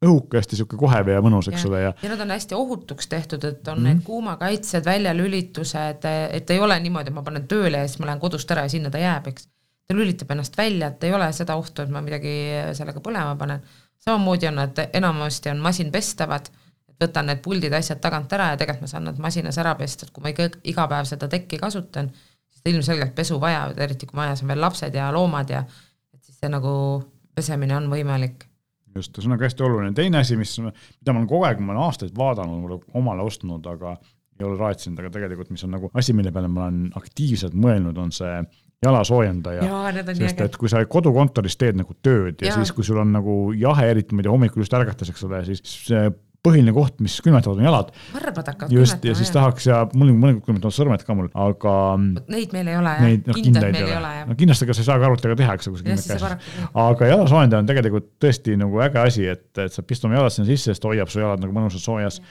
õhuke, 0.00 0.38
hästi 0.38 0.56
sihuke 0.56 0.78
kohev 0.80 1.10
ja 1.12 1.20
mõnus, 1.24 1.50
eks 1.50 1.66
ole, 1.68 1.82
ja. 1.82 1.92
ja 2.02 2.10
nad 2.12 2.22
on 2.24 2.30
hästi 2.32 2.56
ohutuks 2.56 3.10
tehtud, 3.10 3.44
et 3.44 3.68
on 3.68 3.82
mm. 3.82 3.88
need 3.88 4.04
kuumakaitsed, 4.06 4.84
väljalülitused, 4.86 6.06
et 6.38 6.52
ei 6.54 6.62
ole 6.62 6.78
niimoodi, 6.80 7.12
et 7.12 7.16
ma 7.18 7.24
panen 7.26 7.44
tööle 7.50 7.82
ja 7.82 7.88
siis 7.90 8.00
ma 8.00 8.08
lähen 8.08 8.22
kodust 8.22 8.54
ära 8.54 8.64
ja 8.64 8.72
sinna 8.72 8.92
ta 8.92 9.02
jääb, 9.02 9.28
eks 9.32 9.50
ta 9.90 9.96
lülitab 9.98 10.30
ennast 10.30 10.54
välja, 10.58 10.92
et 10.92 11.04
ei 11.04 11.14
ole 11.14 11.26
seda 11.34 11.56
ohtu, 11.58 11.82
et 11.82 11.90
ma 11.90 12.02
midagi 12.04 12.32
sellega 12.78 13.02
põlema 13.02 13.34
panen. 13.38 13.62
samamoodi 14.00 14.48
on 14.48 14.60
nad, 14.62 14.78
enamasti 14.94 15.50
on 15.50 15.62
masinpestavad, 15.64 16.50
et 16.88 17.06
võtan 17.06 17.26
need 17.26 17.40
puldid, 17.42 17.74
asjad 17.74 17.98
tagant 18.00 18.32
ära 18.32 18.52
ja 18.52 18.60
tegelikult 18.60 18.86
ma 18.86 18.92
saan 18.92 19.08
nad 19.10 19.18
masinas 19.18 19.58
ära 19.58 19.74
pesta, 19.74 20.06
et 20.06 20.12
kui 20.14 20.22
ma 20.22 20.30
ikka 20.30 20.46
iga 20.70 20.86
päev 20.88 21.08
seda 21.10 21.28
tekki 21.28 21.58
kasutan, 21.58 22.12
siis 22.48 22.62
ta 22.62 22.70
ilmselgelt 22.70 23.16
pesu 23.18 23.40
vajavad, 23.42 23.82
eriti 23.82 24.06
kui 24.06 24.20
majas 24.20 24.44
on 24.44 24.54
veel 24.54 24.62
lapsed 24.62 24.94
ja 24.94 25.10
loomad 25.12 25.50
ja 25.50 25.64
et 26.14 26.22
siis 26.22 26.38
see 26.38 26.52
nagu 26.52 26.72
pesemine 27.34 27.76
on 27.76 27.90
võimalik 27.90 28.46
just, 28.94 29.14
see 29.14 29.26
on 29.26 29.34
nagu 29.34 29.46
hästi 29.46 29.66
oluline, 29.66 29.92
teine 29.96 30.22
asi, 30.22 30.38
mis, 30.38 30.54
mida 30.62 31.12
ma 31.12 31.20
olen 31.20 31.28
kogu 31.30 31.46
aeg, 31.48 31.60
ma 31.62 31.74
olen 31.74 31.84
aastaid 31.88 32.16
vaadanud, 32.16 32.88
omale 32.98 33.26
ostnud, 33.26 33.66
aga 33.74 33.96
ei 34.40 34.46
ole 34.46 34.56
raatsinud, 34.58 35.02
aga 35.02 35.12
tegelikult, 35.18 35.50
mis 35.52 35.66
on 35.66 35.74
nagu 35.76 35.90
asi, 35.98 36.14
mille 36.16 36.32
peale 36.34 36.48
ma 36.50 36.68
olen 36.68 36.90
aktiivselt 36.98 37.58
mõelnud, 37.58 37.98
on 38.00 38.14
see 38.14 38.38
jalasoojendaja. 38.84 39.68
sest 40.16 40.40
et 40.46 40.56
kui 40.56 40.70
sa 40.72 40.80
kodukontoris 40.88 41.58
teed 41.60 41.76
nagu 41.80 41.94
tööd 42.00 42.40
ja, 42.40 42.48
ja 42.48 42.56
siis, 42.58 42.72
kui 42.72 42.86
sul 42.86 43.00
on 43.02 43.12
nagu 43.12 43.36
jahe, 43.56 43.90
eriti 43.92 44.16
ma 44.16 44.22
ei 44.22 44.28
tea, 44.28 44.34
hommikul 44.34 44.64
just 44.64 44.76
ärgates, 44.76 45.12
eks 45.12 45.28
ole, 45.28 45.44
siis 45.50 45.60
see 45.90 46.08
põhiline 46.40 46.72
koht, 46.72 46.94
mis 47.04 47.18
külmetavad, 47.20 47.58
on 47.60 47.66
jalad. 47.66 47.90
varbad 48.14 48.46
hakkavad 48.48 48.72
just, 48.72 49.02
ja 49.04 49.12
siis 49.16 49.28
jah. 49.28 49.34
tahaks 49.36 49.66
ja 49.68 49.80
mul 49.92 50.14
mõnikord 50.14 50.46
külmetavad 50.46 50.72
sõrmed 50.72 51.04
ka 51.04 51.16
mul, 51.18 51.28
aga. 51.36 51.74
Neid 52.32 52.54
meil 52.56 52.70
ei 52.72 52.78
ole 52.80 52.94
jah, 52.96 53.12
no, 53.26 53.36
kindlaid 53.36 53.76
meil 53.76 53.90
ei 53.90 53.96
ole 53.98 54.12
jah. 54.14 54.30
no 54.30 54.36
kindlasti, 54.40 54.64
ega 54.64 54.76
sa 54.78 54.82
ei 54.82 54.88
saa 54.88 54.96
ka 55.02 55.08
arvutiga 55.10 55.36
teha, 55.42 55.58
eks 55.58 55.68
ole, 55.68 55.76
kui 55.76 55.82
sa 55.82 55.88
kindlad 55.90 56.24
käes. 56.24 56.64
aga 56.86 57.12
jalasoojendaja 57.12 57.66
on 57.66 57.70
tegelikult 57.74 58.08
tõesti 58.24 58.56
nagu 58.64 58.82
äge 58.86 59.04
asi, 59.04 59.28
et, 59.34 59.46
et 59.66 59.76
sa 59.76 59.84
pistad 59.84 60.08
oma 60.08 60.16
jalad 60.16 60.36
sinna 60.36 60.48
sisse, 60.48 60.72
sest 60.72 60.88
hoiab 60.88 61.12
su 61.12 61.20
jalad 61.20 61.44
nagu 61.44 61.56
mõnusalt 61.60 61.84
soojas. 61.84 62.22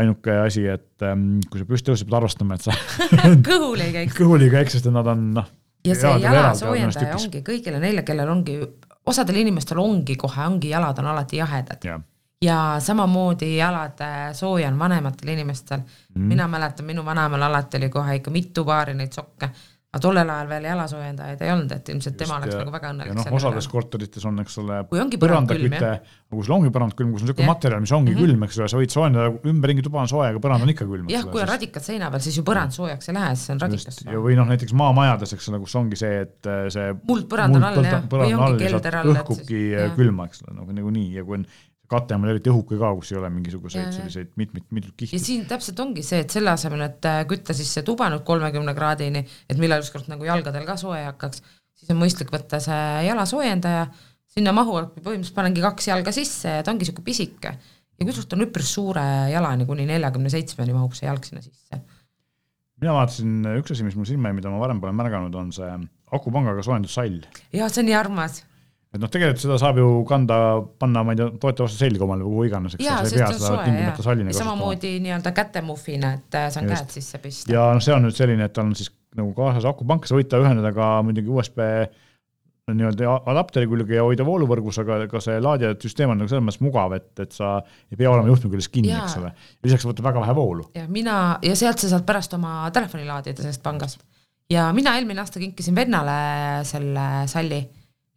ainuke 0.00 0.40
asi, 0.46 0.64
et 0.78 1.04
ähm, 1.04 1.34
kui 1.52 1.60
sa 1.60 1.68
püsti 1.68 1.92
tõused, 1.92 2.08
pead 2.08 2.20
arvestama, 2.22 2.56
et 2.56 2.70
sa 2.70 2.76
kõhul 3.52 3.84
ei 3.84 3.92
käiks. 4.00 4.16
kõhul 4.22 4.48
ei 4.48 4.54
käiks, 4.56 4.78
sest 4.78 4.88
et 4.88 4.96
nad 4.96 5.12
on 5.12 5.32
noh 5.42 5.56
ja 5.88 5.96
see 5.98 6.12
jalasoojendaja 6.22 7.16
ongi 7.16 7.42
kõigile 7.46 7.80
neile, 7.82 8.04
kellel 8.06 8.30
ongi, 8.32 8.58
osadel 9.06 9.42
inimestel 9.42 9.80
ongi 9.82 10.16
kohe, 10.20 10.44
ongi 10.46 10.72
jalad 10.74 10.98
on 11.02 11.10
alati 11.14 11.40
jahedad. 11.40 11.84
Ja, 11.84 11.98
ja 12.44 12.58
samamoodi 12.84 13.56
jalad 13.56 14.00
äh, 14.04 14.20
sooja 14.36 14.68
on 14.68 14.78
vanematel 14.78 15.34
inimestel. 15.34 15.82
Mm.. 16.14 16.28
mina 16.34 16.48
mäletan, 16.48 16.86
minu 16.86 17.04
vanaemal 17.04 17.42
alati 17.48 17.80
oli 17.80 17.88
kohe 17.88 18.20
ikka 18.20 18.30
mitu 18.30 18.64
paari 18.64 18.94
neid 18.94 19.12
sokke 19.12 19.50
aga 19.88 20.02
tollel 20.04 20.28
ajal 20.28 20.48
veel 20.50 20.66
jalasoojendajaid 20.68 21.42
ei 21.46 21.50
olnud, 21.54 21.70
et 21.72 21.86
ilmselt 21.88 22.16
tema 22.20 22.36
oleks 22.36 22.56
nagu 22.58 22.72
väga 22.74 22.90
õnnelik. 22.92 23.14
noh, 23.16 23.28
osades 23.38 23.68
korterites 23.72 24.26
on, 24.28 24.42
eks 24.42 24.58
ole, 24.60 24.82
põrandaküte, 24.90 25.92
kui 26.28 26.44
sul 26.44 26.56
ongi 26.58 26.72
põrand 26.74 26.92
külm, 26.98 27.14
kui 27.14 27.22
sul 27.22 27.30
on 27.30 27.32
niisugune 27.32 27.48
materjal, 27.48 27.80
mis 27.80 27.94
ongi 27.96 28.12
mm 28.12 28.18
-hmm. 28.18 28.28
külm, 28.28 28.44
eks 28.44 28.58
ole, 28.58 28.68
sa 28.68 28.80
võid 28.82 28.92
soojendada, 28.92 29.32
ümberringi 29.48 29.84
tuba 29.86 30.02
on 30.02 30.10
sooja, 30.12 30.34
aga 30.34 30.42
põrand 30.44 30.66
on 30.66 30.72
ikka 30.74 30.84
külm. 30.90 31.08
jah, 31.08 31.24
kui 31.30 31.40
on 31.40 31.48
radikad 31.48 31.86
seina 31.86 32.10
peal, 32.12 32.20
siis 32.20 32.36
ju 32.36 32.44
põrand 32.44 32.76
soojaks 32.76 33.08
ei 33.08 33.16
lähe, 33.16 33.30
siis 33.34 33.46
see 33.46 33.54
on 33.54 33.64
radikas. 33.64 34.02
või 34.28 34.36
noh, 34.36 34.50
näiteks 34.52 34.76
maamajades, 34.76 35.32
eks 35.38 35.48
ole, 35.48 35.62
kus 35.64 35.78
ongi 35.80 35.96
see, 35.96 36.20
et 36.26 36.50
äh, 36.52 36.68
see 36.68 36.92
muldpõrand 37.08 37.56
on 37.56 37.64
all 37.64 37.80
jah, 37.84 38.04
või 38.12 38.34
ongi 38.36 38.68
kelder 38.68 39.00
all, 39.00 39.14
õhkubki 39.14 39.62
äh, 39.72 39.96
külma, 39.96 40.28
eks 40.28 40.44
ole, 40.44 40.58
nagu 40.60 40.76
niikuinii 40.76 41.16
ja 41.16 41.24
kui 41.24 41.40
on 41.40 41.48
kate 41.88 42.16
on 42.16 42.22
meil 42.22 42.34
eriti 42.34 42.50
õhuke 42.52 42.76
ka, 42.80 42.90
kus 42.98 43.12
ei 43.12 43.18
ole 43.20 43.30
mingisuguseid 43.32 43.94
selliseid 43.96 44.32
mitmeid, 44.40 44.66
mitmeid 44.68 44.94
kihte. 44.94 45.16
ja 45.16 45.22
siin 45.22 45.46
täpselt 45.48 45.80
ongi 45.80 46.04
see, 46.06 46.20
et 46.24 46.34
selle 46.34 46.52
asemel, 46.52 46.84
et 46.84 47.08
äh, 47.08 47.22
kütta 47.28 47.56
siis 47.56 47.70
see 47.74 47.84
tuba 47.86 48.10
nüüd 48.12 48.24
kolmekümne 48.28 48.74
kraadini, 48.76 49.24
et 49.48 49.60
millal 49.60 49.84
ükskord 49.84 50.10
nagu 50.12 50.26
jalgadel 50.28 50.66
ka 50.68 50.76
soe 50.80 51.00
hakkaks, 51.06 51.42
siis 51.80 51.92
on 51.94 52.00
mõistlik 52.02 52.32
võtta 52.34 52.60
see 52.62 53.06
jalasoojendaja, 53.08 53.86
sinna 54.38 54.52
mahuvad, 54.56 54.92
põhimõtteliselt 54.98 55.38
panengi 55.38 55.64
kaks 55.64 55.88
jalga 55.88 56.12
sisse 56.14 56.58
ja 56.58 56.64
ta 56.64 56.74
ongi 56.74 56.84
niisugune 56.84 57.08
pisike. 57.08 57.54
ja 57.98 58.06
kusjuures 58.06 58.28
ta 58.28 58.36
on 58.36 58.46
üpris 58.46 58.74
suure 58.76 59.06
jalani, 59.32 59.66
kuni 59.68 59.88
neljakümne 59.88 60.32
seitsmeni 60.32 60.76
mahub 60.76 60.92
see 60.98 61.08
jalg 61.08 61.24
sinna 61.24 61.40
sisse. 61.44 61.80
mina 62.82 62.98
vaatasin, 63.00 63.40
üks 63.62 63.72
asi, 63.72 63.86
mis 63.86 63.96
mul 63.96 64.06
silma 64.06 64.28
jäi, 64.28 64.42
mida 64.42 64.52
ma 64.52 64.60
varem 64.60 64.84
pole 64.84 64.92
märganud, 64.92 65.34
on 65.40 65.56
see 65.56 65.72
akupangaga 66.12 66.62
soojendussall. 66.68 67.24
jah, 67.56 67.72
see 67.72 67.82
on 67.82 67.88
nii 67.88 67.96
armas 67.96 68.42
et 68.88 69.00
noh, 69.02 69.10
tegelikult 69.12 69.42
seda 69.42 69.58
saab 69.60 69.78
ju 69.82 69.88
kanda, 70.08 70.38
panna, 70.80 71.02
ma 71.04 71.14
ei 71.14 71.20
tea, 71.20 71.28
toeta 71.42 71.66
vastu 71.66 71.82
selga 71.82 72.06
omale 72.06 72.24
või 72.24 72.34
kuhu 72.34 72.48
iganes, 72.48 72.76
eks 72.78 72.86
ole, 72.86 72.96
sa 72.96 73.16
ei 73.16 73.20
pea 73.20 73.30
seda 73.36 73.64
tingimata 73.66 74.04
sallina 74.06 74.32
kasutama. 74.32 74.54
samamoodi 74.54 74.92
nii-öelda 75.04 75.32
kätemuffina, 75.36 76.12
et 76.16 76.38
äh, 76.40 76.48
saan 76.54 76.70
käed 76.72 76.94
sisse 76.96 77.20
pista. 77.22 77.52
ja 77.52 77.68
noh, 77.76 77.84
see 77.84 77.94
on 77.96 78.06
nüüd 78.08 78.16
selline, 78.16 78.48
et 78.48 78.56
tal 78.56 78.70
on 78.70 78.76
siis 78.78 78.92
nagu 79.18 79.32
kaasas 79.36 79.68
akupank, 79.68 80.08
sa 80.08 80.16
võid 80.16 80.30
ta 80.32 80.40
ühendada 80.40 80.72
ka 80.76 80.90
muidugi 81.04 81.32
USB 81.32 81.64
nii-öelda 82.68 83.14
adapteri 83.32 83.68
külge 83.68 83.96
ja 83.96 84.04
hoida 84.04 84.24
vooluvõrgus, 84.28 84.80
aga 84.82 85.00
ka 85.08 85.20
see 85.24 85.38
laadijasüsteem 85.40 86.12
on 86.12 86.20
nagu 86.20 86.28
selles 86.28 86.44
mõttes 86.44 86.60
mugav, 86.64 86.92
et, 86.98 87.10
et 87.24 87.32
sa 87.32 87.58
ei 87.88 87.96
pea 87.96 88.10
olema 88.10 88.28
juhtme 88.28 88.50
küljes 88.52 88.68
kinni, 88.72 88.92
eks 88.92 89.16
ole. 89.20 89.32
lisaks 89.64 89.86
võtab 89.88 90.10
väga 90.10 90.24
vähe 90.24 90.36
voolu. 90.36 90.68
ja 90.76 90.84
mina, 90.92 91.16
ja 91.44 91.56
sealt 91.56 91.80
sa 91.80 91.92
saad 91.94 92.04
pärast 92.08 92.36
oma 92.36 92.70
telefoni 92.74 93.08
laadida 93.08 93.44
sellest 93.44 93.64
pangast. 93.64 94.04
ja 94.52 94.68
mina 94.76 94.96
eelmine 94.96 95.24
aasta 95.24 95.40
kinkisin 95.40 95.76
vennale 95.76 96.18
selle 96.68 97.08
salli 97.30 97.62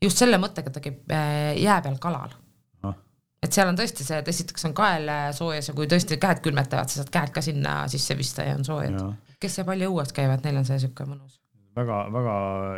just 0.02 0.22
selle 0.22 0.40
mõttega, 0.42 0.74
ta 0.74 0.84
käib 0.84 1.12
äh, 1.14 1.52
jää 1.62 1.82
peal 1.86 2.00
kalal 2.02 2.32
ah.. 2.88 2.96
et 3.44 3.52
seal 3.52 3.72
on 3.72 3.80
tõesti 3.80 4.08
see, 4.08 4.22
et 4.24 4.32
esiteks 4.34 4.70
on 4.70 4.78
kael 4.78 5.12
soojas 5.38 5.72
ja 5.72 5.78
kui 5.78 5.90
tõesti 5.92 6.20
käed 6.22 6.42
külmetavad, 6.46 6.90
sa 6.90 7.02
saad 7.02 7.14
käed 7.14 7.36
ka 7.36 7.46
sinna 7.46 7.84
sisse 7.92 8.18
pista 8.20 8.48
ja 8.48 8.58
on 8.58 8.66
soojad. 8.68 8.98
kes 9.42 9.62
ja 9.62 9.68
palju 9.68 9.94
õues 9.94 10.16
käivad, 10.16 10.44
neil 10.46 10.62
on 10.62 10.68
see 10.68 10.80
niisugune 10.80 11.16
mõnus 11.16 11.42
väga, 11.76 12.02
väga 12.12 12.34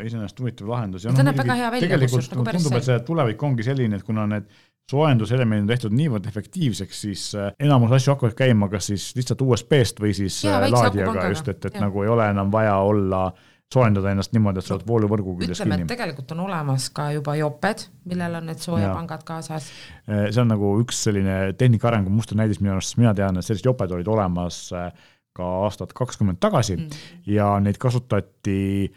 iseenesest 0.06 0.40
huvitav 0.40 0.70
lahendus. 0.70 1.08
ta 1.08 1.26
näeb 1.26 1.40
väga 1.40 1.58
hea 1.58 1.72
välja. 1.74 1.90
tegelikult 1.90 2.36
nagu 2.36 2.46
tundub, 2.52 2.78
et 2.78 2.88
see 2.88 3.00
tulevik 3.08 3.44
ongi 3.50 3.66
selline, 3.66 4.00
et 4.00 4.06
kuna 4.08 4.28
need 4.30 4.50
soojenduselemendid 4.92 5.64
on 5.64 5.72
tehtud 5.72 5.96
niivõrd 5.96 6.28
efektiivseks, 6.28 7.02
siis 7.06 7.24
äh, 7.40 7.54
enamus 7.64 7.94
asju 7.96 8.14
hakkavad 8.14 8.36
käima 8.38 8.68
kas 8.72 8.92
siis 8.92 9.08
lihtsalt 9.18 9.42
USB-st 9.46 10.02
või 10.04 10.12
siis 10.18 10.42
ja, 10.44 10.58
äh, 10.60 10.68
laadijaga 10.74 11.30
just, 11.32 11.48
et, 11.48 11.70
et 11.70 11.80
ja. 11.80 11.86
nagu 11.86 12.04
ei 12.04 12.12
ole 12.12 12.28
enam 12.34 12.52
vaja 12.52 12.76
olla 12.84 13.26
soojendada 13.74 14.12
ennast 14.14 14.36
niimoodi, 14.36 14.62
et 14.62 14.68
sa 14.68 14.76
oled 14.78 14.86
vooluvõrgu 14.88 15.38
küljes 15.40 15.60
kinni. 15.60 15.74
ütleme, 15.74 15.88
et 15.88 15.94
tegelikult 15.96 16.36
on 16.36 16.44
olemas 16.46 16.90
ka 16.96 17.10
juba 17.16 17.38
joped, 17.40 17.88
millel 18.10 18.40
on 18.40 18.52
need 18.52 18.62
soojapangad 18.64 19.26
kaasas. 19.28 19.72
Äh, 20.08 20.28
see 20.30 20.44
on 20.44 20.54
nagu 20.54 20.76
üks 20.84 21.04
selline 21.08 21.40
tehnika 21.60 21.90
arengu 21.92 22.14
muster 22.14 22.40
näidis 22.40 22.62
minu 22.62 22.76
arust, 22.78 22.94
sest 22.94 23.02
mina 23.02 23.16
tean, 23.18 23.40
et 23.40 23.48
sellised 23.48 23.68
joped 23.68 23.98
olid 23.98 24.14
olemas 24.14 24.68
ka 25.34 25.46
aastat 25.66 25.94
kakskümmend 25.98 26.38
tagasi 26.44 26.78
mm. 26.78 27.06
ja 27.34 27.56
neid 27.64 27.80
kasutati 27.82 28.92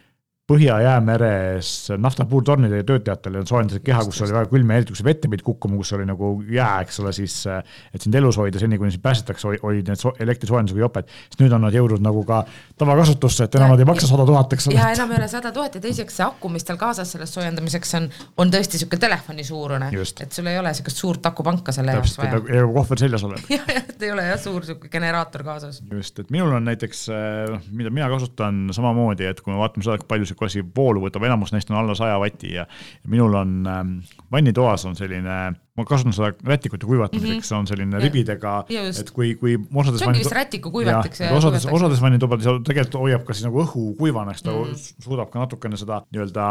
Põhja-Jäämeres 0.46 1.68
naftapuurtornide 1.98 2.84
töötajatel 2.86 3.40
soojendasid 3.48 3.82
keha, 3.82 4.04
kus 4.06 4.20
oli 4.22 4.34
väga 4.36 4.46
külm 4.52 4.68
ja 4.70 4.76
eriti 4.78 4.92
kui 4.94 5.00
see 5.00 5.06
vette 5.08 5.30
pidi 5.32 5.42
kukkuma, 5.42 5.74
kus 5.80 5.90
oli 5.96 6.04
nagu 6.06 6.28
jää, 6.46 6.84
eks 6.84 7.00
ole, 7.02 7.10
siis 7.16 7.34
et 7.50 8.04
sind 8.04 8.14
elus 8.14 8.36
hoida 8.38 8.60
seni, 8.62 8.78
kuni 8.78 8.94
sind 8.94 9.02
päästetakse, 9.02 9.56
olid 9.66 9.90
need 9.90 9.98
so 9.98 10.12
elektrisoojendusega 10.22 10.84
joped. 10.84 11.10
siis 11.32 11.40
nüüd 11.40 11.56
on 11.56 11.66
nad 11.66 11.74
jõudnud 11.74 12.04
nagu 12.06 12.22
ka 12.28 12.44
tavakasutusse, 12.78 13.48
et 13.48 13.58
enam 13.58 13.74
nad 13.74 13.82
ei 13.82 13.88
maksa 13.90 14.06
sada 14.06 14.26
tuhat, 14.28 14.54
eks 14.54 14.68
ole. 14.70 14.76
ja 14.78 14.92
enam 14.94 15.16
ei 15.16 15.18
ole 15.18 15.26
sada 15.32 15.50
tuhat 15.56 15.80
ja 15.80 15.82
teiseks 15.88 16.20
see 16.20 16.26
aku, 16.28 16.52
mis 16.54 16.68
tal 16.70 16.78
kaasas 16.78 17.10
sellest 17.16 17.40
soojendamiseks 17.40 17.96
on, 17.98 18.06
on 18.38 18.54
tõesti 18.54 18.78
niisugune 18.78 19.02
telefoni 19.02 19.48
suurune. 19.50 19.90
et 19.90 20.38
sul 20.38 20.46
ei 20.46 20.60
ole 20.60 20.70
niisugust 20.70 21.02
suurt 21.02 21.26
akupanka 21.26 21.74
selle 21.74 21.98
jaoks 21.98 22.14
vaja. 22.20 22.38
ja 22.38 22.62
nagu 22.62 22.78
kohver 22.78 23.02
seljas 23.02 23.26
oled. 23.26 23.42
jah, 23.56 23.66
et 23.82 24.06
ei 24.06 24.14
ole 24.14 24.30
jah, 24.30 24.38
suur 24.46 24.62
niisugune 24.62 24.94
generaator 24.94 25.42
kaasas. 25.50 25.82
just, 25.90 26.22
et 26.22 26.30
minul 26.30 26.54
on 26.54 26.70
näiteks, 26.70 27.06
noh, 27.50 27.68
mida 27.74 27.90
mina 27.90 28.06
kasutan 28.14 28.68
samamoodi, 28.70 29.26
et 29.26 29.42
kui 29.42 29.50
me 29.50 29.58
vaatame 29.58 29.90
seda, 29.90 29.98
kui 29.98 30.12
palju 30.14 30.30
see 30.30 30.35
niisugune 30.36 30.68
asi 30.68 30.76
voolu 30.76 31.02
võtab, 31.06 31.24
enamus 31.26 31.52
neist 31.54 31.70
on 31.70 31.78
alla 31.80 31.94
saja 31.98 32.18
vati 32.20 32.52
ja 32.54 32.66
minul 33.08 33.34
on 33.34 33.54
ähm, 33.70 33.92
vannitoas 34.32 34.84
on 34.88 34.96
selline, 34.96 35.36
ma 35.56 35.86
kasutan 35.88 36.14
seda 36.16 36.32
rätikute 36.44 36.86
kuivatamiseks 36.86 37.50
mm, 37.50 37.54
-hmm. 37.54 37.58
on 37.58 37.66
selline 37.66 37.96
ja. 37.96 38.02
ribidega, 38.04 38.54
et 39.00 39.10
kui, 39.10 39.34
kui 39.40 39.56
osades 39.74 40.00
see 40.00 40.08
ongi 40.08 40.24
vist 40.24 40.36
rätiku 40.36 40.70
kuivateks. 40.70 41.20
osades, 41.36 41.66
osades 41.66 42.02
vannitubades 42.02 42.48
tegelikult 42.66 43.00
hoiab 43.02 43.24
ka 43.24 43.36
siis 43.36 43.48
nagu 43.48 43.62
õhu 43.64 43.86
kuivana, 43.98 44.34
eks 44.34 44.42
ta 44.42 44.50
mm 44.52 44.64
-hmm. 44.64 45.04
suudab 45.04 45.30
ka 45.30 45.38
natukene 45.44 45.76
seda 45.76 46.02
nii-öelda 46.10 46.48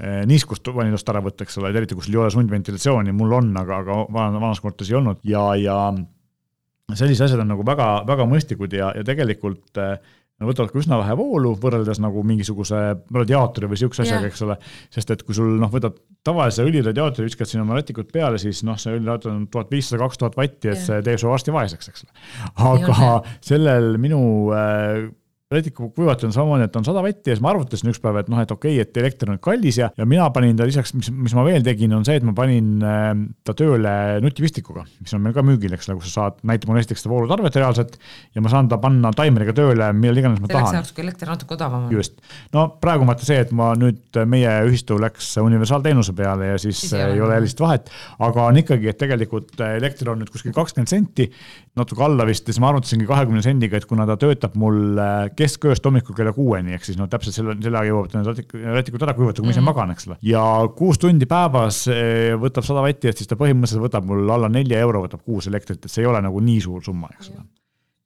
eh, 0.00 0.24
niiskust 0.26 0.68
vannitoast 0.74 1.08
ära 1.08 1.22
võtta, 1.22 1.46
eks 1.46 1.58
ole, 1.58 1.70
et 1.70 1.76
eriti 1.76 1.94
kui 1.94 2.04
sul 2.04 2.14
ei 2.14 2.24
ole 2.24 2.30
sundventilatsiooni, 2.30 3.12
mul 3.12 3.32
on, 3.32 3.56
aga, 3.56 3.78
aga 3.78 4.08
vanas 4.40 4.60
korteris 4.60 4.90
ei 4.90 4.96
olnud 4.96 5.22
ja, 5.24 5.54
ja 5.56 5.78
sellised 6.96 7.24
asjad 7.26 7.42
on 7.42 7.52
nagu 7.52 7.64
väga, 7.66 7.88
väga 8.08 8.26
mõistlikud 8.28 8.74
ja, 8.76 8.92
ja 8.96 9.04
tegelikult 9.06 9.78
äh, 9.80 9.96
no 10.42 10.50
võtavad 10.50 10.72
ka 10.72 10.80
üsna 10.82 10.98
vähe 11.00 11.16
voolu 11.18 11.54
võrreldes 11.62 12.00
nagu 12.02 12.24
mingisuguse 12.26 12.82
radiaatori 13.14 13.70
või 13.70 13.80
sihukese 13.80 14.04
asjaga, 14.06 14.30
eks 14.32 14.44
ole. 14.46 14.58
sest 14.92 15.14
et 15.14 15.24
kui 15.26 15.36
sul 15.38 15.54
noh, 15.62 15.70
võtad 15.72 15.96
tavalise 16.26 16.66
õliradiaatori, 16.66 17.30
viskad 17.30 17.50
sinna 17.50 17.64
oma 17.66 17.78
rätikud 17.78 18.10
peale, 18.12 18.40
siis 18.42 18.62
noh, 18.66 18.78
see 18.80 18.94
õliradiaator 18.96 19.32
on 19.32 19.46
tuhat 19.52 19.72
viissada, 19.72 20.02
kaks 20.04 20.20
tuhat 20.20 20.38
vatti, 20.38 20.72
et 20.74 20.82
see 20.82 21.00
teeb 21.06 21.22
su 21.22 21.30
varsti 21.30 21.54
vaeseks, 21.54 21.92
eks 21.92 22.06
ole. 22.06 22.22
aga 22.72 23.10
sellel 23.52 23.96
minu 24.02 24.22
äh, 24.56 25.08
rätiku 25.52 25.90
kuivatus 25.94 26.28
on 26.28 26.34
samamoodi, 26.34 26.66
et 26.68 26.76
on 26.78 26.86
sada 26.86 27.02
vatti 27.04 27.30
ja 27.30 27.36
siis 27.36 27.42
ma 27.44 27.52
arvutasin 27.52 27.90
üks 27.92 28.00
päev, 28.02 28.18
et 28.22 28.30
noh, 28.32 28.40
et 28.42 28.54
okei 28.54 28.76
okay,, 28.78 28.86
et 28.86 29.00
elekter 29.02 29.32
on 29.32 29.38
kallis 29.42 29.78
ja, 29.80 29.90
ja 29.98 30.06
mina 30.08 30.28
panin 30.34 30.56
ta 30.58 30.66
lisaks, 30.68 30.94
mis, 30.96 31.10
mis 31.12 31.34
ma 31.36 31.44
veel 31.46 31.64
tegin, 31.66 31.92
on 31.96 32.06
see, 32.08 32.18
et 32.20 32.26
ma 32.26 32.34
panin 32.36 32.82
äh, 32.86 33.10
ta 33.46 33.54
tööle 33.58 33.94
nutivistikuga, 34.24 34.84
mis 35.02 35.14
on 35.16 35.24
meil 35.24 35.36
ka 35.36 35.44
müügil, 35.46 35.74
eks 35.76 35.90
ole, 35.90 35.98
kus 36.00 36.12
sa 36.12 36.26
saad, 36.26 36.40
näitab 36.48 36.70
mulle 36.70 36.82
esiteks 36.84 37.04
seda 37.04 37.14
voolutarvet 37.14 37.58
reaalselt 37.60 37.98
ja 38.34 38.44
ma 38.44 38.52
saan 38.52 38.70
ta 38.72 38.78
panna 38.82 39.12
taimeriga 39.16 39.54
tööle, 39.56 39.90
millal 39.96 40.22
iganes 40.22 40.40
ma 40.42 40.48
Selleks 40.48 40.58
tahan. 40.58 40.70
selleks 40.72 40.90
ajaks, 40.90 40.96
kui 40.96 41.06
elekter 41.06 41.32
natuke 41.32 41.56
odavam 41.58 41.88
on. 41.88 41.94
just, 41.94 42.18
no 42.56 42.66
praegu 42.82 43.08
vaata 43.08 43.28
see, 43.28 43.40
et 43.44 43.52
ma 43.56 43.72
nüüd, 43.78 44.02
meie 44.32 44.54
ühistu 44.68 44.98
läks 45.02 45.34
universaalteenuse 45.42 46.16
peale 46.18 46.52
ja 46.54 46.60
siis, 46.62 46.80
siis 46.84 46.96
ei 46.98 47.20
ole 47.22 47.38
erilist 47.38 47.60
vahet, 47.62 47.92
aga 48.22 48.48
on 48.48 48.60
ikkagi, 48.62 48.90
et 48.92 49.00
tegelikult 49.00 49.60
elekter 49.66 50.12
on 50.12 50.22
nüüd 50.22 50.32
kuskil 50.32 50.54
kakskümmend 50.56 50.90
senti, 50.90 51.28
natuke 51.78 52.04
alla 52.04 52.26
vist 52.28 52.46
ja 52.46 52.52
siis 52.52 52.60
ma 52.62 52.68
arvutasingi 52.72 53.06
kahekümne 53.08 53.42
sendiga, 53.44 53.78
et 53.78 53.86
kuna 53.88 54.06
ta 54.08 54.18
töötab 54.20 54.56
mul 54.60 54.98
äh, 55.00 55.28
keskööst 55.42 55.86
hommikul 55.86 56.16
kella 56.16 56.32
kuueni, 56.36 56.76
ehk 56.76 56.86
siis 56.86 56.98
no 57.00 57.08
täpselt 57.10 57.36
selle, 57.36 57.56
selle 57.62 57.80
aja 57.80 57.92
jõuab 57.92 58.14
need 58.14 58.54
rätikud 58.78 59.06
ära 59.06 59.14
kuivata, 59.18 59.40
kui 59.40 59.48
ma 59.48 59.54
ise 59.54 59.60
-hmm. 59.60 59.70
magan, 59.70 59.94
eks 59.94 60.08
ole. 60.10 60.18
ja 60.26 60.44
kuus 60.78 61.00
tundi 61.02 61.28
päevas 61.30 61.82
eh, 61.92 62.34
võtab 62.44 62.66
sada 62.68 62.84
vatti, 62.84 63.10
et 63.10 63.18
siis 63.18 63.30
ta 63.30 63.38
põhimõtteliselt 63.40 63.84
võtab 63.86 64.06
mul 64.08 64.30
alla 64.30 64.50
nelja 64.52 64.80
euro 64.84 65.02
võtab 65.06 65.24
kuus 65.26 65.50
elektrit, 65.50 65.82
et 65.82 65.92
see 65.92 66.04
ei 66.04 66.10
ole 66.10 66.22
nagu 66.24 66.40
nii 66.40 66.60
suur 66.62 66.84
summa, 66.84 67.10
eks 67.16 67.32
ole. 67.34 67.44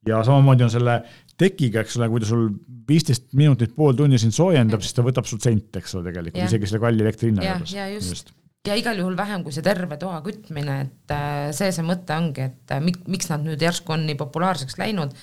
ja 0.09 0.22
samamoodi 0.27 0.66
on 0.66 0.72
selle 0.72 1.03
tekiga, 1.37 1.85
eks 1.85 2.01
ole, 2.01 2.09
kui 2.09 2.25
ta 2.25 2.31
sul 2.31 2.49
viisteist 2.88 3.29
minutit, 3.37 3.75
pool 3.77 3.94
tundi 3.99 4.18
sind 4.18 4.35
soojendab, 4.35 4.83
siis 4.85 4.96
ta 4.96 5.05
võtab 5.07 5.29
sul 5.29 5.42
sent, 5.42 5.77
eks 5.77 5.94
ole, 5.94 6.09
tegelikult 6.11 6.42
ja. 6.42 6.51
isegi 6.51 6.70
selle 6.70 6.85
kalli 6.87 7.07
elektri 7.07 7.33
hinna 7.33 7.46
juures. 7.46 7.77
ja 7.77 7.88
just, 7.92 8.12
just 8.14 8.37
ja 8.66 8.75
igal 8.79 8.99
juhul 8.99 9.16
vähem 9.18 9.44
kui 9.46 9.55
see 9.55 9.64
terve 9.64 9.99
toa 10.01 10.20
kütmine, 10.25 10.77
et 10.87 11.14
äh, 11.14 11.49
see 11.57 11.70
see 11.75 11.87
mõte 11.87 12.14
ongi, 12.16 12.49
et 12.51 12.75
äh, 12.75 12.83
miks 12.83 13.31
nad 13.31 13.44
nüüd 13.46 13.62
järsku 13.62 13.94
on 13.94 14.07
nii 14.09 14.18
populaarseks 14.18 14.79
läinud 14.81 15.14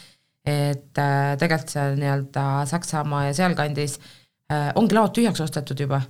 et 0.44 1.00
äh, 1.00 1.36
tegelikult 1.40 1.72
seal 1.72 1.96
nii-öelda 2.00 2.44
Saksamaa 2.68 3.30
ja 3.30 3.38
sealkandis 3.38 4.00
äh, 4.52 4.72
ongi 4.76 4.98
laod 4.98 5.16
tühjaks 5.16 5.42
ostetud 5.44 5.80
juba 5.80 6.02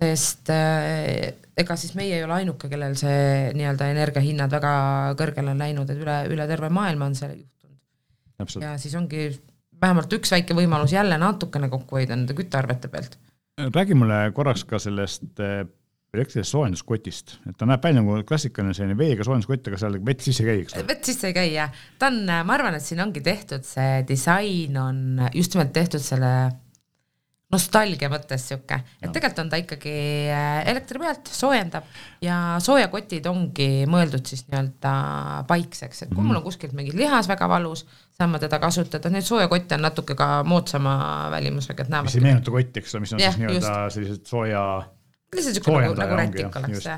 sest 0.00 0.50
äh, 0.52 1.32
ega 1.60 1.76
siis 1.76 1.94
meie 1.98 2.16
ei 2.16 2.24
ole 2.24 2.38
ainuke, 2.40 2.70
kellel 2.72 2.96
see 2.98 3.50
nii-öelda 3.56 3.90
energiahinnad 3.92 4.52
väga 4.52 4.72
kõrgele 5.20 5.52
on 5.54 5.60
läinud, 5.60 5.92
et 5.92 6.00
üle, 6.00 6.16
üle 6.32 6.46
terve 6.48 6.70
maailma 6.72 7.10
on 7.10 7.16
see 7.18 7.32
juhtunud. 7.34 8.62
ja 8.64 8.76
siis 8.80 8.96
ongi 8.96 9.28
vähemalt 9.80 10.12
üks 10.16 10.32
väike 10.32 10.56
võimalus 10.56 10.94
jälle 10.96 11.18
natukene 11.20 11.68
kokku 11.72 12.00
hoida 12.00 12.16
nende 12.16 12.36
küttearvete 12.36 12.88
pealt. 12.92 13.18
räägi 13.60 13.96
mulle 13.96 14.22
korraks 14.36 14.64
ka 14.64 14.80
sellest 14.80 15.42
elektrilisest 16.14 16.56
soojenduskotist, 16.56 17.36
et 17.48 17.58
ta 17.58 17.68
näeb 17.70 17.84
välja 17.84 18.02
nagu 18.02 18.16
klassikaline 18.26 18.74
selline 18.74 18.96
veega 18.98 19.26
soojenduskott, 19.26 19.68
aga 19.70 19.78
seal 19.78 20.00
vett 20.06 20.24
sisse 20.26 20.42
ei 20.42 20.48
käi, 20.48 20.64
eks 20.64 20.74
ole? 20.78 20.88
vett 20.88 21.10
sisse 21.10 21.30
ei 21.30 21.36
käi 21.36 21.52
jah, 21.52 21.76
ta 22.00 22.10
on, 22.10 22.24
ma 22.26 22.56
arvan, 22.56 22.78
et 22.78 22.86
siin 22.86 23.02
ongi 23.04 23.22
tehtud 23.24 23.66
see 23.66 24.02
disain 24.08 24.80
on 24.80 25.22
just 25.36 25.54
nimelt 25.54 25.72
tehtud 25.76 26.02
selle 26.02 26.32
nostalgia 27.50 28.10
mõttes 28.10 28.44
sihuke, 28.46 28.76
et 29.00 29.10
tegelikult 29.10 29.40
on 29.42 29.48
ta 29.50 29.58
ikkagi 29.58 29.94
äh, 30.30 30.60
elektri 30.70 31.00
pealt, 31.02 31.30
soojendab 31.34 31.88
ja 32.22 32.36
soojakotid 32.62 33.26
ongi 33.26 33.68
mõeldud 33.90 34.26
siis 34.30 34.44
nii-öelda 34.46 34.92
paikseks, 35.50 36.04
et 36.04 36.08
kui 36.08 36.14
mm 36.14 36.20
-hmm. 36.20 36.28
mul 36.30 36.40
on 36.40 36.46
kuskilt 36.46 36.76
mingi 36.78 36.94
lihas 36.96 37.28
väga 37.28 37.48
valus, 37.50 37.86
saan 38.14 38.30
ma 38.30 38.38
teda 38.38 38.60
kasutada, 38.62 39.10
neid 39.10 39.26
soojakotte 39.26 39.74
on 39.74 39.82
natuke 39.82 40.14
ka 40.14 40.44
moodsama 40.46 40.94
välimusega, 41.30 41.82
et 41.82 41.88
näevad. 41.88 42.06
mis 42.10 42.16
ei 42.20 42.26
meenuta 42.28 42.50
kotti, 42.50 42.80
eks 42.80 42.94
ole, 42.94 43.00
mis 43.00 43.12
on 43.12 43.20
ja, 43.20 43.32
siis 43.32 43.42
nii-öelda 43.42 43.90
sellised 43.90 44.26
sooja 44.26 44.64
lihtsalt 45.36 45.58
siuke 45.58 45.74
nagu, 45.76 45.98
nagu 45.98 46.16
rätik 46.18 46.56
oleks 46.60 46.86
see. 46.86 46.96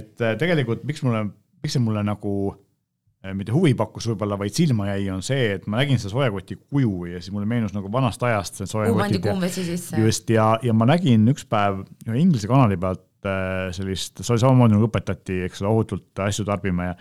et 0.00 0.24
äh, 0.24 0.34
tegelikult 0.40 0.84
miks 0.88 1.04
mulle, 1.06 1.24
miks 1.64 1.76
see 1.76 1.82
mulle 1.82 2.02
nagu 2.06 2.32
äh, 2.50 3.34
mitte 3.36 3.54
huvi 3.54 3.72
pakkus 3.78 4.10
võib-olla, 4.10 4.38
vaid 4.40 4.56
silma 4.56 4.90
jäi, 4.92 5.06
on 5.14 5.22
see, 5.26 5.54
et 5.56 5.68
ma 5.70 5.80
nägin 5.82 6.00
seda 6.00 6.14
soojakoti 6.14 6.58
kuju 6.62 7.12
ja 7.12 7.22
siis 7.22 7.34
mulle 7.34 7.48
meenus 7.50 7.76
nagu 7.76 7.92
vanast 7.92 8.22
ajast 8.26 8.60
see 8.60 8.70
soojakotid. 8.70 9.22
kuum 9.24 9.44
vesi 9.44 9.66
sisse. 9.68 10.00
just, 10.00 10.30
ja, 10.32 10.52
ja 10.66 10.76
ma 10.76 10.88
nägin 10.90 11.28
üks 11.32 11.46
päev 11.48 11.84
ühe 12.08 12.18
Inglise 12.20 12.50
kanali 12.50 12.80
pealt 12.80 13.06
äh, 13.28 13.70
sellist, 13.76 14.20
see 14.20 14.34
oli 14.34 14.44
samamoodi 14.44 14.76
nagu 14.76 14.90
õpetati, 14.90 15.44
eks 15.48 15.64
ole, 15.64 15.72
ohutult 15.74 16.26
asju 16.26 16.46
tarbima 16.48 16.92
ja, 16.92 16.98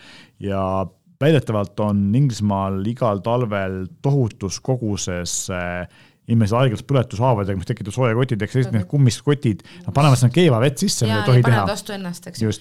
ja 0.52 0.64
väidetavalt 1.20 1.80
on 1.84 2.04
Inglismaal 2.16 2.80
igal 2.88 3.20
talvel 3.24 3.82
tohutus 4.04 4.60
koguses 4.64 5.42
äh, 5.52 5.84
inimesed 6.30 6.56
aeglaselt 6.60 6.88
põletushaavadega, 6.90 7.58
mis 7.60 7.70
tekitab 7.70 7.96
soojakotid, 7.96 8.44
ehk 8.46 8.54
sellised 8.54 8.76
need 8.76 8.86
kummist 8.90 9.24
kotid, 9.26 9.64
nad 9.86 9.96
panevad 9.96 10.20
sinna 10.20 10.34
keeva 10.34 10.60
vett 10.62 10.82
sisse, 10.82 11.08
mida 11.08 11.24
ei 11.24 11.28
tohi 11.28 11.44
teha. 11.46 11.64
vastu 11.70 11.96
ennast, 11.96 12.30
eks 12.30 12.44
ju. 12.44 12.54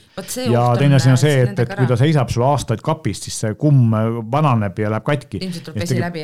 ja 0.52 0.64
teine 0.81 0.98
asi 0.98 1.12
on 1.12 1.20
see, 1.20 1.44
et, 1.44 1.62
et 1.64 1.74
kui 1.76 1.88
ta 1.90 1.98
seisab 2.00 2.33
sul 2.33 2.46
aastaid 2.48 2.83
kapis, 2.85 3.22
siis 3.26 3.38
see 3.44 3.54
kumm 3.61 3.94
vananeb 4.33 4.81
ja 4.83 4.92
läheb 4.94 5.07
katki. 5.07 5.42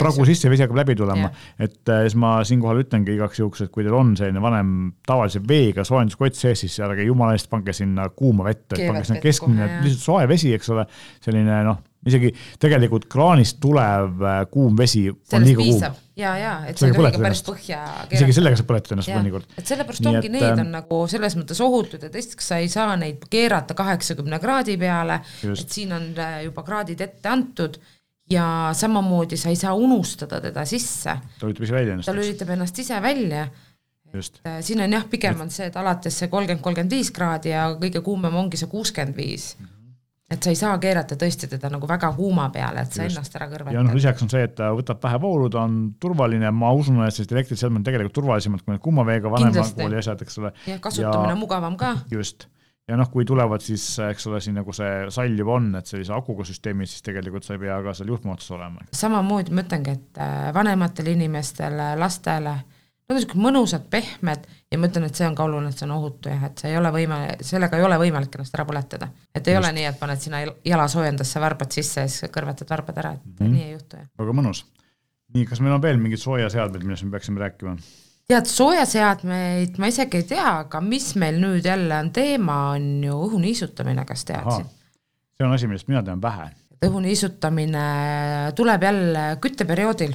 pragu 0.01 0.29
sisse, 0.29 0.53
vesi 0.53 0.67
hakkab 0.67 0.83
läbi 0.83 0.99
tulema. 0.99 1.31
et 1.59 1.93
äh, 1.93 2.05
siis 2.09 2.19
ma 2.21 2.37
siinkohal 2.47 2.85
ütlengi 2.85 3.17
igaks 3.19 3.43
juhuks, 3.43 3.67
et 3.67 3.75
kui 3.75 3.87
teil 3.87 3.97
on 3.97 4.15
selline 4.19 4.43
vanem 4.43 4.75
tavalise 5.07 5.43
veega 5.45 5.85
soojenduskott 5.87 6.39
sees, 6.39 6.65
siis 6.65 6.79
ärge 6.85 7.07
jumala 7.07 7.37
eest 7.37 7.51
pange 7.53 7.77
sinna 7.77 8.09
kuuma 8.15 8.49
vett, 8.49 8.67
et 8.73 8.87
pange 8.87 9.05
sinna 9.09 9.25
keskmine, 9.25 9.73
lihtsalt 9.85 10.07
soe 10.09 10.29
vesi, 10.31 10.55
eks 10.57 10.73
ole, 10.75 10.89
selline 11.25 11.65
noh 11.69 11.83
isegi 12.09 12.31
tegelikult 12.63 13.07
kraanist 13.11 13.61
tulev 13.63 14.23
äh, 14.23 14.41
kuum 14.51 14.77
vesi 14.79 15.07
on 15.11 15.19
Sellest 15.23 15.49
liiga 15.49 15.65
kuum. 15.65 15.99
ja, 16.21 16.35
ja, 16.39 16.53
et 16.69 16.81
see 16.81 16.91
ei 16.91 16.97
tohi 16.97 17.13
ka 17.17 17.23
päris 17.23 17.43
põhja 17.47 17.81
isegi 18.13 18.37
sellega 18.37 18.61
sa 18.61 18.67
põletad 18.69 18.97
ennast 18.97 19.13
mõnikord. 19.15 19.49
et 19.59 19.73
sellepärast 19.73 20.09
ongi, 20.13 20.31
need 20.33 20.47
ähm, 20.51 20.63
on 20.67 20.73
nagu 20.79 21.01
selles 21.11 21.37
mõttes 21.41 21.61
ohutud, 21.65 22.07
et 22.07 22.21
esiteks 22.23 22.53
sa 22.53 22.61
ei 22.63 22.71
saa 22.73 22.95
neid 23.01 23.27
keerata 23.31 23.77
kaheksakümne 23.79 24.41
kraadi 24.43 24.79
peale, 24.81 25.21
et 25.51 25.77
siin 25.79 25.93
on 25.97 26.09
äh, 26.19 26.41
juba 26.49 26.67
kraadid 26.67 27.05
ette 27.05 27.33
antud 27.33 27.81
ja 28.31 28.47
samamoodi 28.77 29.37
sa 29.37 29.53
ei 29.53 29.61
saa 29.61 29.75
unustada 29.77 30.41
teda 30.41 30.65
sisse. 30.69 31.19
ta 31.39 31.47
lülitab 31.47 31.69
ise 31.69 31.77
välja 31.77 31.93
ennast. 31.95 32.11
ta 32.11 32.17
lülitab 32.17 32.57
ennast 32.57 32.85
ise 32.85 33.03
välja 33.05 33.49
Just. 34.15 34.41
Äh, 34.47 34.61
siin 34.63 34.81
on 34.81 34.93
jah, 34.93 35.05
pigem 35.11 35.41
on 35.43 35.49
see, 35.51 35.67
et 35.67 35.77
alates 35.77 36.15
see 36.21 36.29
kolmkümmend, 36.31 36.63
kolmkümmend 36.63 36.93
viis 36.95 37.11
kraadi 37.15 37.51
ja 37.51 37.67
kõige 37.81 38.03
kuumem 38.07 38.37
ongi 38.45 38.61
see 38.61 38.71
kuuskümmend 38.71 39.17
viis. 39.19 39.55
Et 40.33 40.41
sa 40.41 40.51
ei 40.51 40.57
saa 40.57 40.79
keerata 40.81 41.19
tõesti 41.21 41.51
teda 41.53 41.69
nagu 41.69 41.85
väga 41.89 42.09
kuuma 42.17 42.47
peale, 42.53 42.87
et 42.87 42.95
sa 42.97 43.05
Just. 43.05 43.19
ennast 43.19 43.35
ära 43.37 43.45
kõrvetad. 43.51 43.77
ja 43.77 43.83
noh, 43.85 43.93
lisaks 43.95 44.25
on 44.25 44.33
see, 44.33 44.47
et 44.47 44.55
ta 44.57 44.71
võtab 44.73 45.03
vähe 45.05 45.21
voolu, 45.21 45.51
ta 45.53 45.67
on 45.69 45.77
turvaline, 46.01 46.49
ma 46.57 46.73
usun, 46.73 47.03
et 47.05 47.13
sellised 47.13 47.37
elektriseadmed 47.37 47.83
on 47.83 47.87
tegelikult 47.91 48.17
turvalisemad 48.23 48.65
kui 48.65 48.73
need 48.73 48.83
kuuma 48.87 49.05
veega 49.05 49.31
vanema 49.31 49.67
kooli 49.77 50.01
asjad, 50.01 50.25
eks 50.25 50.41
ole. 50.41 50.55
jah, 50.65 50.81
kasutamine 50.81 51.35
ja, 51.35 51.37
on 51.37 51.45
mugavam 51.45 51.77
ka. 51.77 51.93
just 52.11 52.49
ja 52.89 52.99
noh, 53.01 53.09
kui 53.13 53.25
tulevad 53.29 53.65
siis, 53.65 53.85
eks 54.05 54.27
ole, 54.29 54.41
siin 54.45 54.59
nagu 54.59 54.73
see 54.77 55.07
sall 55.15 55.39
juba 55.39 55.57
on, 55.57 55.71
et 55.79 55.89
sellise 55.89 56.13
akuga 56.17 56.45
süsteemis, 56.49 56.97
siis 56.97 57.05
tegelikult 57.07 57.47
sa 57.47 57.57
ei 57.57 57.63
pea 57.63 57.79
ka 57.85 57.95
seal 57.97 58.13
juhtme 58.13 58.35
otsas 58.35 58.55
olema. 58.57 58.85
samamoodi 58.97 59.55
ma 59.55 59.65
ütlengi, 59.65 59.97
et 59.99 60.21
äh, 60.25 60.49
vanematele 60.57 61.15
inimestele, 61.17 61.93
lastele, 62.01 62.59
nad 63.05 63.15
on 63.15 63.19
niisugused 63.21 63.43
mõnusad, 63.45 63.89
pehmed 63.93 64.47
ja 64.73 64.79
ma 64.81 64.89
ütlen, 64.89 65.09
et 65.09 65.19
see 65.19 65.27
on 65.29 65.35
ka 65.37 65.45
oluline, 65.45 65.73
et 65.73 65.81
see 65.81 65.87
on 65.89 65.97
ohutu 65.99 66.31
jah, 66.33 66.47
et 66.49 66.63
see 66.63 66.71
ei 66.73 66.79
ole 66.81 66.93
võima-, 66.95 67.21
sellega 67.45 67.79
ei 67.79 67.85
ole 67.85 67.99
võimalik 68.01 68.39
ennast 68.39 68.57
ära 68.57 68.65
põletada. 68.69 69.11
et 69.35 69.49
ei 69.49 69.55
Just. 69.55 69.65
ole 69.65 69.73
nii, 69.77 69.85
et 69.91 69.99
paned 70.01 70.23
sinna 70.23 70.41
jalasoojendasse 70.65 71.43
varbad 71.43 71.77
sisse 71.77 72.07
ja 72.07 72.09
siis 72.09 72.33
kõrvetad 72.33 72.71
varbad 72.71 73.03
ära, 73.03 73.13
et 73.19 73.27
mm 73.27 73.35
-hmm. 73.39 73.53
nii 73.53 73.67
ei 73.67 73.77
juhtu 73.77 74.01
jah. 74.01 74.09
väga 74.19 74.39
mõnus. 74.41 74.65
nii, 75.35 75.45
kas 75.47 75.61
meil 75.61 75.77
on 75.77 75.83
veel 75.83 76.01
mingid 76.01 76.23
soojaseadmed, 76.23 76.83
millest 76.83 77.05
me 77.05 77.11
peaksime 77.11 77.41
rääkima? 77.41 77.77
tead, 78.29 78.49
soojaseadmeid 78.49 79.79
ma 79.79 79.87
isegi 79.93 80.23
ei 80.23 80.29
tea, 80.35 80.59
aga 80.65 80.81
mis 80.81 81.15
meil 81.21 81.41
nüüd 81.43 81.67
jälle 81.67 81.99
on 81.99 82.11
teema, 82.11 82.59
on 82.77 83.05
ju 83.05 83.21
õhu 83.29 83.41
niisutamine, 83.43 84.05
kas 84.09 84.25
teadsid? 84.25 84.71
see 85.37 85.47
on 85.47 85.53
asi, 85.53 85.69
millest 85.69 85.89
mina 85.89 86.03
tean 86.03 86.23
vähe. 86.23 86.51
õhu 86.85 87.01
niisutamine 87.05 87.85
tuleb 88.57 88.83
jälle 88.83 89.25
kütteperioodil. 89.41 90.15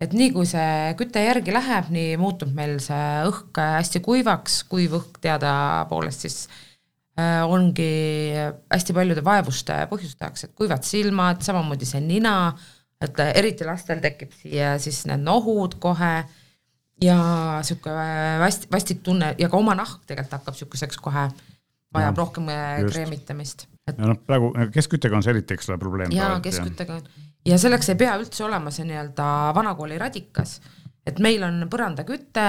Et 0.00 0.16
nii 0.16 0.32
kui 0.34 0.48
see 0.48 0.94
küte 0.98 1.22
järgi 1.24 1.52
läheb, 1.54 1.92
nii 1.92 2.16
muutub 2.20 2.52
meil 2.56 2.78
see 2.82 3.06
õhk 3.28 3.60
hästi 3.76 4.02
kuivaks, 4.04 4.62
kuiv 4.70 4.96
õhk 5.00 5.20
teadapoolest 5.24 6.26
siis 6.26 6.38
äh, 7.20 7.44
ongi 7.44 7.92
hästi 8.72 8.96
paljude 8.96 9.24
vaevuste 9.24 9.76
põhjustajaks, 9.92 10.48
et 10.48 10.54
kuivad 10.56 10.86
silmad, 10.88 11.44
samamoodi 11.44 11.88
see 11.88 12.02
nina, 12.04 12.34
et 13.00 13.20
eriti 13.28 13.68
lastel 13.68 14.00
tekib 14.04 14.32
siia 14.36 14.74
siis 14.80 15.04
need 15.08 15.24
nohud 15.24 15.76
kohe 15.82 16.14
ja 17.00 17.20
sihuke 17.64 17.92
vast-, 18.40 18.68
vastik 18.72 19.04
tunne 19.04 19.34
ja 19.40 19.48
ka 19.52 19.60
oma 19.60 19.76
nahk 19.76 20.04
tegelikult 20.08 20.38
hakkab 20.40 20.56
sihukeseks 20.56 21.00
kohe, 21.00 21.28
vajab 21.94 22.14
ja, 22.16 22.18
rohkem 22.24 22.52
äh, 22.52 22.78
just. 22.84 22.96
kreemitamist 22.96 23.66
et.... 23.88 23.96
ja 23.98 24.14
noh, 24.14 24.20
praegu 24.24 24.54
kesküttega 24.72 25.20
on 25.20 25.26
see 25.26 25.36
eriti, 25.36 25.60
eks 25.60 25.68
ole, 25.68 25.80
probleem. 25.82 26.16
jaa, 26.16 26.38
kesküttega 26.44 27.02
on 27.02 27.29
ja 27.46 27.58
selleks 27.58 27.88
ei 27.92 27.98
pea 28.00 28.16
üldse 28.20 28.44
olema 28.44 28.72
see 28.74 28.86
nii-öelda 28.88 29.26
vanakooli 29.56 29.98
radikas, 29.98 30.58
et 31.06 31.18
meil 31.22 31.42
on 31.46 31.64
põrandaküte 31.70 32.46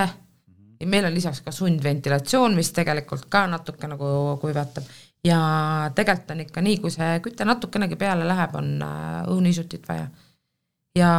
ja 0.81 0.89
meil 0.89 1.05
on 1.05 1.13
lisaks 1.13 1.43
ka 1.45 1.53
sundventilatsioon, 1.55 2.55
mis 2.57 2.71
tegelikult 2.75 3.29
ka 3.29 3.45
natuke 3.51 3.89
nagu 3.89 4.37
kuivatab. 4.41 4.87
Ja 5.25 5.39
tegelikult 5.95 6.31
on 6.33 6.39
ikka 6.41 6.61
nii, 6.65 6.77
kui 6.81 6.91
see 6.93 7.19
küte 7.21 7.45
natukenegi 7.45 7.97
peale 7.99 8.25
läheb, 8.25 8.55
on 8.57 8.71
äh, 8.81 9.19
õhuniisutit 9.29 9.85
vaja. 9.89 10.07
Ja 10.97 11.11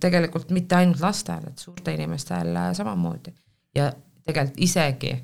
tegelikult 0.00 0.54
mitte 0.54 0.78
ainult 0.78 1.02
lastel, 1.02 1.50
et 1.50 1.58
suurte 1.58 1.92
inimestel 1.92 2.54
samamoodi. 2.78 3.34
Ja 3.76 3.90
tegelikult 4.24 4.62
isegi 4.62 5.16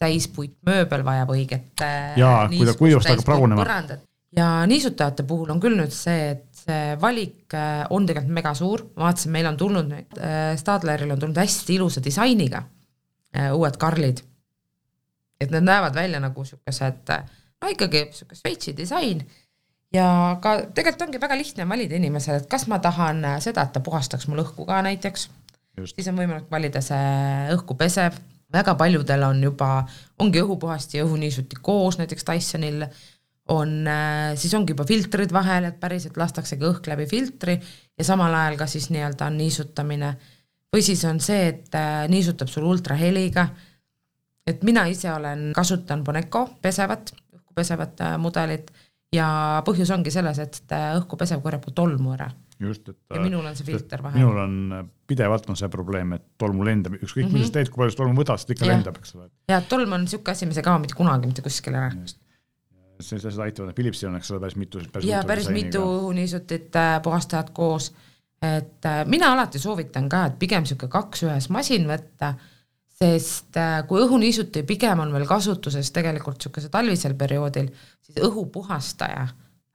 täispuitmööbel 0.00 1.04
vajab 1.06 1.32
õiget 1.34 1.84
jaa, 2.18 2.46
kui 2.50 2.66
ta 2.66 2.74
kuivust 2.78 3.10
hakkab 3.10 3.26
pragunema. 3.26 3.98
ja 4.36 4.48
niisutajate 4.66 5.26
puhul 5.26 5.50
on 5.54 5.60
küll 5.62 5.76
nüüd 5.78 5.94
see, 5.94 6.30
et 6.34 6.53
see 6.64 6.96
valik 7.00 7.54
äh, 7.56 7.84
on 7.94 8.06
tegelikult 8.08 8.34
mega 8.38 8.54
suur, 8.56 8.86
ma 8.96 9.08
vaatasin, 9.08 9.32
meil 9.34 9.48
on 9.50 9.58
tulnud 9.60 9.90
nüüd, 9.90 10.18
äh, 10.18 10.54
Stadleril 10.60 11.12
on 11.14 11.20
tulnud 11.20 11.40
hästi 11.40 11.78
ilusa 11.78 12.04
disainiga 12.04 12.64
uued 13.34 13.74
Karlid. 13.82 14.20
et 15.42 15.50
need 15.50 15.64
näevad 15.66 15.96
välja 15.96 16.20
nagu 16.22 16.44
niisugused, 16.44 17.08
no 17.60 17.70
ikkagi 17.72 18.04
niisugune 18.04 18.38
Šveitsi 18.38 18.76
disain. 18.78 19.24
Ja 19.92 20.04
ka 20.42 20.52
tegelikult 20.70 21.08
ongi 21.08 21.20
väga 21.20 21.36
lihtne 21.36 21.66
valida 21.68 21.98
inimesele, 21.98 22.36
et 22.44 22.46
kas 22.50 22.68
ma 22.70 22.78
tahan 22.78 23.24
seda, 23.42 23.64
et 23.66 23.74
ta 23.74 23.82
puhastaks 23.82 24.28
mul 24.30 24.44
õhku 24.44 24.66
ka 24.68 24.78
näiteks, 24.86 25.26
siis 25.82 26.08
on 26.10 26.22
võimalik 26.22 26.46
valida 26.50 26.80
see 26.82 27.10
õhku 27.56 27.74
pesev, 27.78 28.14
väga 28.54 28.74
paljudel 28.78 29.26
on 29.26 29.42
juba, 29.42 29.70
ongi 30.22 30.42
õhupuhasti 30.42 30.98
ja 30.98 31.06
õhuniisuti 31.06 31.58
koos, 31.62 31.98
näiteks 31.98 32.26
Dysonil 32.28 32.86
on, 33.52 33.88
siis 34.40 34.54
ongi 34.56 34.72
juba 34.72 34.86
filtrid 34.88 35.32
vahel, 35.32 35.68
et 35.68 35.80
päriselt 35.80 36.16
lastaksegi 36.16 36.64
õhk 36.64 36.88
läbi 36.88 37.06
filtri 37.08 37.58
ja 37.98 38.06
samal 38.06 38.32
ajal 38.34 38.56
ka 38.60 38.68
siis 38.70 38.88
nii-öelda 38.94 39.28
on 39.28 39.36
niisutamine. 39.38 40.14
või 40.74 40.82
siis 40.82 41.04
on 41.04 41.20
see, 41.20 41.48
et 41.48 41.74
äh, 41.78 42.06
niisutab 42.10 42.48
sul 42.48 42.64
ultraheliga, 42.66 43.48
et 44.46 44.64
mina 44.64 44.86
ise 44.90 45.12
olen, 45.12 45.52
kasutan 45.54 46.02
Boneco 46.04 46.48
pesevat, 46.62 47.12
õhku 47.36 47.54
pesevat 47.54 48.00
äh, 48.00 48.16
mudelit 48.18 48.72
ja 49.14 49.28
põhjus 49.66 49.92
ongi 49.94 50.10
selles, 50.10 50.40
et 50.42 50.74
õhku 50.96 51.20
pesev 51.20 51.44
korjab 51.44 51.62
ka 51.68 51.76
tolmu 51.82 52.16
ära. 52.16 52.30
just, 52.58 52.88
et 52.88 52.96
ja 53.14 53.20
minul 53.20 53.44
on 53.44 53.56
see 53.56 53.66
filter 53.66 54.02
vahel. 54.02 54.18
minul 54.18 54.40
on 54.40 54.90
pidevalt 55.06 55.48
on 55.50 55.56
see 55.56 55.68
probleem, 55.68 56.16
et 56.16 56.24
tolmu 56.38 56.64
lendab, 56.64 56.96
ükskõik 56.96 57.28
mm 57.28 57.34
-hmm. 57.36 57.46
sa 57.46 57.52
teed, 57.58 57.68
kui 57.68 57.84
palju 57.84 57.92
sa 57.92 58.02
tolmu 58.02 58.22
võtad, 58.22 58.40
seda 58.40 58.56
ikka 58.56 58.66
ja. 58.66 58.72
lendab, 58.72 58.98
eks 58.98 59.14
ole. 59.14 59.30
ja 59.48 59.60
tolm 59.60 59.92
on 59.92 60.00
niisugune 60.00 60.32
asi, 60.32 60.46
mis 60.46 60.56
ei 60.56 60.62
kao 60.62 60.78
mitte 60.78 60.94
kunagi 60.94 61.26
mitte 61.26 61.42
kuskile 61.42 61.76
ära. 61.76 61.90
see, 62.06 62.23
seda 63.00 63.34
aitavad, 63.42 63.74
Philipsil 63.74 64.08
on, 64.08 64.16
eks 64.16 64.30
ole, 64.30 64.40
päris 64.40 64.56
mitu. 64.56 64.82
ja 65.02 65.22
päris 65.26 65.48
mitu 65.48 65.84
niisutit 66.12 66.76
äh, 66.76 66.96
puhastajat 67.02 67.50
koos, 67.50 67.92
et 68.42 68.86
äh, 68.86 69.04
mina 69.06 69.32
alati 69.32 69.58
soovitan 69.58 70.08
ka, 70.08 70.26
et 70.30 70.38
pigem 70.38 70.66
niisugune 70.66 70.92
kaks 70.92 71.24
ühes 71.26 71.48
masin 71.50 71.88
võtta 71.90 72.34
sest 72.94 73.56
äh, 73.58 73.80
kui 73.88 74.02
õhuniisuti 74.04 74.62
pigem 74.66 75.02
on 75.02 75.12
veel 75.14 75.26
kasutuses 75.28 75.90
tegelikult 75.94 76.38
niisugusel 76.38 76.72
talvisel 76.72 77.16
perioodil, 77.18 77.70
siis 78.04 78.20
õhupuhastaja 78.22 79.26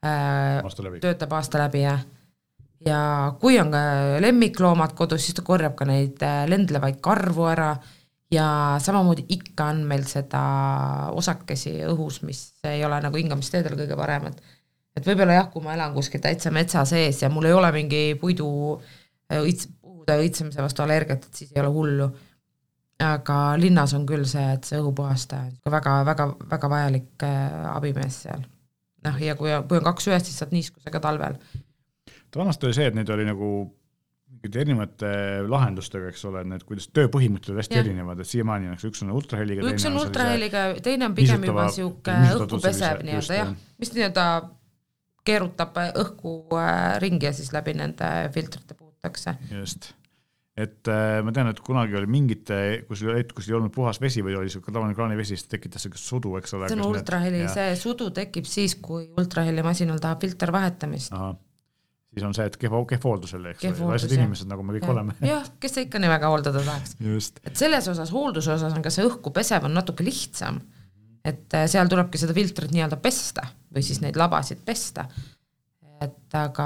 äh, 0.06 0.64
aasta 0.64 0.94
töötab 1.04 1.36
aasta 1.38 1.64
läbi, 1.66 1.84
jah. 1.84 2.04
ja 2.86 3.02
kui 3.42 3.60
on 3.60 3.74
ka 3.76 3.84
lemmikloomad 4.24 4.96
kodus, 4.98 5.26
siis 5.26 5.38
ta 5.38 5.46
korjab 5.48 5.76
ka 5.80 5.88
neid 5.90 6.22
äh, 6.26 6.44
lendlevaid 6.50 7.02
karvu 7.04 7.50
ära 7.52 7.74
ja 8.32 8.78
samamoodi 8.82 9.26
ikka 9.36 9.72
on 9.74 9.84
meil 9.90 10.06
seda 10.08 10.42
osakesi 11.18 11.80
õhus, 11.90 12.22
mis 12.28 12.44
ei 12.70 12.86
ole 12.86 13.02
nagu 13.02 13.18
hingamisteedel 13.18 13.78
kõige 13.80 13.98
paremad. 13.98 14.40
et 14.98 15.06
võib-olla 15.06 15.38
jah, 15.38 15.52
kui 15.52 15.64
ma 15.64 15.74
elan 15.74 15.94
kuskil 15.94 16.22
täitsa 16.22 16.52
metsa 16.52 16.86
sees 16.86 17.22
ja 17.22 17.30
mul 17.30 17.50
ei 17.50 17.54
ole 17.54 17.72
mingi 17.72 18.04
puidu 18.22 18.50
õits-, 19.34 19.70
puude 19.82 20.18
õitsemise 20.24 20.62
vastu 20.62 20.84
allergiat, 20.84 21.26
et 21.26 21.42
siis 21.44 21.54
ei 21.56 21.62
ole 21.62 21.72
hullu 21.74 22.10
aga 23.00 23.38
linnas 23.60 23.94
on 23.96 24.06
küll 24.08 24.26
see, 24.28 24.44
et 24.56 24.68
see 24.68 24.80
õhupuhastaja 24.80 25.48
on 25.66 25.74
väga, 25.74 25.96
väga, 26.08 26.28
väga 26.52 26.70
vajalik 26.72 27.26
äh, 27.26 27.68
abimees 27.72 28.24
seal. 28.26 28.44
noh, 29.06 29.20
ja 29.24 29.36
kui, 29.40 29.52
kui 29.70 29.80
on 29.80 29.86
kaks 29.88 30.10
ühes, 30.12 30.26
siis 30.28 30.40
saad 30.42 30.52
niiskusega 30.56 31.00
talvel. 31.04 31.38
vanasti 32.36 32.68
oli 32.68 32.76
see, 32.76 32.90
et 32.92 32.98
neid 32.98 33.10
oli 33.16 33.28
nagu 33.28 33.52
erinevate 34.48 35.10
lahendustega, 35.48 36.12
eks 36.14 36.24
ole, 36.30 36.44
need, 36.48 36.64
kuidas 36.68 36.88
tööpõhimõtted 36.96 37.54
olid 37.54 37.64
hästi 37.64 37.78
ja. 37.78 37.84
erinevad, 37.84 38.22
et 38.24 38.30
siiamaani 38.30 38.70
on, 38.70 38.78
eks 38.78 38.88
üks 38.90 39.04
on 39.06 39.12
ultraheliga. 39.18 39.68
üks 39.74 39.88
on 39.90 40.00
ultraheliga, 40.00 40.64
teine 40.86 41.10
on 41.10 41.18
pigem 41.18 41.46
juba 41.50 41.68
sihuke 41.76 42.16
õhku 42.38 42.62
pesev 42.64 43.04
nii-öelda 43.06 43.40
jah, 43.42 43.54
mis 43.82 43.94
nii-öelda 43.96 44.26
keerutab 45.28 45.78
õhku 45.92 46.36
äh, 46.58 46.98
ringi 47.04 47.30
ja 47.30 47.36
siis 47.36 47.54
läbi 47.54 47.76
nende 47.78 48.12
filtrite 48.34 48.78
puhutakse. 48.78 49.36
just 49.52 49.94
et 50.60 50.90
äh, 50.92 51.20
ma 51.24 51.32
tean, 51.36 51.50
et 51.54 51.60
kunagi 51.64 51.96
oli 51.96 52.10
mingite, 52.12 52.56
kus 52.90 53.04
oli, 53.08 53.24
kus 53.36 53.48
ei 53.50 53.56
olnud 53.58 53.72
puhas 53.76 54.00
vesi 54.04 54.24
või 54.26 54.36
oli 54.40 54.52
sihuke 54.52 54.74
tavaline 54.76 54.98
kraanivesi, 54.98 55.38
siis 55.38 55.48
tekitas 55.52 55.86
siukest 55.86 56.10
sudu, 56.12 56.34
eks 56.40 56.56
ole. 56.58 56.68
see 56.72 56.80
on 56.80 56.88
ultraheli, 56.90 57.46
see 57.54 57.70
sudu 57.80 58.10
tekib 58.16 58.48
siis, 58.50 58.76
kui 58.84 59.08
ultrahelimasinal 59.20 60.02
tahab 60.04 60.26
filter 60.26 60.52
vahetamist. 60.56 61.16
Siis 62.14 62.26
on 62.26 62.36
see, 62.36 62.48
et 62.50 62.58
kehva, 62.60 62.82
kehv 62.90 63.06
hooldus 63.06 63.34
jälle, 63.36 63.54
eks 63.54 63.66
ole, 63.70 63.92
vaesed 63.94 64.14
inimesed, 64.18 64.50
nagu 64.50 64.66
me 64.66 64.76
kõik 64.78 64.88
ja. 64.88 64.94
oleme. 64.96 65.16
jah, 65.30 65.48
kes 65.62 65.78
sa 65.78 65.86
ikka 65.86 66.02
nii 66.02 66.12
väga 66.12 66.34
hooldada 66.34 66.64
tahaks. 66.66 66.96
et 67.46 67.56
selles 67.60 67.90
osas, 67.92 68.14
hoolduse 68.16 68.54
osas 68.56 68.76
on 68.76 68.86
ka 68.86 68.94
see 68.94 69.08
õhku 69.08 69.34
pesev 69.36 69.68
on 69.70 69.76
natuke 69.78 70.06
lihtsam. 70.06 70.62
et 71.26 71.58
äh, 71.58 71.68
seal 71.70 71.92
tulebki 71.92 72.22
seda 72.22 72.36
filtrit 72.38 72.74
nii-öelda 72.74 72.98
pesta 73.04 73.46
või 73.74 73.86
siis 73.86 74.02
neid 74.02 74.18
labasid 74.20 74.64
pesta 74.66 75.10
et 76.00 76.36
aga 76.38 76.66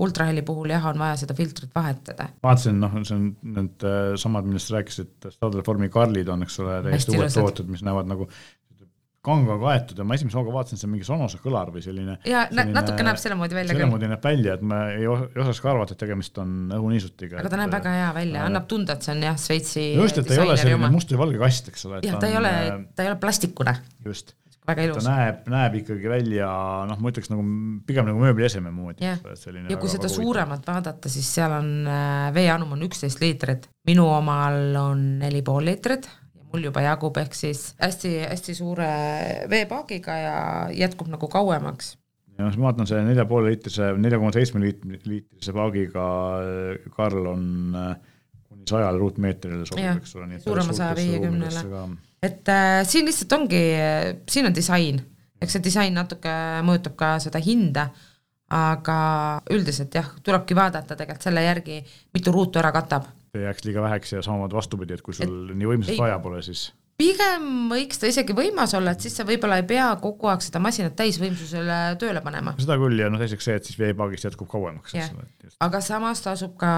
ultraheli 0.00 0.42
puhul 0.46 0.72
jah, 0.72 0.84
on 0.88 1.00
vaja 1.00 1.18
seda 1.20 1.34
filtrit 1.36 1.72
vahetada. 1.74 2.30
vaatasin, 2.44 2.78
noh, 2.80 2.94
see 3.04 3.16
on 3.16 3.26
need 3.56 3.84
äh, 3.86 4.14
samad, 4.20 4.48
millest 4.48 4.70
sa 4.70 4.78
rääkisid, 4.78 5.28
Stadelformi 5.34 5.90
Karlid 5.92 6.30
on, 6.32 6.46
eks 6.46 6.56
ole, 6.64 6.78
täiesti 6.86 7.16
uued 7.16 7.34
tooted, 7.34 7.68
mis 7.68 7.84
näevad 7.86 8.08
nagu 8.08 8.28
kanga 9.28 9.58
kaetud 9.62 10.00
ja 10.00 10.06
ma 10.08 10.16
esimese 10.18 10.38
hooga 10.40 10.54
vaatasin, 10.56 10.80
see 10.80 10.88
on 10.88 10.94
mingi 10.94 11.06
Sonosa 11.08 11.40
kõlar 11.42 11.72
või 11.74 11.84
selline. 11.84 12.18
ja 12.28 12.46
selline, 12.48 12.74
natuke 12.76 13.06
näeb 13.06 13.20
selle 13.20 13.38
moodi 13.38 13.58
välja 13.58 13.76
selle 13.76 13.90
moodi 13.92 14.10
näeb 14.10 14.24
välja, 14.24 14.56
et 14.58 14.64
ma 14.72 14.80
ei, 14.94 15.04
ei 15.06 15.44
osaks 15.44 15.62
ka 15.64 15.72
arvata, 15.74 15.96
et 15.96 16.02
tegemist 16.02 16.42
on 16.42 16.74
õhuniisutiga. 16.78 17.42
aga 17.42 17.52
ta 17.52 17.58
et, 17.58 17.62
näeb 17.64 17.76
väga 17.78 17.94
hea 17.98 18.10
välja, 18.18 18.48
annab 18.48 18.68
tunda, 18.70 18.98
et 18.98 19.06
see 19.06 19.14
on 19.14 19.24
jah, 19.28 19.38
Šveitsi. 19.44 19.86
just, 20.00 20.20
et 20.22 20.28
ta 20.28 20.36
ei 20.36 20.44
ole 20.46 20.58
selline 20.60 20.80
oma. 20.80 20.92
must 20.96 21.14
või 21.14 21.22
valge 21.26 21.44
kast, 21.44 21.72
eks 21.72 21.88
ole. 21.90 22.02
jah, 22.08 22.20
ta 22.20 22.30
ei 22.30 22.40
ole, 22.40 22.52
äh, 22.64 22.84
ta 22.94 23.06
ei 23.06 23.12
ole 23.12 23.20
plastikune. 23.22 23.78
just 24.08 24.36
väga 24.68 24.84
ilus. 24.86 25.00
ta 25.04 25.14
näeb, 25.14 25.48
näeb 25.50 25.76
ikkagi 25.80 26.10
välja 26.10 26.48
noh, 26.88 27.00
ma 27.00 27.12
ütleks 27.12 27.30
nagu 27.32 27.44
pigem 27.88 28.08
nagu 28.08 28.20
mööblieseme 28.22 28.72
moodi. 28.74 29.04
ja, 29.06 29.16
ja 29.68 29.80
kui 29.80 29.90
seda 29.92 30.10
suuremat 30.12 30.66
vaadata, 30.68 31.10
siis 31.12 31.28
seal 31.38 31.54
on 31.58 31.72
äh, 31.88 32.28
veeanum 32.36 32.76
on 32.76 32.86
üksteist 32.88 33.22
liitrit, 33.24 33.68
minu 33.88 34.08
omal 34.12 34.76
on 34.82 35.04
neli 35.22 35.42
pool 35.46 35.68
liitrit 35.68 36.08
ja 36.08 36.27
mul 36.52 36.68
juba 36.68 36.82
jagub, 36.84 37.16
ehk 37.20 37.34
siis 37.36 37.72
hästi-hästi 37.82 38.54
suure 38.56 38.90
veepaagiga 39.50 40.18
ja 40.22 40.36
jätkub 40.74 41.10
nagu 41.12 41.28
kauemaks 41.28 41.96
ja 42.38 42.46
noh, 42.46 42.58
ma 42.60 42.70
vaatan 42.70 42.88
see 42.88 43.00
nelja 43.06 43.26
poole 43.28 43.52
liitrise, 43.52 43.90
nelja 43.98 44.20
koma 44.20 44.30
seitsme 44.34 44.62
liitrise 44.62 45.54
paagiga 45.56 46.04
Karl 46.94 47.30
on 47.32 47.48
äh, 47.78 47.96
kuni 48.48 48.68
sajale 48.70 49.00
ruutmeetrile 49.02 49.66
sobib, 49.68 49.88
eks 49.98 50.14
ole. 50.16 50.40
suurema 50.44 50.76
saja 50.76 50.94
viiekümnele. 50.98 51.64
et 52.22 52.52
äh, 52.54 52.82
siin 52.88 53.08
lihtsalt 53.08 53.34
ongi, 53.40 53.64
siin 54.30 54.48
on 54.48 54.54
disain, 54.54 55.02
eks 55.42 55.58
see 55.58 55.66
disain 55.66 55.98
natuke 55.98 56.32
mõjutab 56.66 56.96
ka 56.98 57.10
seda 57.22 57.42
hinda, 57.42 57.88
aga 58.54 58.98
üldiselt 59.52 59.94
jah, 59.94 60.08
tulebki 60.24 60.56
vaadata 60.56 60.96
tegelikult 60.96 61.26
selle 61.26 61.44
järgi, 61.44 61.82
mitu 62.16 62.32
ruutu 62.32 62.62
ära 62.62 62.72
katab. 62.72 63.10
Ei 63.38 63.48
jääks 63.48 63.64
liiga 63.68 63.86
väheks 63.86 64.12
ja 64.12 64.22
samamoodi 64.26 64.58
vastupidi, 64.58 64.98
et 64.98 65.02
kui 65.06 65.16
sul 65.16 65.50
et, 65.50 65.56
nii 65.56 65.72
võimsat 65.72 66.00
vaja 66.00 66.18
pole, 66.22 66.42
siis 66.46 66.68
pigem 66.98 67.68
võiks 67.70 68.00
ta 68.00 68.08
isegi 68.10 68.34
võimas 68.34 68.72
olla, 68.74 68.92
et 68.94 69.04
siis 69.04 69.14
sa 69.18 69.26
võib-olla 69.26 69.60
ei 69.60 69.66
pea 69.68 69.86
kogu 70.02 70.30
aeg 70.30 70.42
seda 70.42 70.60
masinat 70.62 70.96
täisvõimsusele 70.98 71.76
tööle 72.00 72.22
panema. 72.24 72.56
seda 72.58 72.78
küll 72.80 72.98
ja 72.98 73.10
noh, 73.12 73.22
teiseks 73.22 73.46
see, 73.48 73.58
et 73.60 73.68
siis 73.68 73.78
veepaagist 73.78 74.26
jätkub 74.26 74.50
kauemaks, 74.50 74.96
aga 75.64 75.82
samas 75.84 76.24
tasub 76.24 76.56
ka 76.58 76.72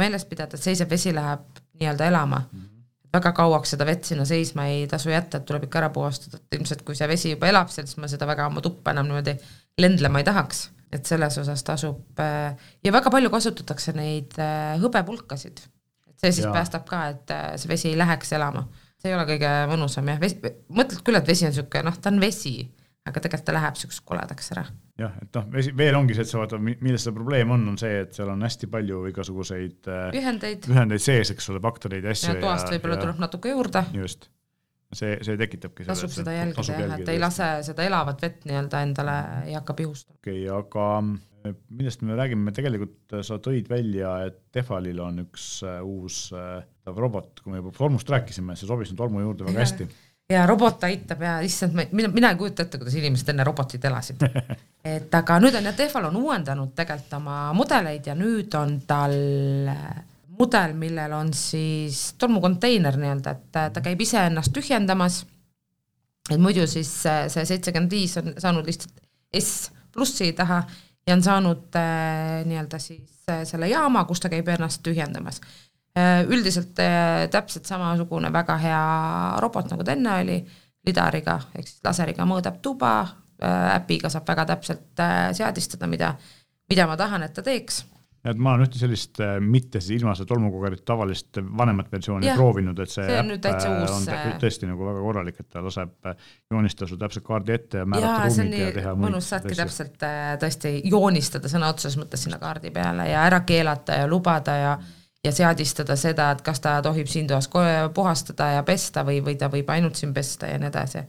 meeles 0.00 0.26
pidada, 0.28 0.58
et 0.58 0.66
seisev 0.66 0.90
vesi 0.90 1.14
läheb 1.14 1.62
nii-öelda 1.78 2.08
elama 2.10 2.40
mm. 2.40 2.58
-hmm. 2.58 3.12
väga 3.14 3.32
kauaks 3.36 3.76
seda 3.76 3.86
vett 3.86 4.10
sinna 4.10 4.26
seisma 4.28 4.66
ei 4.72 4.86
tasu 4.90 5.14
jätta, 5.14 5.38
et 5.38 5.46
tuleb 5.46 5.68
ikka 5.68 5.84
ära 5.84 5.92
puhastada, 5.94 6.42
et 6.42 6.58
ilmselt 6.58 6.82
kui 6.82 6.98
see 6.98 7.08
vesi 7.08 7.30
juba 7.36 7.46
elab 7.52 7.70
seal, 7.70 7.86
siis 7.86 8.02
ma 8.02 8.10
seda 8.10 8.26
väga 8.26 8.50
oma 8.50 8.60
tuppa 8.64 8.90
enam 8.90 9.06
niimoodi 9.06 9.38
lendlema 9.78 10.18
ei 10.18 10.26
tahaks. 10.26 10.70
Et 10.92 11.06
selles 11.06 11.38
osas 11.42 11.64
tasub 11.66 12.20
äh, 12.22 12.56
ja 12.84 12.92
väga 12.94 13.12
palju 13.12 13.30
kasutatakse 13.32 13.92
neid 13.96 14.36
äh, 14.40 14.76
hõbepulkasid. 14.82 15.64
et 16.08 16.20
see 16.20 16.32
siis 16.32 16.46
ja. 16.46 16.52
päästab 16.54 16.86
ka, 16.88 17.06
et 17.14 17.34
äh, 17.34 17.48
see 17.60 17.72
vesi 17.72 17.92
ei 17.92 17.98
läheks 17.98 18.32
elama 18.38 18.66
see 18.98 19.12
ei 19.12 19.16
ole 19.16 19.26
kõige 19.28 19.52
mõnusam 19.70 20.10
jah, 20.10 20.20
mõtled 20.74 21.02
küll, 21.06 21.18
et 21.18 21.28
vesi 21.28 21.46
on 21.46 21.54
niisugune 21.54 21.86
noh, 21.86 21.98
ta 22.02 22.10
on 22.10 22.20
vesi, 22.22 22.56
aga 23.06 23.22
tegelikult 23.22 23.46
ta 23.46 23.54
läheb 23.56 23.76
niisuguseks 23.76 24.06
koledaks 24.08 24.52
ära. 24.56 24.64
jah, 24.98 25.14
et 25.22 25.38
noh, 25.38 25.46
vesi, 25.54 25.74
veel 25.78 25.98
ongi 25.98 26.16
see, 26.16 26.26
et 26.26 26.32
sa 26.32 26.40
vaatad, 26.40 26.64
milles 26.64 27.06
see 27.06 27.14
probleem 27.14 27.54
on, 27.54 27.68
on 27.72 27.78
see, 27.80 28.02
et 28.06 28.16
seal 28.16 28.32
on 28.32 28.42
hästi 28.46 28.70
palju 28.72 29.04
igasuguseid 29.12 29.92
ühendeid, 30.18 30.66
ühendeid 30.72 31.04
sees, 31.04 31.30
eks 31.34 31.52
ole, 31.52 31.62
baktereid 31.62 32.08
ja 32.08 32.16
asju. 32.16 32.34
toast 32.42 32.74
võib-olla 32.74 32.98
tuleb 33.04 33.22
natuke 33.22 33.54
juurde. 33.54 33.84
just, 33.94 34.30
see, 34.92 35.16
see 35.24 35.38
tekitabki 35.40 35.86
tasub 35.88 36.12
seda 36.12 36.34
jälgida 36.36 36.76
jah, 36.80 36.98
et 36.98 37.12
ei 37.12 37.20
lase 37.20 37.48
seda 37.66 37.84
elavat 37.86 38.22
vett 38.24 38.46
nii-öelda 38.48 38.82
endale 38.86 39.16
ei 39.46 39.56
hakka 39.58 39.76
pihustama. 39.78 40.18
okei 40.20 40.44
okay,, 40.48 40.58
aga 40.58 41.54
millest 41.68 42.02
me 42.04 42.16
räägime, 42.18 42.52
tegelikult 42.52 43.20
sa 43.24 43.38
tõid 43.42 43.68
välja, 43.70 44.16
et 44.28 44.40
Tefalil 44.52 44.98
on 45.00 45.22
üks 45.22 45.46
uh, 45.64 45.78
uus 45.86 46.26
robot, 46.88 47.40
kui 47.42 47.52
me 47.52 47.62
juba 47.62 47.72
tolmust 47.76 48.10
rääkisime, 48.10 48.56
see 48.58 48.68
sobis 48.68 48.92
nüüd 48.92 49.00
tolmu 49.00 49.22
juurde 49.22 49.46
väga 49.46 49.62
hästi. 49.62 49.88
ja 50.32 50.44
robot 50.48 50.84
aitab 50.88 51.22
ja 51.24 51.38
issand, 51.44 51.76
mina, 51.92 52.10
mina 52.12 52.32
ei 52.32 52.40
kujuta 52.40 52.66
ette, 52.66 52.80
kuidas 52.80 52.96
inimesed 52.98 53.32
enne 53.32 53.46
robotid 53.48 53.84
elasid 53.88 54.24
et 54.96 55.14
aga 55.20 55.38
nüüd 55.42 55.56
on 55.60 55.70
jah, 55.70 55.76
Tefal 55.76 56.08
on 56.10 56.20
uuendanud 56.20 56.74
tegelikult 56.76 57.18
oma 57.20 57.40
mudeleid 57.56 58.08
ja 58.08 58.16
nüüd 58.18 58.56
on 58.58 58.80
tal 58.88 59.14
mudel, 60.38 60.74
millel 60.78 61.12
on 61.12 61.32
siis 61.34 62.14
tolmukonteiner 62.18 62.96
nii-öelda, 63.00 63.34
et 63.34 63.58
ta 63.74 63.82
käib 63.84 64.00
iseennast 64.00 64.52
tühjendamas. 64.54 65.24
et 66.30 66.40
muidu 66.40 66.66
siis 66.66 66.90
see 67.02 67.44
seitsekümmend 67.44 67.90
viis 67.90 68.16
on 68.20 68.34
saanud 68.38 68.66
lihtsalt 68.66 69.02
S 69.34 69.70
plussi 69.92 70.32
taha 70.32 70.62
ja 71.08 71.14
on 71.14 71.22
saanud 71.22 71.76
äh, 71.76 72.44
nii-öelda 72.44 72.78
siis 72.78 73.24
äh, 73.30 73.42
selle 73.44 73.68
jaama, 73.68 74.04
kus 74.04 74.20
ta 74.20 74.30
käib 74.32 74.48
ennast 74.48 74.82
tühjendamas 74.84 75.40
äh,. 75.98 76.24
üldiselt 76.28 76.78
äh, 76.78 77.26
täpselt 77.30 77.66
samasugune 77.66 78.32
väga 78.32 78.56
hea 78.62 78.82
robot, 79.40 79.70
nagu 79.72 79.84
ta 79.84 79.96
enne 79.96 80.18
oli, 80.22 80.38
lidariga 80.86 81.38
ehk 81.54 81.68
siis 81.68 81.80
laseriga 81.84 82.26
mõõdab 82.28 82.60
tuba 82.62 82.92
äh,, 83.02 83.76
äpiga 83.76 84.12
saab 84.12 84.28
väga 84.28 84.46
täpselt 84.52 85.00
äh, 85.04 85.30
seadistada, 85.36 85.88
mida, 85.90 86.14
mida 86.70 86.86
ma 86.86 86.96
tahan, 87.00 87.24
et 87.26 87.34
ta 87.34 87.44
teeks 87.46 87.82
et 88.26 88.38
ma 88.38 88.54
olen 88.54 88.66
ühte 88.66 88.80
sellist 88.80 89.20
äh, 89.22 89.36
mitte 89.42 89.80
siis 89.82 90.00
ilma 90.00 90.14
selle 90.18 90.28
tolmuga 90.30 90.70
tavalist 90.86 91.38
vanemat 91.38 91.90
versiooni 91.92 92.26
ja, 92.26 92.34
proovinud, 92.38 92.78
et 92.82 92.90
see, 92.90 93.06
see 93.06 93.20
on, 93.20 93.30
äh, 93.36 93.66
uus, 93.70 93.94
on 93.94 94.08
äh, 94.14 94.26
tõesti 94.42 94.68
nagu 94.70 94.88
väga 94.88 95.04
korralik, 95.04 95.40
et 95.44 95.48
ta 95.54 95.62
laseb 95.64 96.10
joonistada 96.50 96.90
sul 96.90 97.00
täpselt 97.00 97.26
kaardi 97.28 97.54
ette 97.54 97.82
ja 97.82 97.88
määrata 97.88 98.26
ruumid 98.26 98.58
ja 98.58 98.70
teha 98.74 98.94
mõnus, 98.98 99.30
saadki 99.30 99.58
täpselt 99.58 100.06
tõesti 100.42 100.74
joonistada 100.90 101.50
sõna 101.52 101.70
otseses 101.72 101.98
mõttes 102.00 102.26
sinna 102.26 102.40
kaardi 102.42 102.74
peale 102.74 103.08
ja 103.12 103.22
ära 103.28 103.44
keelata 103.46 104.02
ja 104.02 104.10
lubada 104.10 104.56
ja 104.58 104.78
ja 105.24 105.32
seadistada 105.34 105.96
seda, 105.98 106.28
et 106.30 106.44
kas 106.46 106.60
ta 106.62 106.76
tohib 106.82 107.08
siin 107.10 107.26
toas 107.26 107.48
puhastada 107.94 108.52
ja 108.54 108.62
pesta 108.62 109.02
või, 109.04 109.18
või 109.24 109.34
ta 109.38 109.48
võib 109.50 109.70
ainult 109.74 109.98
siin 109.98 110.12
pesta 110.14 110.46
ja 110.46 110.60
nii 110.62 110.70
edasi. 110.70 111.02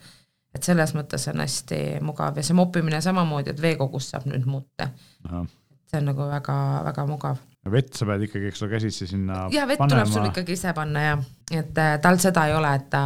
et 0.55 0.65
selles 0.65 0.95
mõttes 0.97 1.27
on 1.29 1.41
hästi 1.45 1.79
mugav 2.01 2.37
ja 2.37 2.43
see 2.43 2.57
moppimine 2.57 3.01
samamoodi, 3.05 3.53
et 3.53 3.61
veekogus 3.61 4.09
saab 4.09 4.25
nüüd 4.25 4.49
muuta 4.49 4.89
see 5.89 6.01
on 6.01 6.09
nagu 6.11 6.27
väga-väga 6.29 7.05
mugav. 7.09 7.41
vett 7.69 7.97
sa 7.97 8.07
pead 8.09 8.23
ikkagi, 8.25 8.49
eks 8.49 8.63
ole, 8.63 8.71
käsitsi 8.75 9.07
sinna 9.09 9.43
ja 9.53 9.65
vett 9.69 9.81
panema. 9.81 10.05
tuleb 10.05 10.13
sul 10.13 10.29
ikkagi 10.29 10.55
ise 10.57 10.73
panna 10.77 11.03
jah, 11.03 11.25
et 11.51 11.81
äh, 11.81 11.97
tal 12.01 12.19
seda 12.21 12.45
ei 12.49 12.55
ole, 12.57 12.71
et 12.79 12.87
ta, 12.93 13.03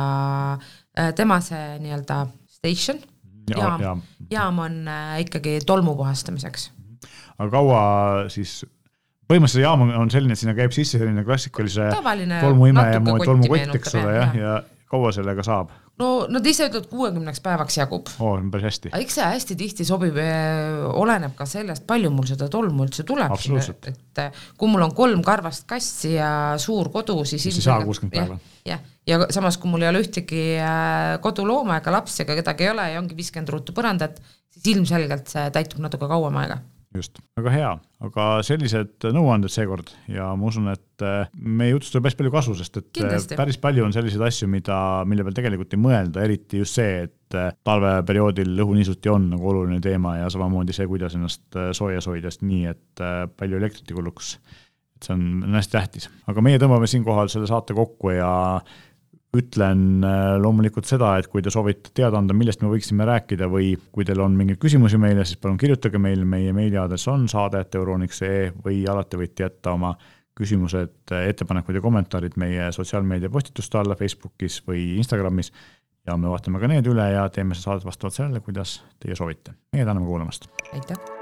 äh, 0.98 1.12
tema 1.18 1.40
see 1.44 1.80
nii-öelda 1.84 2.20
station, 2.60 3.02
jaam, 3.50 3.82
jaam., 3.82 4.06
jaam 4.32 4.62
on 4.64 4.78
äh, 4.88 5.18
ikkagi 5.26 5.58
tolmu 5.68 5.96
puhastamiseks. 6.00 6.70
aga 7.38 7.50
kaua 7.52 7.84
siis 8.34 8.62
põhimõtteliselt 9.28 9.66
jaam 9.66 9.88
on 9.88 10.12
selline, 10.14 10.36
et 10.36 10.44
sinna 10.44 10.56
käib 10.58 10.76
sisse 10.76 11.00
selline 11.02 11.26
klassikalise 11.28 11.90
tolmuimeja 11.96 13.02
moodi 13.04 13.32
tolmukott, 13.32 13.80
eks 13.80 13.98
ole, 14.00 14.20
jah, 14.20 14.38
ja 14.38 14.60
kaua 14.92 15.12
sellega 15.16 15.46
saab? 15.46 15.72
No 16.02 16.08
nad 16.32 16.48
ise 16.50 16.68
ütlevad, 16.70 16.88
kuuekümneks 16.90 17.42
päevaks 17.44 17.78
jagub. 17.78 18.10
oo, 18.24 18.34
päris 18.52 18.68
hästi. 18.70 18.92
eks 18.98 19.18
see 19.20 19.28
hästi 19.36 19.58
tihti 19.60 19.86
sobib, 19.88 20.18
eh, 20.22 20.82
oleneb 21.00 21.36
ka 21.38 21.46
sellest, 21.50 21.86
palju 21.90 22.10
mul 22.14 22.28
seda 22.30 22.50
tolmu 22.54 22.88
üldse 22.88 23.06
tuleb. 23.08 23.36
et 23.92 24.24
eh, 24.26 24.44
kui 24.58 24.72
mul 24.72 24.88
on 24.88 24.96
kolm 24.98 25.24
karvast 25.26 25.68
kassi 25.70 26.16
ja 26.16 26.32
suur 26.62 26.90
kodu, 26.94 27.20
siis 27.30 27.46
siis 27.46 27.62
ei 27.62 27.68
saa 27.70 27.80
kuuskümmend 27.86 28.18
päeva. 28.18 28.40
jah, 28.66 28.82
ja 29.08 29.22
samas, 29.30 29.60
kui 29.62 29.70
mul 29.70 29.86
ei 29.86 29.92
ole 29.94 30.04
ühtegi 30.06 30.46
eh, 30.58 31.16
kodulooma 31.22 31.78
ega 31.82 31.98
lapsi 32.00 32.24
ega 32.26 32.40
kedagi 32.42 32.68
ei 32.68 32.74
ole 32.74 32.90
ja 32.96 33.02
ongi 33.02 33.18
viiskümmend 33.20 33.54
ruutu 33.54 33.78
põrandat, 33.78 34.22
siis 34.50 34.74
ilmselgelt 34.76 35.30
see 35.30 35.50
täitub 35.54 35.84
natuke 35.84 36.10
kauem 36.10 36.42
aega 36.42 36.64
just, 36.98 37.20
väga 37.38 37.54
hea, 37.54 37.70
aga 38.06 38.26
sellised 38.46 39.08
nõuanded 39.16 39.52
seekord 39.54 39.92
ja 40.12 40.30
ma 40.38 40.50
usun, 40.50 40.70
et 40.72 41.06
äh, 41.06 41.30
meie 41.36 41.74
jutust 41.74 41.96
tuleb 41.96 42.10
hästi 42.10 42.22
palju 42.22 42.34
kasu, 42.34 42.56
sest 42.60 42.80
et 42.80 42.86
äh, 42.86 42.94
Kindlasti. 43.00 43.38
päris 43.40 43.60
palju 43.62 43.86
on 43.86 43.96
selliseid 43.96 44.24
asju, 44.28 44.50
mida, 44.52 44.78
mille 45.10 45.26
peal 45.28 45.38
tegelikult 45.40 45.76
ei 45.76 45.82
mõelda, 45.84 46.24
eriti 46.26 46.62
just 46.62 46.80
see, 46.80 47.08
et 47.08 47.38
äh, 47.40 47.52
talveperioodil 47.68 48.54
õhuniisuti 48.66 49.12
on 49.14 49.32
nagu 49.34 49.50
oluline 49.54 49.82
teema 49.84 50.18
ja 50.22 50.30
samamoodi 50.34 50.76
see, 50.76 50.88
kuidas 50.90 51.18
ennast 51.18 51.60
soojas 51.78 52.10
hoida, 52.12 52.32
sest 52.32 52.46
nii, 52.48 52.64
et 52.74 53.06
palju 53.40 53.60
elektrit 53.60 53.90
ei 53.90 54.00
kuluks. 54.00 54.38
et 54.98 55.10
see 55.10 55.18
on, 55.18 55.28
on 55.48 55.60
hästi 55.60 55.78
tähtis, 55.78 56.10
aga 56.30 56.46
meie 56.46 56.62
tõmbame 56.62 56.90
siinkohal 56.90 57.32
selle 57.34 57.50
saate 57.50 57.76
kokku 57.78 58.14
ja 58.16 58.34
ütlen 59.38 60.04
äh, 60.06 60.36
loomulikult 60.42 60.88
seda, 60.88 61.16
et 61.18 61.28
kui 61.32 61.42
te 61.42 61.52
soovite 61.54 61.94
teada 61.98 62.20
anda, 62.22 62.36
millest 62.38 62.62
me 62.62 62.70
võiksime 62.72 63.08
rääkida 63.10 63.50
või 63.50 63.74
kui 63.92 64.06
teil 64.06 64.22
on 64.22 64.36
mingeid 64.38 64.62
küsimusi 64.62 65.00
meile, 65.02 65.26
siis 65.26 65.42
palun 65.42 65.58
kirjutage 65.62 66.02
meile, 66.02 66.26
meie 66.26 66.54
meiliaadress 66.56 67.10
on 67.12 67.26
saade.euroniks.ee 67.32 68.52
või 68.66 68.84
alati 68.90 69.22
võite 69.24 69.48
jätta 69.48 69.74
oma 69.74 69.96
küsimused, 70.38 71.14
ettepanekud 71.14 71.78
ja 71.78 71.82
kommentaarid 71.82 72.38
meie 72.42 72.72
sotsiaalmeedia 72.74 73.30
postituste 73.34 73.78
alla 73.78 73.98
Facebookis 73.98 74.62
või 74.68 74.96
Instagramis 74.98 75.54
ja 76.08 76.18
me 76.18 76.32
vaatame 76.32 76.62
ka 76.62 76.70
need 76.72 76.90
üle 76.90 77.10
ja 77.14 77.28
teeme 77.34 77.58
saadet 77.58 77.86
vastavalt 77.86 78.18
sellele, 78.18 78.42
kuidas 78.46 78.80
teie 79.02 79.18
soovite. 79.18 79.58
meie 79.74 79.86
täname 79.86 80.10
kuulamast! 80.10 80.50
aitäh! 80.74 81.13